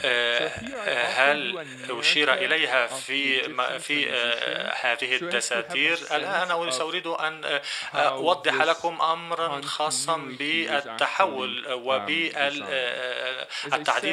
آه، 0.04 0.50
هل 1.06 1.66
أشير 1.90 2.34
إليها 2.34 2.86
في 2.86 3.42
في 3.78 4.10
آه، 4.10 4.74
هذه 4.82 5.16
الدساتير؟ 5.16 5.98
الآن 6.12 6.70
سأريد 6.70 7.06
أن 7.06 7.44
آه، 7.44 7.62
أوضح 7.94 8.54
لكم 8.54 9.02
أمرا 9.02 9.60
خاصا 9.62 10.16
بالتحول 10.16 11.72
وبالتعديل 11.72 12.94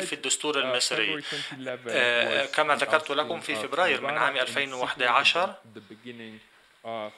في 0.01 0.13
الدستور 0.13 0.59
المصري 0.59 1.23
كما 2.55 2.75
ذكرت 2.75 3.11
لكم 3.11 3.39
في 3.39 3.55
فبراير 3.55 4.01
من 4.01 4.17
عام 4.17 4.37
2011 4.37 5.55
the 5.75 5.81
beginning 6.03 6.39
of 6.83 7.11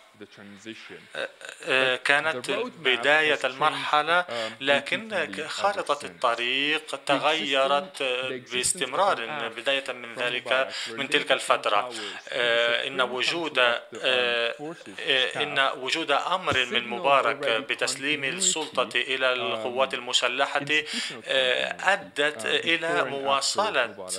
كانت 2.06 2.52
بداية 2.80 3.40
المرحلة 3.44 4.26
لكن 4.62 5.28
خارطة 5.48 6.06
الطريق 6.06 6.96
تغيرت 7.06 8.04
باستمرار. 8.52 9.50
بداية 9.58 9.92
من 9.92 10.16
ذلك 10.16 10.68
من 10.88 11.10
تلك 11.10 11.32
الفترة. 11.32 11.94
إن 12.88 13.02
وجود 13.02 13.60
إن 15.36 15.70
وجود 15.78 16.12
أمر 16.12 16.66
من 16.66 16.88
مبارك 16.88 17.38
بتسليم 17.70 18.24
السلطة 18.24 18.90
إلى 18.96 19.34
القوات 19.34 19.94
المسلحة 19.94 20.66
أدت 21.94 22.46
إلى 22.46 23.04
مواصلة 23.04 24.10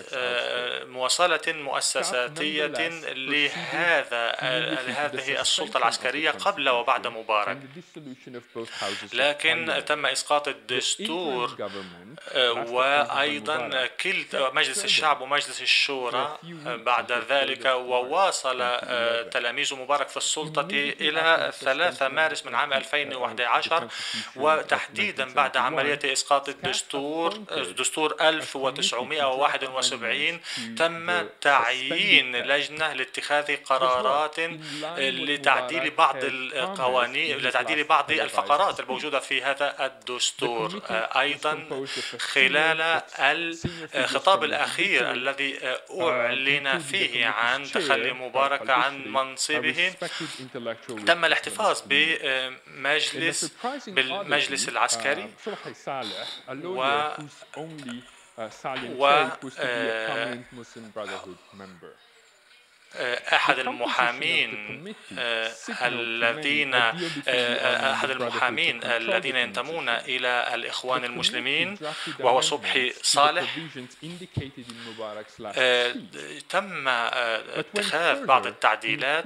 مواصلة 0.86 1.40
مؤسساتية 1.46 2.66
لهذا 3.14 4.36
لهذه 4.86 5.40
السلطة 5.40 5.78
العسكرية. 5.78 5.91
قبل 6.30 6.68
وبعد 6.68 7.06
مبارك 7.06 7.58
لكن 9.12 9.82
تم 9.86 10.06
إسقاط 10.06 10.48
الدستور 10.48 11.56
آه، 12.28 12.52
وأيضا 12.52 13.86
كلتا 13.86 14.50
مجلس 14.52 14.84
الشعب 14.84 15.20
ومجلس 15.20 15.62
الشورى 15.62 16.38
آه، 16.66 16.76
بعد 16.76 17.12
ذلك 17.12 17.66
وواصل 17.66 18.58
آه، 18.60 19.22
تلاميذ 19.22 19.74
مبارك 19.74 20.08
في 20.08 20.16
السلطة 20.16 20.68
إلى 20.72 21.52
3 21.60 22.08
مارس 22.08 22.46
من 22.46 22.54
عام 22.54 22.72
2011 22.72 23.88
وتحديدا 24.36 25.34
بعد 25.34 25.56
عملية 25.56 25.98
إسقاط 26.04 26.48
الدستور 26.48 27.36
دستور 27.78 28.16
1971 28.20 30.40
تم 30.76 31.26
تعيين 31.40 32.36
لجنة 32.36 32.92
لاتخاذ 32.92 33.56
قرارات 33.56 34.40
لتعديل 34.98 35.71
بعض 35.80 36.16
القوانين 36.24 37.38
لتعديل 37.38 37.84
بعض 37.84 38.10
الفقرات 38.10 38.80
الموجودة 38.80 39.20
في 39.20 39.42
هذا 39.42 39.86
الدستور 39.86 40.82
أيضا 40.90 41.86
خلال 42.18 43.02
الخطاب 43.94 44.44
الأخير 44.44 45.10
الذي 45.10 45.58
أعلن 46.00 46.78
فيه 46.78 47.26
عن 47.26 47.64
تخلي 47.64 48.12
مبارك 48.12 48.70
عن 48.70 49.08
منصبه 49.08 49.94
تم 51.06 51.24
الاحتفاظ 51.24 51.82
بمجلس 51.86 53.52
بالمجلس 53.86 54.68
العسكري 54.68 55.30
و 56.48 57.08
و 58.98 59.28
أحد 63.32 63.58
المحامين 63.58 64.50
الذين 65.82 66.74
أحد 66.74 68.10
المحامين 68.10 68.84
الذين 68.84 69.36
ينتمون 69.36 69.88
إلى 69.88 70.54
الإخوان 70.54 71.04
المسلمين 71.04 71.78
وهو 72.20 72.40
صبحي 72.40 72.92
صالح. 73.02 73.56
تم 76.48 76.88
اتخاذ 76.88 78.26
بعض 78.26 78.46
التعديلات 78.46 79.24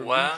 و 0.00 0.28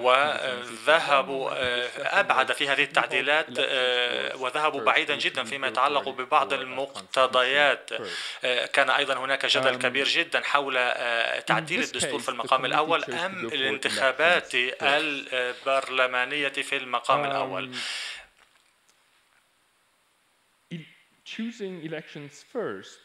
وذهبوا 0.00 1.50
آه، 1.50 2.20
أبعد 2.20 2.52
في 2.52 2.68
هذه 2.68 2.82
التعديلات 2.82 3.46
آه، 3.58 4.36
وذهبوا 4.36 4.80
بعيدا 4.80 5.16
جدا 5.16 5.44
فيما 5.44 5.66
يتعلق 5.68 6.08
ببعض 6.08 6.52
المقتضيات. 6.52 7.90
آه، 8.44 8.66
كان 8.66 8.90
أيضا 8.90 9.14
هناك 9.14 9.46
جدل 9.46 9.74
um, 9.74 9.82
كبير 9.82 10.08
جدا 10.08 10.40
حول 10.40 10.74
تعديل 11.46 11.82
الدستور 11.82 12.20
في 12.20 12.28
المقام 12.28 12.64
الأول 12.64 13.04
أم 13.04 13.46
الانتخابات 13.46 14.54
البرلمانية 14.82 16.48
في 16.48 16.76
المقام 16.76 17.24
الأول؟ 17.24 17.74
choosing 21.24 21.82
elections 21.82 22.44
first 22.52 23.03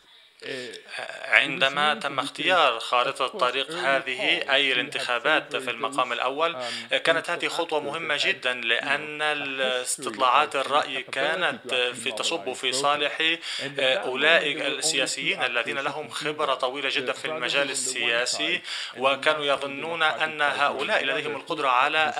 عندما 1.25 1.93
تم 1.93 2.19
اختيار 2.19 2.79
خارطة 2.79 3.25
الطريق 3.25 3.71
هذه 3.71 4.21
أي 4.53 4.71
الانتخابات 4.71 5.55
في 5.55 5.71
المقام 5.71 6.13
الأول 6.13 6.57
كانت 7.03 7.29
هذه 7.29 7.47
خطوة 7.47 7.79
مهمة 7.79 8.17
جدا 8.19 8.53
لأن 8.53 9.21
استطلاعات 9.21 10.55
الرأي 10.55 11.03
كانت 11.03 11.73
في 11.75 12.11
تصب 12.11 12.53
في 12.53 12.71
صالح 12.71 13.37
أولئك 13.79 14.61
السياسيين 14.61 15.43
الذين 15.43 15.79
لهم 15.79 16.09
خبرة 16.09 16.53
طويلة 16.53 16.89
جدا 16.89 17.13
في 17.13 17.25
المجال 17.25 17.69
السياسي 17.71 18.61
وكانوا 18.97 19.45
يظنون 19.45 20.03
أن 20.03 20.41
هؤلاء 20.41 21.05
لديهم 21.05 21.35
القدرة 21.35 21.67
على 21.67 22.13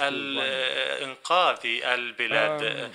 إنقاذ 1.04 1.58
البلاد. 1.66 2.92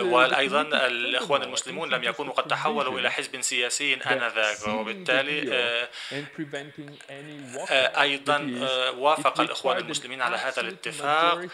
وأيضا 0.00 0.62
الإخوان 0.62 1.42
المسلمون 1.42 1.90
لم 1.90 2.04
يكونوا 2.04 2.32
قد 2.32 2.48
تحولوا 2.48 2.98
إلى 3.00 3.10
حزب 3.10 3.40
سياسي 3.40 3.94
آنذاك. 3.94 4.67
وبالتالي 4.74 5.54
آه، 5.54 5.88
آه، 7.70 8.02
أيضا 8.02 8.58
آه، 8.62 8.90
وافق 8.90 9.40
الإخوان 9.40 9.78
المسلمين 9.78 10.22
على 10.22 10.36
هذا 10.36 10.60
الاتفاق 10.60 11.46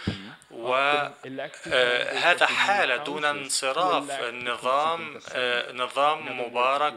وهذا 0.50 2.46
حال 2.46 3.04
دون 3.04 3.24
انصراف 3.24 4.10
النظام 4.10 5.20
نظام 5.72 6.40
مبارك. 6.40 6.94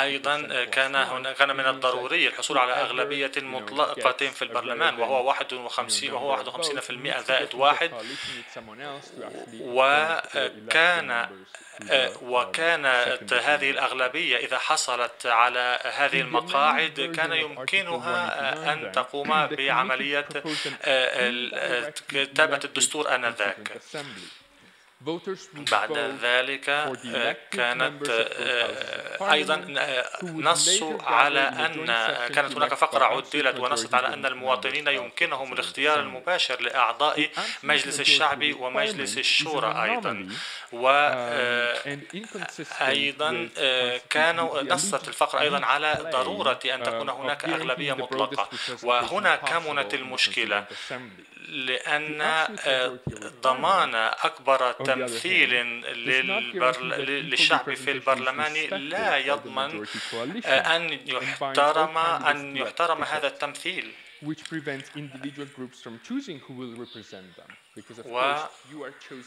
أيضا 0.00 0.64
كان 0.64 0.94
هنا 0.96 1.32
كان 1.32 1.56
من 1.56 1.66
الضروري 1.66 2.28
الحصول 2.28 2.58
على 2.58 2.72
أغلبية 2.72 3.32
مطلقة 3.36 4.26
في 4.30 4.42
البرلمان 4.42 5.00
وهو 5.00 5.28
51 5.28 6.10
وهو 6.12 6.36
51% 6.36 7.18
زائد 7.28 7.54
واحد. 7.54 7.90
وكان 9.60 11.28
وكانت 12.22 13.32
هذه 13.32 13.70
الأغلبية 13.70 14.36
إذا 14.36 14.58
حصلت 14.58 15.26
على 15.26 15.78
هذه 15.84 16.20
المقاعد 16.20 17.12
كان 17.16 17.32
يمكنها 17.32 18.72
أن 18.72 18.92
تقوم 18.92 19.46
بعملية 19.46 20.28
كتابة 22.08 22.60
الدستور 22.64 23.14
آنذاك. 23.14 23.80
بعد 25.72 25.98
ذلك 26.22 26.68
آه، 26.68 27.36
كانت 27.50 28.08
آه، 28.10 29.32
أيضا 29.32 29.74
آه، 29.78 30.06
نصوا 30.22 31.02
على 31.02 31.40
أن 31.40 31.86
كانت 32.34 32.56
هناك 32.56 32.74
فقرة 32.74 33.04
عدلت 33.04 33.60
ونصت 33.60 33.94
على 33.94 34.14
أن 34.14 34.26
المواطنين 34.26 34.88
يمكنهم 34.88 35.52
الاختيار 35.52 36.00
المباشر 36.00 36.60
لأعضاء 36.60 37.30
مجلس 37.62 38.00
الشعب 38.00 38.54
ومجلس 38.60 39.18
الشورى 39.18 39.82
أيضا. 39.82 40.28
وأيضا 40.72 42.04
كانوا 44.10 44.62
نصت 44.62 45.08
الفقرة 45.08 45.40
أيضا 45.40 45.64
على 45.66 45.98
ضرورة 46.12 46.58
أن 46.64 46.82
تكون 46.82 47.08
هناك 47.08 47.44
أغلبية 47.44 47.92
مطلقة. 47.92 48.48
وهنا 48.82 49.36
كمنت 49.36 49.94
المشكلة. 49.94 50.64
لأن 51.48 52.20
آه، 52.20 52.98
ضمان 53.42 53.94
أكبر 53.94 54.72
تمثيل 54.72 55.50
للشعب 57.30 57.74
في 57.74 57.90
البرلمان. 57.90 58.52
لا 58.88 59.16
يضمن 59.16 59.86
آه، 60.44 60.76
أن 60.76 61.00
يحترم 61.06 61.98
أن 61.98 62.56
يحترم 62.56 63.02
هذا 63.02 63.26
التمثيل. 63.26 63.92
Which 64.24 64.42
prevents 64.48 64.88
individual 64.96 65.48
groups 65.56 65.82
from 65.82 66.00
choosing 66.08 66.38
who 66.46 66.54
will 66.54 66.74
represent 66.84 67.36
them. 67.36 67.50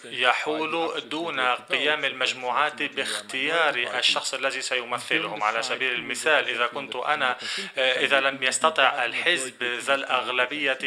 ويحول 0.05 1.03
دون 1.09 1.39
قيام 1.39 2.05
المجموعات 2.05 2.81
باختيار 2.81 3.75
الشخص 3.75 4.33
الذي 4.33 4.61
سيمثلهم 4.61 5.43
على 5.43 5.63
سبيل 5.63 5.93
المثال. 5.93 6.49
إذا 6.49 6.67
كنت 6.67 6.95
أنا 6.95 7.37
إذا 7.77 8.19
لم 8.19 8.43
يستطع 8.43 9.05
الحزب 9.05 9.63
ذا 9.63 9.95
الأغلبية 9.95 10.77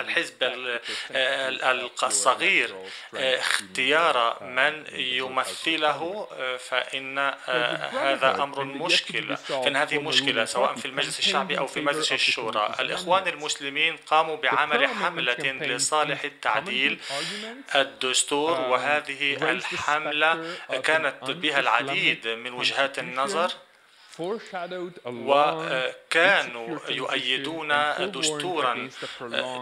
الحزب 0.00 0.34
الصغير. 2.02 2.76
اختيار 3.14 4.42
من 4.42 4.84
يمثله 4.92 6.28
فإن 6.68 7.18
هذا 7.92 8.42
أمر 8.42 8.64
مشكلة 8.64 9.34
فإن 9.34 9.76
هذه 9.76 9.98
مشكلة 9.98 10.44
سواء 10.44 10.74
في 10.74 10.84
المجلس 10.84 11.18
الشعبي 11.18 11.58
أو 11.58 11.66
في 11.66 11.80
مجلس 11.80 12.12
الشورى. 12.12 12.74
الإخوان 12.80 13.28
المسلمين 13.28 13.96
قاموا 13.96 14.36
بعمل 14.36 14.86
حملة 14.86 15.52
لصالح 15.52 16.24
التعديل. 16.24 16.87
الدستور 17.74 18.60
وهذه 18.70 19.20
الحملة 19.50 20.32
كانت 20.88 21.24
بها 21.30 21.60
العديد 21.60 22.28
من 22.28 22.52
وجهات 22.52 22.98
النظر. 22.98 23.50
وكانوا 25.06 26.78
يؤيدون 26.88 27.68
دستورا 28.12 28.88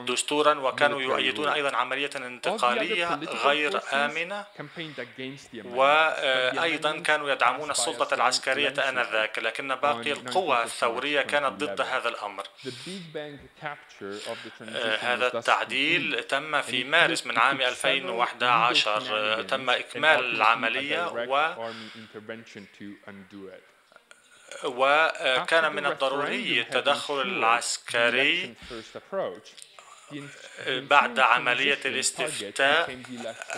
دستورا 0.08 0.54
وكانوا 0.54 1.00
يؤيدون 1.02 1.48
أيضا 1.48 1.76
عملية 1.76 2.10
انتقالية 2.16 3.14
غير 3.44 3.80
آمنة. 3.92 4.44
وأيضا 5.64 6.98
كانوا 6.98 7.30
يدعمون 7.30 7.70
السلطة 7.70 8.14
العسكرية 8.14 8.74
آنذاك 8.88 9.38
لكن 9.38 9.74
باقي 9.74 10.12
القوى 10.12 10.62
الثورية 10.62 11.22
كانت 11.22 11.52
ضد 11.62 11.80
هذا 11.80 12.08
الأمر. 12.08 12.44
هذا 15.00 15.26
التعديل 15.38 16.22
تم 16.24 16.62
في 16.62 16.84
مارس 16.84 17.26
من 17.26 17.38
عام 17.38 17.60
2011 17.60 19.42
تم 19.42 19.70
إكمال 19.70 20.24
العملية 20.36 21.06
و 21.28 21.54
وكان 24.64 25.72
من 25.72 25.86
الضروري 25.86 26.60
التدخل 26.60 27.20
العسكري 27.20 28.54
بعد 30.68 31.18
عملية 31.18 31.78
الاستفتاء 31.84 32.98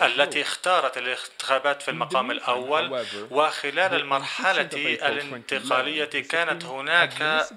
التي 0.01 0.41
اختارت 0.41 0.97
الانتخابات 0.97 1.81
في 1.81 1.91
المقام 1.91 2.31
الأول 2.31 3.05
وخلال 3.31 3.93
المرحلة 3.93 4.69
الانتقالية 4.73 6.05
كانت 6.05 6.65
هناك 6.65 7.47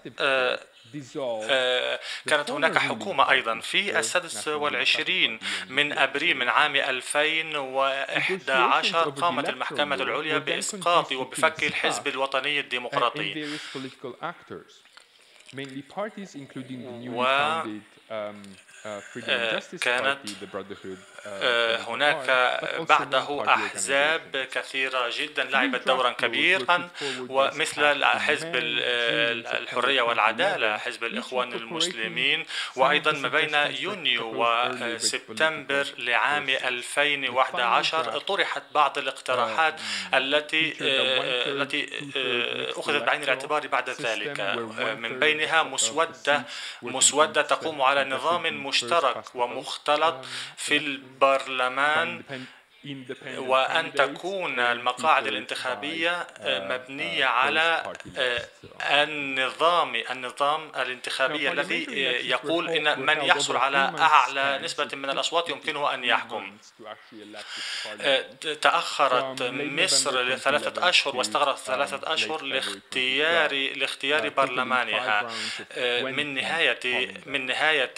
كانت 2.26 2.50
هناك 2.50 2.78
حكومة 2.78 3.30
أيضا 3.30 3.60
في 3.60 3.98
السادس 3.98 4.48
والعشرين 4.48 5.38
من 5.68 5.98
أبريل 5.98 6.36
من 6.36 6.48
عام 6.48 6.76
2011 6.76 9.10
قامت 9.10 9.48
المحكمة 9.48 9.96
العليا 9.96 10.38
بإسقاط 10.38 11.12
وبفك 11.12 11.64
الحزب 11.64 12.08
الوطني 12.08 12.60
الديمقراطي. 12.60 13.32
و 17.08 17.22
كانت 19.78 20.28
آه، 20.28 20.32
هناك 21.88 22.26
بعده 22.88 23.44
أحزاب 23.48 24.48
كثيرة 24.52 25.10
جدا 25.18 25.44
لعبت 25.44 25.86
دورا 25.86 26.12
كبيرا 26.12 26.90
ومثل 27.28 28.04
حزب 28.04 28.52
الحرية 28.54 30.02
والعدالة 30.02 30.78
حزب 30.78 31.04
الإخوان 31.04 31.52
المسلمين 31.52 32.46
وأيضا 32.76 33.12
ما 33.12 33.28
بين 33.28 33.54
يونيو 33.54 34.32
وسبتمبر 34.36 35.86
لعام 35.98 36.48
2011 36.48 38.18
طرحت 38.18 38.62
بعض 38.74 38.98
الاقتراحات 38.98 39.80
التي 40.14 40.74
آه، 40.80 41.48
التي 41.52 41.88
آه، 42.16 42.80
أخذت 42.80 43.02
بعين 43.02 43.22
الاعتبار 43.22 43.66
بعد 43.66 43.90
ذلك. 43.90 44.40
من 44.98 45.18
بينها 45.18 45.62
مسودة 45.62 46.44
مسودة 46.82 47.42
تقوم 47.42 47.82
على 47.82 48.04
نظام 48.04 48.66
مشترك 48.66 49.24
ومختلط 49.34 50.24
في 50.56 50.76
برلمان 51.20 52.24
وأن 53.36 53.94
تكون 53.94 54.60
المقاعد 54.60 55.26
الانتخابية 55.26 56.26
مبنية 56.40 57.24
على 57.24 57.92
النظام 58.90 60.02
النظام 60.10 60.72
الانتخابي 60.76 61.50
الذي 61.50 61.86
يقول 62.28 62.68
إن 62.70 63.00
من 63.00 63.24
يحصل 63.24 63.56
على 63.56 63.92
أعلى 63.98 64.60
نسبة 64.62 64.88
من 64.92 65.10
الأصوات 65.10 65.48
يمكنه 65.48 65.94
أن 65.94 66.04
يحكم. 66.04 66.56
تأخرت 68.60 69.42
مصر 69.52 70.22
لثلاثة 70.22 70.88
أشهر 70.88 71.16
واستغرقت 71.16 71.58
ثلاثة 71.58 72.14
أشهر 72.14 72.42
لاختيار 72.42 73.72
لاختيار 73.76 74.28
برلمانها. 74.28 75.28
من 76.02 76.34
نهاية 76.34 77.08
من 77.26 77.46
نهاية 77.46 77.94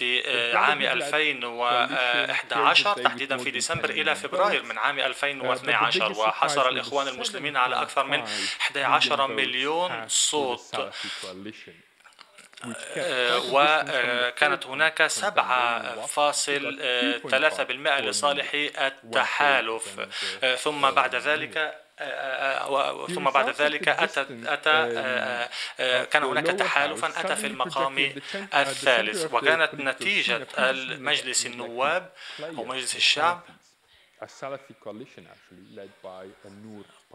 عام 0.57 0.82
2011 0.82 2.93
تحديدا 3.03 3.37
في 3.37 3.51
ديسمبر 3.51 3.91
إلى 3.91 4.14
فبراير 4.14 4.62
من 4.62 4.74
من 4.75 4.79
عام 4.79 4.99
2012 5.01 6.12
وحصل 6.18 6.68
الإخوان 6.68 7.09
المسلمين 7.09 7.57
على 7.57 7.83
أكثر 7.83 8.07
من 8.07 8.25
11 8.61 9.27
مليون 9.27 10.09
صوت. 10.09 10.93
آه، 12.97 13.41
وكانت 13.53 14.66
هناك 14.66 15.07
7.3% 15.07 18.01
لصالح 18.01 18.51
التحالف. 18.55 20.01
آه، 20.43 20.55
ثم 20.55 20.91
بعد 20.91 21.14
ذلك 21.14 21.75
ثم 23.14 23.25
بعد 23.31 23.51
ذلك 23.51 23.89
أتى, 23.89 24.27
أتى 24.47 25.49
كان 26.11 26.22
هناك 26.22 26.47
تحالفا 26.47 27.20
أتى 27.20 27.37
في 27.37 27.47
المقام 27.47 28.14
الثالث 28.55 29.33
وكانت 29.33 29.75
نتيجة 29.75 30.47
المجلس 30.59 31.47
النواب 31.47 32.11
أو 32.43 32.64
مجلس 32.64 32.97
الشعب 32.97 33.41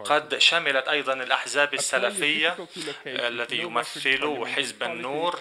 قد 0.04 0.38
شملت 0.38 0.88
أيضا 0.88 1.12
الأحزاب 1.12 1.74
السلفية 1.74 2.56
التي 3.06 3.56
يمثل 3.56 4.46
حزب 4.46 4.82
النور. 4.82 5.38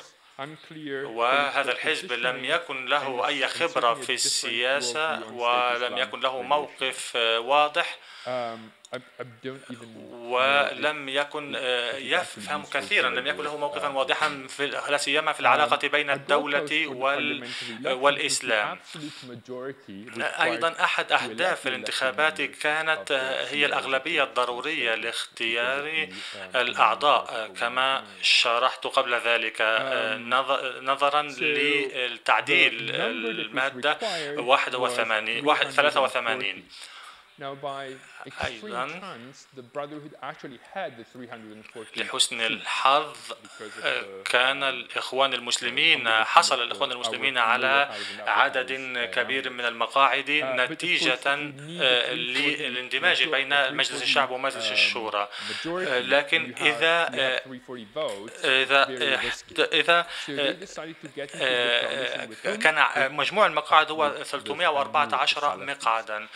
وهذا 1.05 1.72
الحزب 1.72 2.11
لم 2.13 2.45
يكن 2.45 2.86
له 2.86 3.28
أي 3.28 3.47
خبرة 3.47 3.93
في 3.93 4.13
السياسة 4.13 5.34
ولم 5.34 5.97
يكن 5.97 6.20
له 6.20 6.41
موقف 6.41 7.15
واضح. 7.39 7.97
Um, 8.26 8.78
ولم 10.13 11.09
يكن 11.09 11.55
آه، 11.55 11.95
يفهم 11.97 12.63
كثيرا 12.63 13.09
لم 13.09 13.27
يكن 13.27 13.43
له 13.43 13.57
موقفا 13.57 13.87
واضحا 13.87 14.45
في 14.49 14.67
لا 14.67 14.97
سيما 14.97 15.31
في 15.33 15.39
العلاقة 15.39 15.87
بين 15.87 16.09
الدولة 16.09 16.87
والإسلام. 17.85 18.79
أيضا 20.41 20.75
أحد 20.83 21.11
أهداف 21.11 21.67
الانتخابات 21.67 22.41
كانت 22.41 23.11
هي 23.51 23.65
الأغلبية 23.65 24.23
الضرورية 24.23 24.95
لاختيار 24.95 26.07
الأعضاء. 26.55 27.47
كما 27.59 28.03
شرحت 28.21 28.87
قبل 28.87 29.13
ذلك 29.15 29.61
نظرا 30.81 31.21
للتعديل 31.21 32.91
المادة 32.91 33.97
81 34.39 35.43
83 35.71 36.63
أيضا 38.45 38.85
لحسن 41.97 42.41
الحظ 42.41 43.15
آه، 43.83 44.23
كان 44.25 44.63
الإخوان 44.63 45.33
المسلمين 45.33 46.09
حصل 46.09 46.63
الإخوان 46.63 46.91
المسلمين 46.91 47.37
على 47.37 47.89
عدد 48.27 48.71
كبير 49.13 49.49
من 49.49 49.65
المقاعد 49.65 50.29
نتيجة 50.71 51.19
آه، 51.81 52.13
للاندماج 52.13 53.23
بين 53.27 53.73
مجلس 53.75 54.01
الشعب 54.01 54.29
ومجلس 54.31 54.71
الشورى. 54.71 55.27
آه، 55.87 55.99
لكن 55.99 56.55
إذا 56.61 57.09
إذا 58.43 58.83
إذا 59.59 60.05
كان 62.57 62.85
مجموع 63.15 63.45
المقاعد 63.45 63.91
هو 63.91 64.23
314 64.23 65.57
مقعدا. 65.65 66.27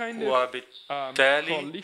وبالتالي 0.00 1.82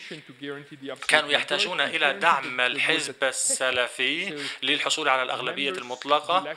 كانوا 1.07 1.29
يحتاجون 1.31 1.81
إلى 1.81 2.13
دعم 2.13 2.61
الحزب 2.61 3.23
السلفي 3.23 4.43
للحصول 4.63 5.09
على 5.09 5.23
الأغلبية 5.23 5.69
المطلقة. 5.71 6.55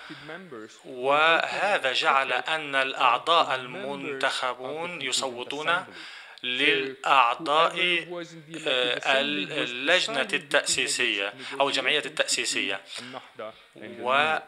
وهذا 0.85 1.93
جعل 1.93 2.33
أن 2.33 2.75
الأعضاء 2.75 3.55
المنتخبون 3.55 5.03
يصوتون 5.03 5.85
للأعضاء 6.43 7.75
آه، 8.67 9.21
اللجنة 9.63 10.29
التأسيسية 10.33 11.33
أو 11.61 11.69
الجمعية 11.69 12.03
التأسيسية. 12.07 12.81
و 14.01 14.39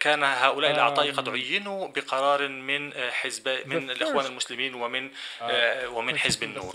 كان 0.00 0.24
هؤلاء 0.24 0.70
الأعضاء 0.70 1.10
قد 1.10 1.28
عينوا 1.28 1.88
بقرار 1.88 2.48
من 2.48 2.92
حزب 3.10 3.48
من 3.66 3.90
الإخوان 3.90 4.26
المسلمين 4.26 4.74
ومن 4.74 5.10
uh, 5.10 5.44
ومن 5.84 6.18
حزب 6.18 6.42
النور. 6.42 6.72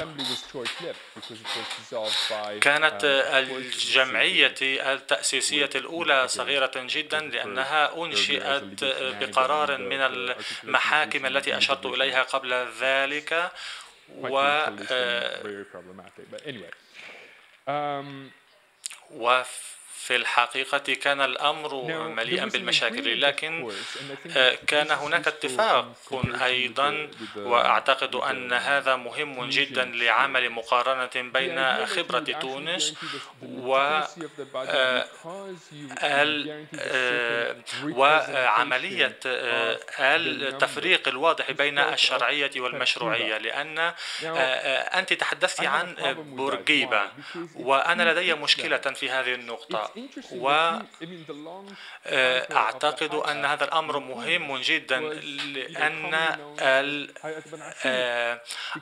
كانت 2.62 3.00
الجمعية 3.04 4.56
التأسيسية 4.62 5.70
الأولى 5.76 6.28
صغيرة 6.28 6.72
جدا 6.76 7.20
لأنها 7.20 8.04
أنشئت 8.04 8.84
بقرار 9.22 9.78
من 9.78 10.02
المحاكم 10.02 11.26
التي 11.26 11.58
أشرت 11.58 11.86
إليها 11.86 12.24
قبل 12.24 12.68
ذلك 12.80 13.52
و 14.10 14.66
وفي 19.12 19.75
في 20.06 20.16
الحقيقة 20.16 20.94
كان 20.94 21.22
الأمر 21.22 21.84
مليئا 22.08 22.46
بالمشاكل. 22.46 23.22
لكن 23.22 23.72
آه، 24.38 24.58
كان 24.68 24.92
هناك 24.92 25.28
اتفاق 25.28 25.94
أيضا 26.44 27.10
وأعتقد 27.36 28.16
أن 28.16 28.54
هذا 28.54 28.96
مهم 28.96 29.50
جدا 29.50 29.86
لعمل 29.86 30.50
مقارنة 30.50 31.10
بين 31.32 31.86
خبرة 31.86 32.20
تونس 32.20 32.94
و 33.42 33.76
آه، 34.56 35.06
آه، 36.00 37.56
وعملية 37.84 39.20
التفريق 40.00 41.08
الواضح 41.08 41.52
بين 41.52 41.80
الشرعية 41.80 42.52
والمشروعية. 42.58 43.38
لأن 43.38 43.94
أنت 45.00 45.14
تحدثت 45.14 45.64
عن 45.66 45.96
بورقيبة 46.14 47.02
وأنا 47.56 48.12
لدي 48.12 48.34
مشكلة 48.34 48.78
في 48.78 49.10
هذه 49.10 49.34
النقطة. 49.34 49.92
وأعتقد 52.06 53.14
آه، 53.14 53.32
أن 53.32 53.46
هذا 53.46 53.64
الأمر 53.64 54.00
مهم 54.00 54.58
جدا 54.58 55.00
لأن 55.00 56.16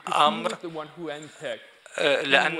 الأمر 0.08 0.56
آه، 1.98 2.22
لأن 2.22 2.58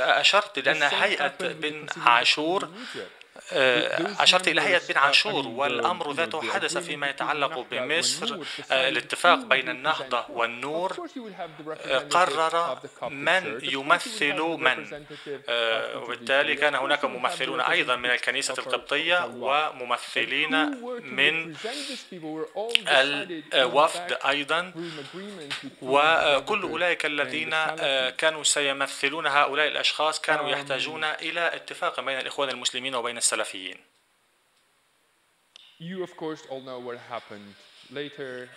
أشرت 0.00 0.58
لأن 0.58 0.82
هيئة 0.82 1.36
بن 1.40 1.86
عاشور 1.96 2.64
آه، 2.64 3.25
أشرت 3.52 4.48
إلى 4.48 4.60
هيئة 4.60 4.80
بن 4.88 4.98
عاشور 4.98 5.48
والأمر 5.48 6.12
ذاته 6.12 6.42
حدث 6.42 6.78
فيما 6.78 7.10
يتعلق 7.10 7.66
بمصر 7.70 8.38
آه، 8.70 8.88
الاتفاق 8.88 9.38
بين 9.38 9.68
النهضة 9.68 10.24
والنور. 10.28 11.08
آه، 11.84 11.98
قرر 11.98 12.78
من 13.02 13.58
يمثل 13.62 14.40
من. 14.40 15.06
وبالتالي 15.96 16.54
كان 16.54 16.74
هناك 16.74 17.04
ممثلون 17.04 17.60
أيضا 17.60 17.96
من 17.96 18.10
الكنيسة 18.10 18.54
القبطية 18.58 19.30
وممثلين 19.36 20.56
من 21.04 21.54
الوفد 23.54 24.18
أيضا. 24.26 24.72
وكل 25.82 26.62
أولئك 26.62 27.06
الذين 27.06 27.50
كانوا 28.10 28.42
سيمثلون 28.44 29.26
هؤلاء 29.26 29.68
الأشخاص 29.68 30.20
كانوا 30.20 30.48
يحتاجون 30.48 31.04
إلى 31.04 31.54
اتفاق 31.54 32.00
بين 32.00 32.18
الإخوان 32.18 32.50
المسلمين 32.50 32.94
وبين 32.94 33.16
السلفيين. 33.40 33.76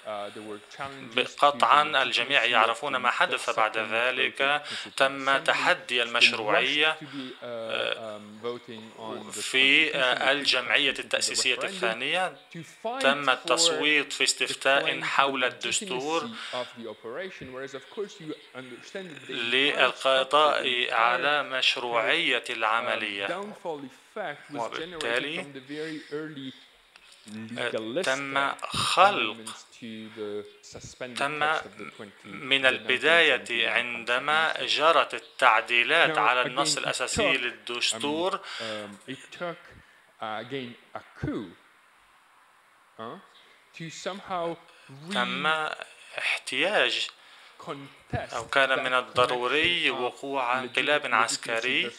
Uh, 0.05 0.29
قطعا 1.39 2.03
الجميع 2.03 2.45
يعرفون 2.45 2.95
ما 2.95 3.09
حدث 3.11 3.49
بعد 3.49 3.77
ذلك. 3.77 4.63
تم 4.97 5.37
تحدي 5.37 6.03
المشروعية 6.03 6.91
uh, 6.91 7.01
um, 8.97 9.31
في 9.31 9.95
الجمعية 10.31 10.93
التأسيسية 10.99 11.57
الثانية. 11.63 12.35
تم 13.01 13.29
التصويت 13.29 14.13
في 14.13 14.23
استفتاء 14.23 15.01
حول 15.01 15.43
الدستور 15.43 16.29
للقضاء 19.29 20.93
على 20.93 21.43
مشروعية 21.43 22.43
العملية. 22.49 23.27
وبالتالي 24.53 25.45
تم 28.03 28.51
خلق. 28.65 29.37
تم 31.17 31.39
من 32.25 32.65
البداية 32.65 33.69
عندما 33.69 34.65
جرت 34.65 35.13
التعديلات 35.13 36.17
على 36.17 36.41
النص 36.41 36.77
الأساسي 36.77 37.37
للدستور. 37.37 38.39
تم 45.13 45.47
احتياج 46.17 47.09
أو 48.13 48.47
كان 48.47 48.83
من 48.83 48.93
الضروري 48.93 49.89
وقوع 49.89 50.59
انقلاب 50.59 51.13
عسكري 51.13 51.91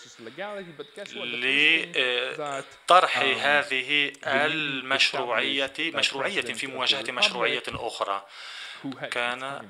لطرح 2.37 3.19
هذه 3.19 4.13
المشروعية 4.27 5.73
مشروعية 5.79 6.41
في 6.41 6.67
مواجهة 6.67 7.13
مشروعية 7.13 7.63
أخرى. 7.69 8.27
كان 9.11 9.69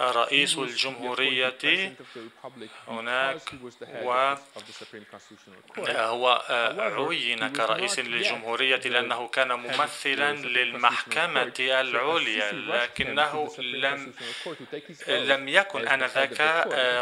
رئيس 0.00 0.58
الجمهورية 0.58 1.54
هناك 2.88 3.40
وهو 5.76 6.42
عين 7.10 7.52
كرئيس 7.52 7.98
للجمهورية 7.98 8.76
لأنه 8.76 9.28
كان 9.28 9.52
ممثلا 9.52 10.32
للمحكمة 10.32 11.52
العليا 11.60 12.52
لكنه 12.52 13.54
لم 13.58 14.12
لم 15.08 15.48
يكن 15.48 15.88
آنذاك 15.88 16.40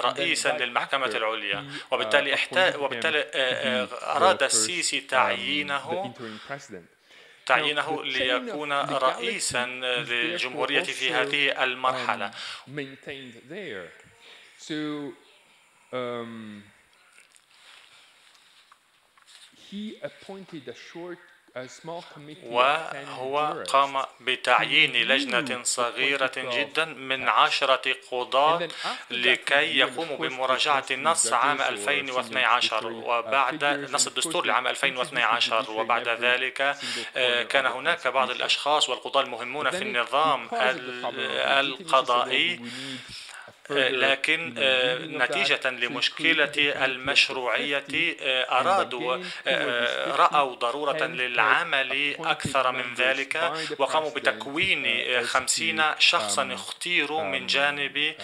رئيسا 0.05 0.59
للمحكمة 0.59 1.07
العليا. 1.07 1.71
وبالتالي 1.91 2.35
وبالتالي 2.79 3.25
أراد 4.03 4.43
السيسي 4.43 5.01
تعيينه 5.01 6.15
تعيينه 7.49 8.05
ليكون 8.05 8.73
رئيسا 8.73 9.67
للجمهورية 9.67 10.83
في 10.83 11.11
هذه 11.13 11.65
المرحلة. 11.65 12.31
um, 15.93 16.63
he 19.71 19.97
appointed 20.03 20.69
a 20.69 20.75
short 20.75 21.19
وهو 22.47 23.65
قام 23.69 24.03
بتعيين 24.21 24.93
لجنة 25.09 25.63
صغيرة 25.65 26.33
جدا 26.37 26.85
من 26.85 27.29
عشرة 27.29 27.97
قضاة 28.11 28.69
لكي 29.11 29.79
يقوموا 29.79 30.17
بمراجعة 30.17 30.85
النص 30.91 31.33
عام 31.33 31.61
2012 31.63 32.87
وبعد 32.87 33.65
نص 33.91 34.07
الدستور 34.07 34.47
لعام 34.47 34.67
2012 34.67 35.71
وبعد 35.71 36.09
ذلك 36.09 36.77
آه، 37.17 37.43
كان 37.43 37.67
هناك 37.67 38.07
بعض 38.09 38.31
الأشخاص 38.31 38.89
والقضاة 38.89 39.23
المهمون 39.23 39.71
في 39.71 39.83
النظام 39.83 40.49
القضائي. 41.61 42.61
لكن 43.71 44.55
نتيجة 45.19 45.71
لمشكلة 45.71 46.53
المشروعية 46.85 47.85
أرادوا 48.51 49.17
رأوا 50.17 50.55
ضرورة 50.55 51.05
للعمل 51.07 52.17
أكثر 52.19 52.73
من 52.73 52.95
ذلك 52.95 53.53
وقاموا 53.79 54.11
بتكوين 54.11 54.85
خمسين 55.27 55.83
شخصا 55.99 56.55
اختيروا 56.55 57.23
من 57.23 57.47
جانب 57.47 58.15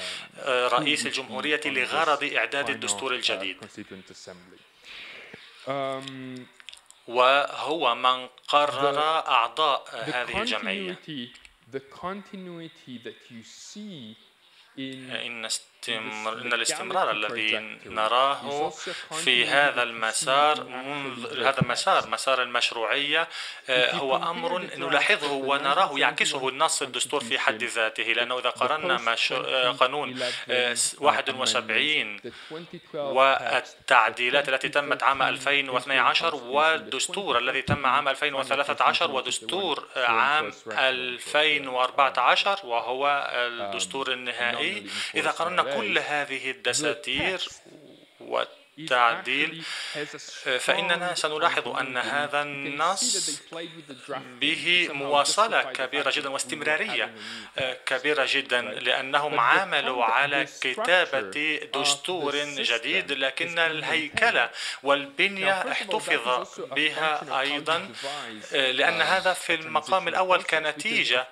رئيس 0.47 1.07
الجمهورية 1.07 1.61
لغرض 1.65 2.25
إعداد 2.37 2.71
الدستور 2.71 3.15
الجديد. 3.15 3.57
وهو 7.09 7.95
من 7.95 8.29
قرر 8.49 8.99
أعضاء 9.29 9.85
هذه 9.93 10.41
الجمعية. 10.43 10.99
إن 14.79 15.49
الاستمر... 15.89 16.33
إن 16.33 16.53
الاستمرار 16.53 17.11
الذي 17.11 17.79
نراه 17.87 18.71
في 19.25 19.47
هذا 19.47 19.83
المسار 19.83 20.65
منذ 20.65 21.45
هذا 21.45 21.61
المسار 21.61 22.09
مسار 22.09 22.43
المشروعية 22.43 23.29
آه، 23.69 23.95
هو 23.95 24.17
أمر 24.17 24.59
نلاحظه 24.77 25.33
ونراه 25.33 25.99
يعكسه 25.99 26.49
النص 26.49 26.83
الدستور 26.83 27.25
في 27.25 27.39
حد 27.39 27.65
ذاته 27.65 28.03
لأنه 28.03 28.39
إذا 28.39 28.51
قارنا 28.51 29.13
مش... 29.13 29.33
آه، 29.33 29.71
قانون 29.71 30.23
71 30.99 32.21
آه، 32.95 33.13
والتعديلات 33.13 34.49
التي 34.49 34.69
تمت 34.69 35.03
عام 35.03 35.23
2012 35.23 36.35
والدستور 36.35 37.39
الذي 37.39 37.63
تم 37.63 37.87
عام 37.87 38.09
2013 38.09 39.11
ودستور 39.11 39.89
عام 39.97 40.53
2014 40.69 42.59
وهو 42.65 43.31
الدستور 43.35 44.13
النهائي. 44.13 44.87
إذا 45.15 45.31
قارنا 45.31 45.63
كل 45.77 45.99
هذه 45.99 46.51
الدساتير 46.51 47.49
والتعديل 48.21 49.63
فإننا 50.59 51.15
سنلاحظ 51.15 51.69
أن 51.69 51.97
هذا 51.97 52.43
النص 52.43 53.31
به 54.41 54.89
مواصلة 54.93 55.63
كبيرة 55.63 56.13
جدا 56.17 56.29
واستمرارية 56.29 57.15
كبيرة 57.87 58.27
جدا 58.31 58.61
لأنهم 58.63 59.41
عملوا 59.41 60.05
على 60.05 60.47
كتابة 60.61 61.57
دستور 61.75 62.37
جديد 62.45 63.13
لكن 63.13 63.59
الهيكلة 63.59 64.51
والبنية 64.83 65.53
احتفظ 65.73 66.61
بها 66.61 67.41
أيضا 67.41 67.93
لأن 68.53 69.03
هذا 69.03 69.33
في 69.33 69.55
المقام 69.55 70.09
الأول 70.09 70.43
كنتيجة. 70.43 71.27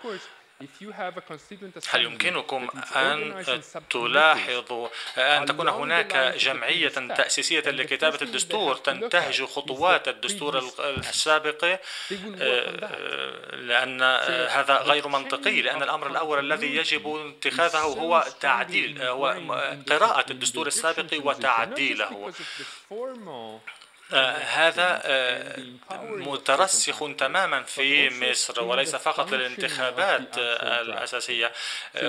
هل 1.91 2.05
يمكنكم 2.05 2.69
أن 2.97 3.45
تلاحظوا 3.91 4.89
أن 5.19 5.47
تكون 5.47 5.69
هناك 5.69 6.17
جمعية 6.37 6.89
تأسيسية 6.89 7.61
لكتابة 7.61 8.19
الدستور 8.23 8.77
تنتهج 8.77 9.45
خطوات 9.45 10.09
الدستور 10.09 10.59
السابق 11.09 11.65
آه، 11.65 13.55
لأن 13.57 14.03
هذا 14.51 14.77
غير 14.77 15.09
منطقي 15.09 15.63
لأن 15.63 15.83
الأمر 15.83 16.07
الأول 16.11 16.39
الذي 16.53 16.77
يجب 16.77 17.33
اتخاذه 17.47 17.79
هو 17.79 18.25
تعديل 18.41 19.03
هو 19.03 19.27
قراءة 19.89 20.33
الدستور 20.33 20.67
السابق 20.67 21.15
وتعديله. 21.27 22.05
آه، 22.07 22.33
هذا 24.15 25.01
آه، 25.05 25.57
مترسخ 26.01 26.99
تماما 27.19 27.63
في 27.63 28.11
مصر 28.31 28.65
وليس 28.65 28.97
فقط 28.97 29.33
للانتخابات 29.33 30.39
آه، 30.39 30.81
الأساسية 30.81 31.53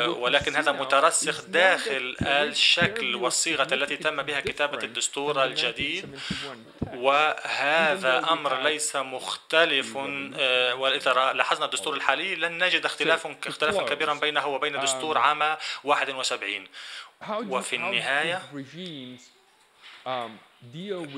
ولكن 0.05 0.55
هذا 0.55 0.71
مترسخ 0.71 1.41
داخل 1.41 2.15
الشكل 2.21 3.15
والصيغة 3.15 3.73
التي 3.73 3.97
تم 3.97 4.21
بها 4.23 4.39
كتابة 4.39 4.83
الدستور 4.83 5.43
الجديد. 5.43 6.19
وهذا 6.93 8.25
أمر 8.31 8.61
ليس 8.61 8.95
مختلف 8.95 9.95
وإذا 10.75 11.13
لاحظنا 11.33 11.65
الدستور 11.65 11.93
الحالي 11.93 12.35
لن 12.35 12.63
نجد 12.63 12.85
اختلاف 12.85 13.27
اختلافا 13.47 13.83
كبيرا 13.83 14.13
بينه 14.13 14.47
وبين 14.47 14.79
دستور 14.79 15.17
عام 15.17 15.57
71 15.83 16.67
وفي 17.29 17.75
النهاية 17.75 18.41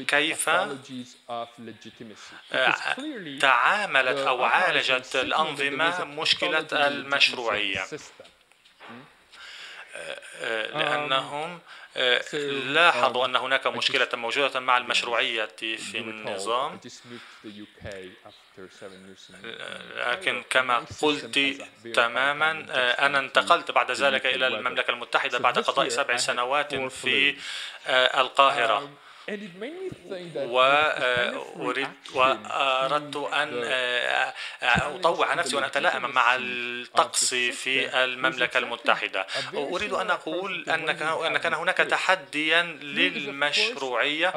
كيف 0.07 0.49
تعاملت 3.41 4.17
أو 4.17 4.43
عالجت 4.43 5.15
الأنظمة 5.15 6.03
مشكلة 6.03 6.67
المشروعية. 6.71 7.85
لأنهم 10.73 11.59
لاحظوا 12.73 13.25
أن 13.25 13.35
هناك 13.35 13.67
مشكلة 13.67 14.09
موجودة 14.13 14.59
مع 14.59 14.77
المشروعية 14.77 15.45
في 15.55 15.97
النظام. 15.97 16.79
لكن 19.95 20.43
كما 20.49 20.85
قلت 21.01 21.39
تماا 21.93 22.41
أنا 22.99 23.19
انتقلت 23.19 23.71
بعد 23.71 23.91
ذلك 23.91 24.25
إلى 24.25 24.47
المملكة 24.47 24.91
المتحدة 24.91 25.39
بعد 25.39 25.59
قضاء 25.59 25.89
سبع 25.89 26.17
سنوات 26.17 26.75
في 26.75 27.35
القاهرة. 27.89 28.89
وأريد 30.35 31.87
وأردت 32.15 33.15
أن 33.33 33.63
أطوع 34.63 35.33
نفسي 35.33 35.55
وأن 35.55 35.63
أتلائم 35.63 36.09
مع 36.09 36.35
الطقس 36.35 37.33
في 37.33 38.03
المملكة 38.03 38.57
المتحدة. 38.57 39.27
أريد 39.53 39.93
أن 39.93 40.11
أقول 40.11 40.69
أن 40.69 40.89
أن 40.89 41.37
كان 41.37 41.53
هناك 41.53 41.77
تحديا 41.77 42.61
للمشروعية. 42.63 44.33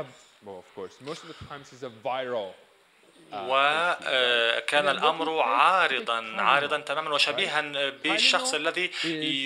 وكان 3.32 4.88
الأمر 4.88 5.40
عارضا 5.40 6.34
عارضا 6.38 6.78
تماما 6.78 7.14
وشبيها 7.14 7.60
بالشخص 8.04 8.54
الذي 8.54 8.90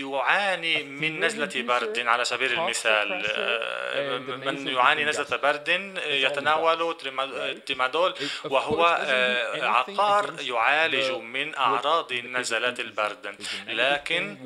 يعاني 0.00 0.82
من 0.82 1.24
نزلة 1.24 1.62
برد 1.62 1.98
على 1.98 2.24
سبيل 2.24 2.52
المثال. 2.52 3.08
من 4.44 4.68
يعاني 4.68 5.04
نزلة 5.04 5.36
برد 5.36 5.68
يتناول 6.06 6.96
تيمادول 7.66 8.14
وهو 8.44 8.84
عقار 9.62 10.34
يعالج 10.40 11.10
من 11.10 11.54
أعراض 11.54 12.12
نزلات 12.12 12.80
البرد. 12.80 13.36
لكن 13.68 14.38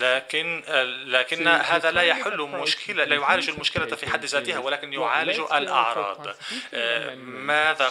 لكن 0.00 0.62
لكن 1.06 1.48
هذا 1.48 1.90
لا 1.90 2.02
يحل 2.02 2.38
مشكلة 2.40 3.04
لا 3.04 3.16
يعالج 3.16 3.48
المشكلة 3.50 3.86
في 3.96 4.10
حد 4.10 4.24
ذاتها 4.24 4.58
ولكن 4.58 4.92
يعالج 4.92 5.40
الأعراض. 5.52 6.36
آه، 6.74 7.14
ماذا 7.14 7.88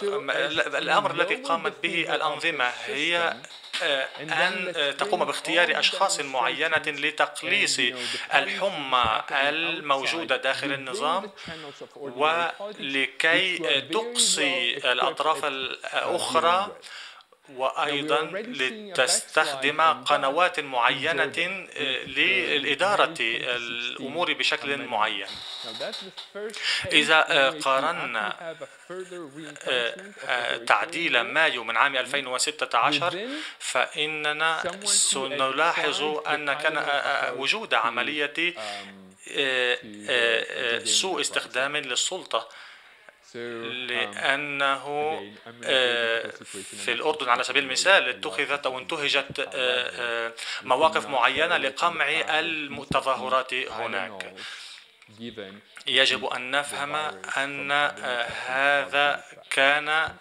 الأمر 0.78 1.10
الذي 1.10 1.34
قامت 1.34 1.72
به 1.82 2.14
الأنظمة 2.14 2.64
هي 2.86 3.34
آه، 3.82 4.08
أن 4.20 4.72
تقوم 4.98 5.24
باختيار 5.24 5.78
أشخاص 5.78 6.20
معينة 6.20 6.82
لتقليص 6.86 7.80
الحمى 8.34 9.22
الموجودة 9.30 10.36
داخل 10.36 10.72
النظام 10.72 11.30
ولكي 11.96 13.58
تقصي 13.92 14.76
الأطراف 14.92 15.44
الأخرى 15.44 16.76
وأيضا 17.48 18.20
لتستخدم 18.32 19.80
قنوات 19.80 20.60
معينة 20.60 21.66
آه، 21.76 22.04
للإدارة 22.04 23.14
الأمور 23.20 24.32
بشكل 24.32 24.76
معين. 24.76 25.26
إذا 26.92 27.26
آه، 27.28 27.50
قارنا 27.50 28.56
آه، 29.68 30.56
تعديل 30.56 31.20
مايو 31.20 31.64
من 31.64 31.76
عام 31.76 31.96
2016 31.96 33.28
فإننا 33.58 34.62
سنلاحظ 34.84 36.02
أن 36.28 36.52
كان 36.52 36.86
وجود 37.36 37.74
عملية 37.74 38.54
سوء 40.84 40.84
سوء 40.84 41.20
استخدام 41.20 41.76
للسلطة. 41.76 42.48
لأنه 43.34 44.84
آه، 45.64 46.30
في 46.84 46.92
الأردن 46.92 47.28
على 47.28 47.44
سبيل 47.44 47.64
المثال 47.64 48.08
اتخذت 48.08 48.66
أو 48.66 48.78
انتهجت 48.78 49.40
آه، 49.40 49.46
آه، 49.54 50.32
مواقف 50.62 51.06
معينة 51.06 51.56
لقمع 51.56 52.06
التظاهرات 52.30 53.54
هناك. 53.54 54.34
يجب 55.86 56.24
أن 56.24 56.50
نفهم 56.50 56.94
أن 57.36 57.72
هذا 58.46 59.24
كان 59.50 60.16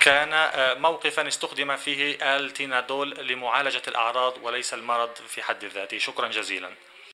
كان 0.00 0.50
موقفا 0.80 1.28
استخدم 1.28 1.76
فيه 1.76 2.16
التينادول 2.36 3.10
لمعالجة 3.10 3.82
الأعراض 3.88 4.34
وليس 4.42 4.74
المرض 4.74 5.14
في 5.28 5.42
حد 5.42 5.64
ذاته. 5.64 5.98
شكرا 5.98 6.28
جزيلا. 6.28 6.70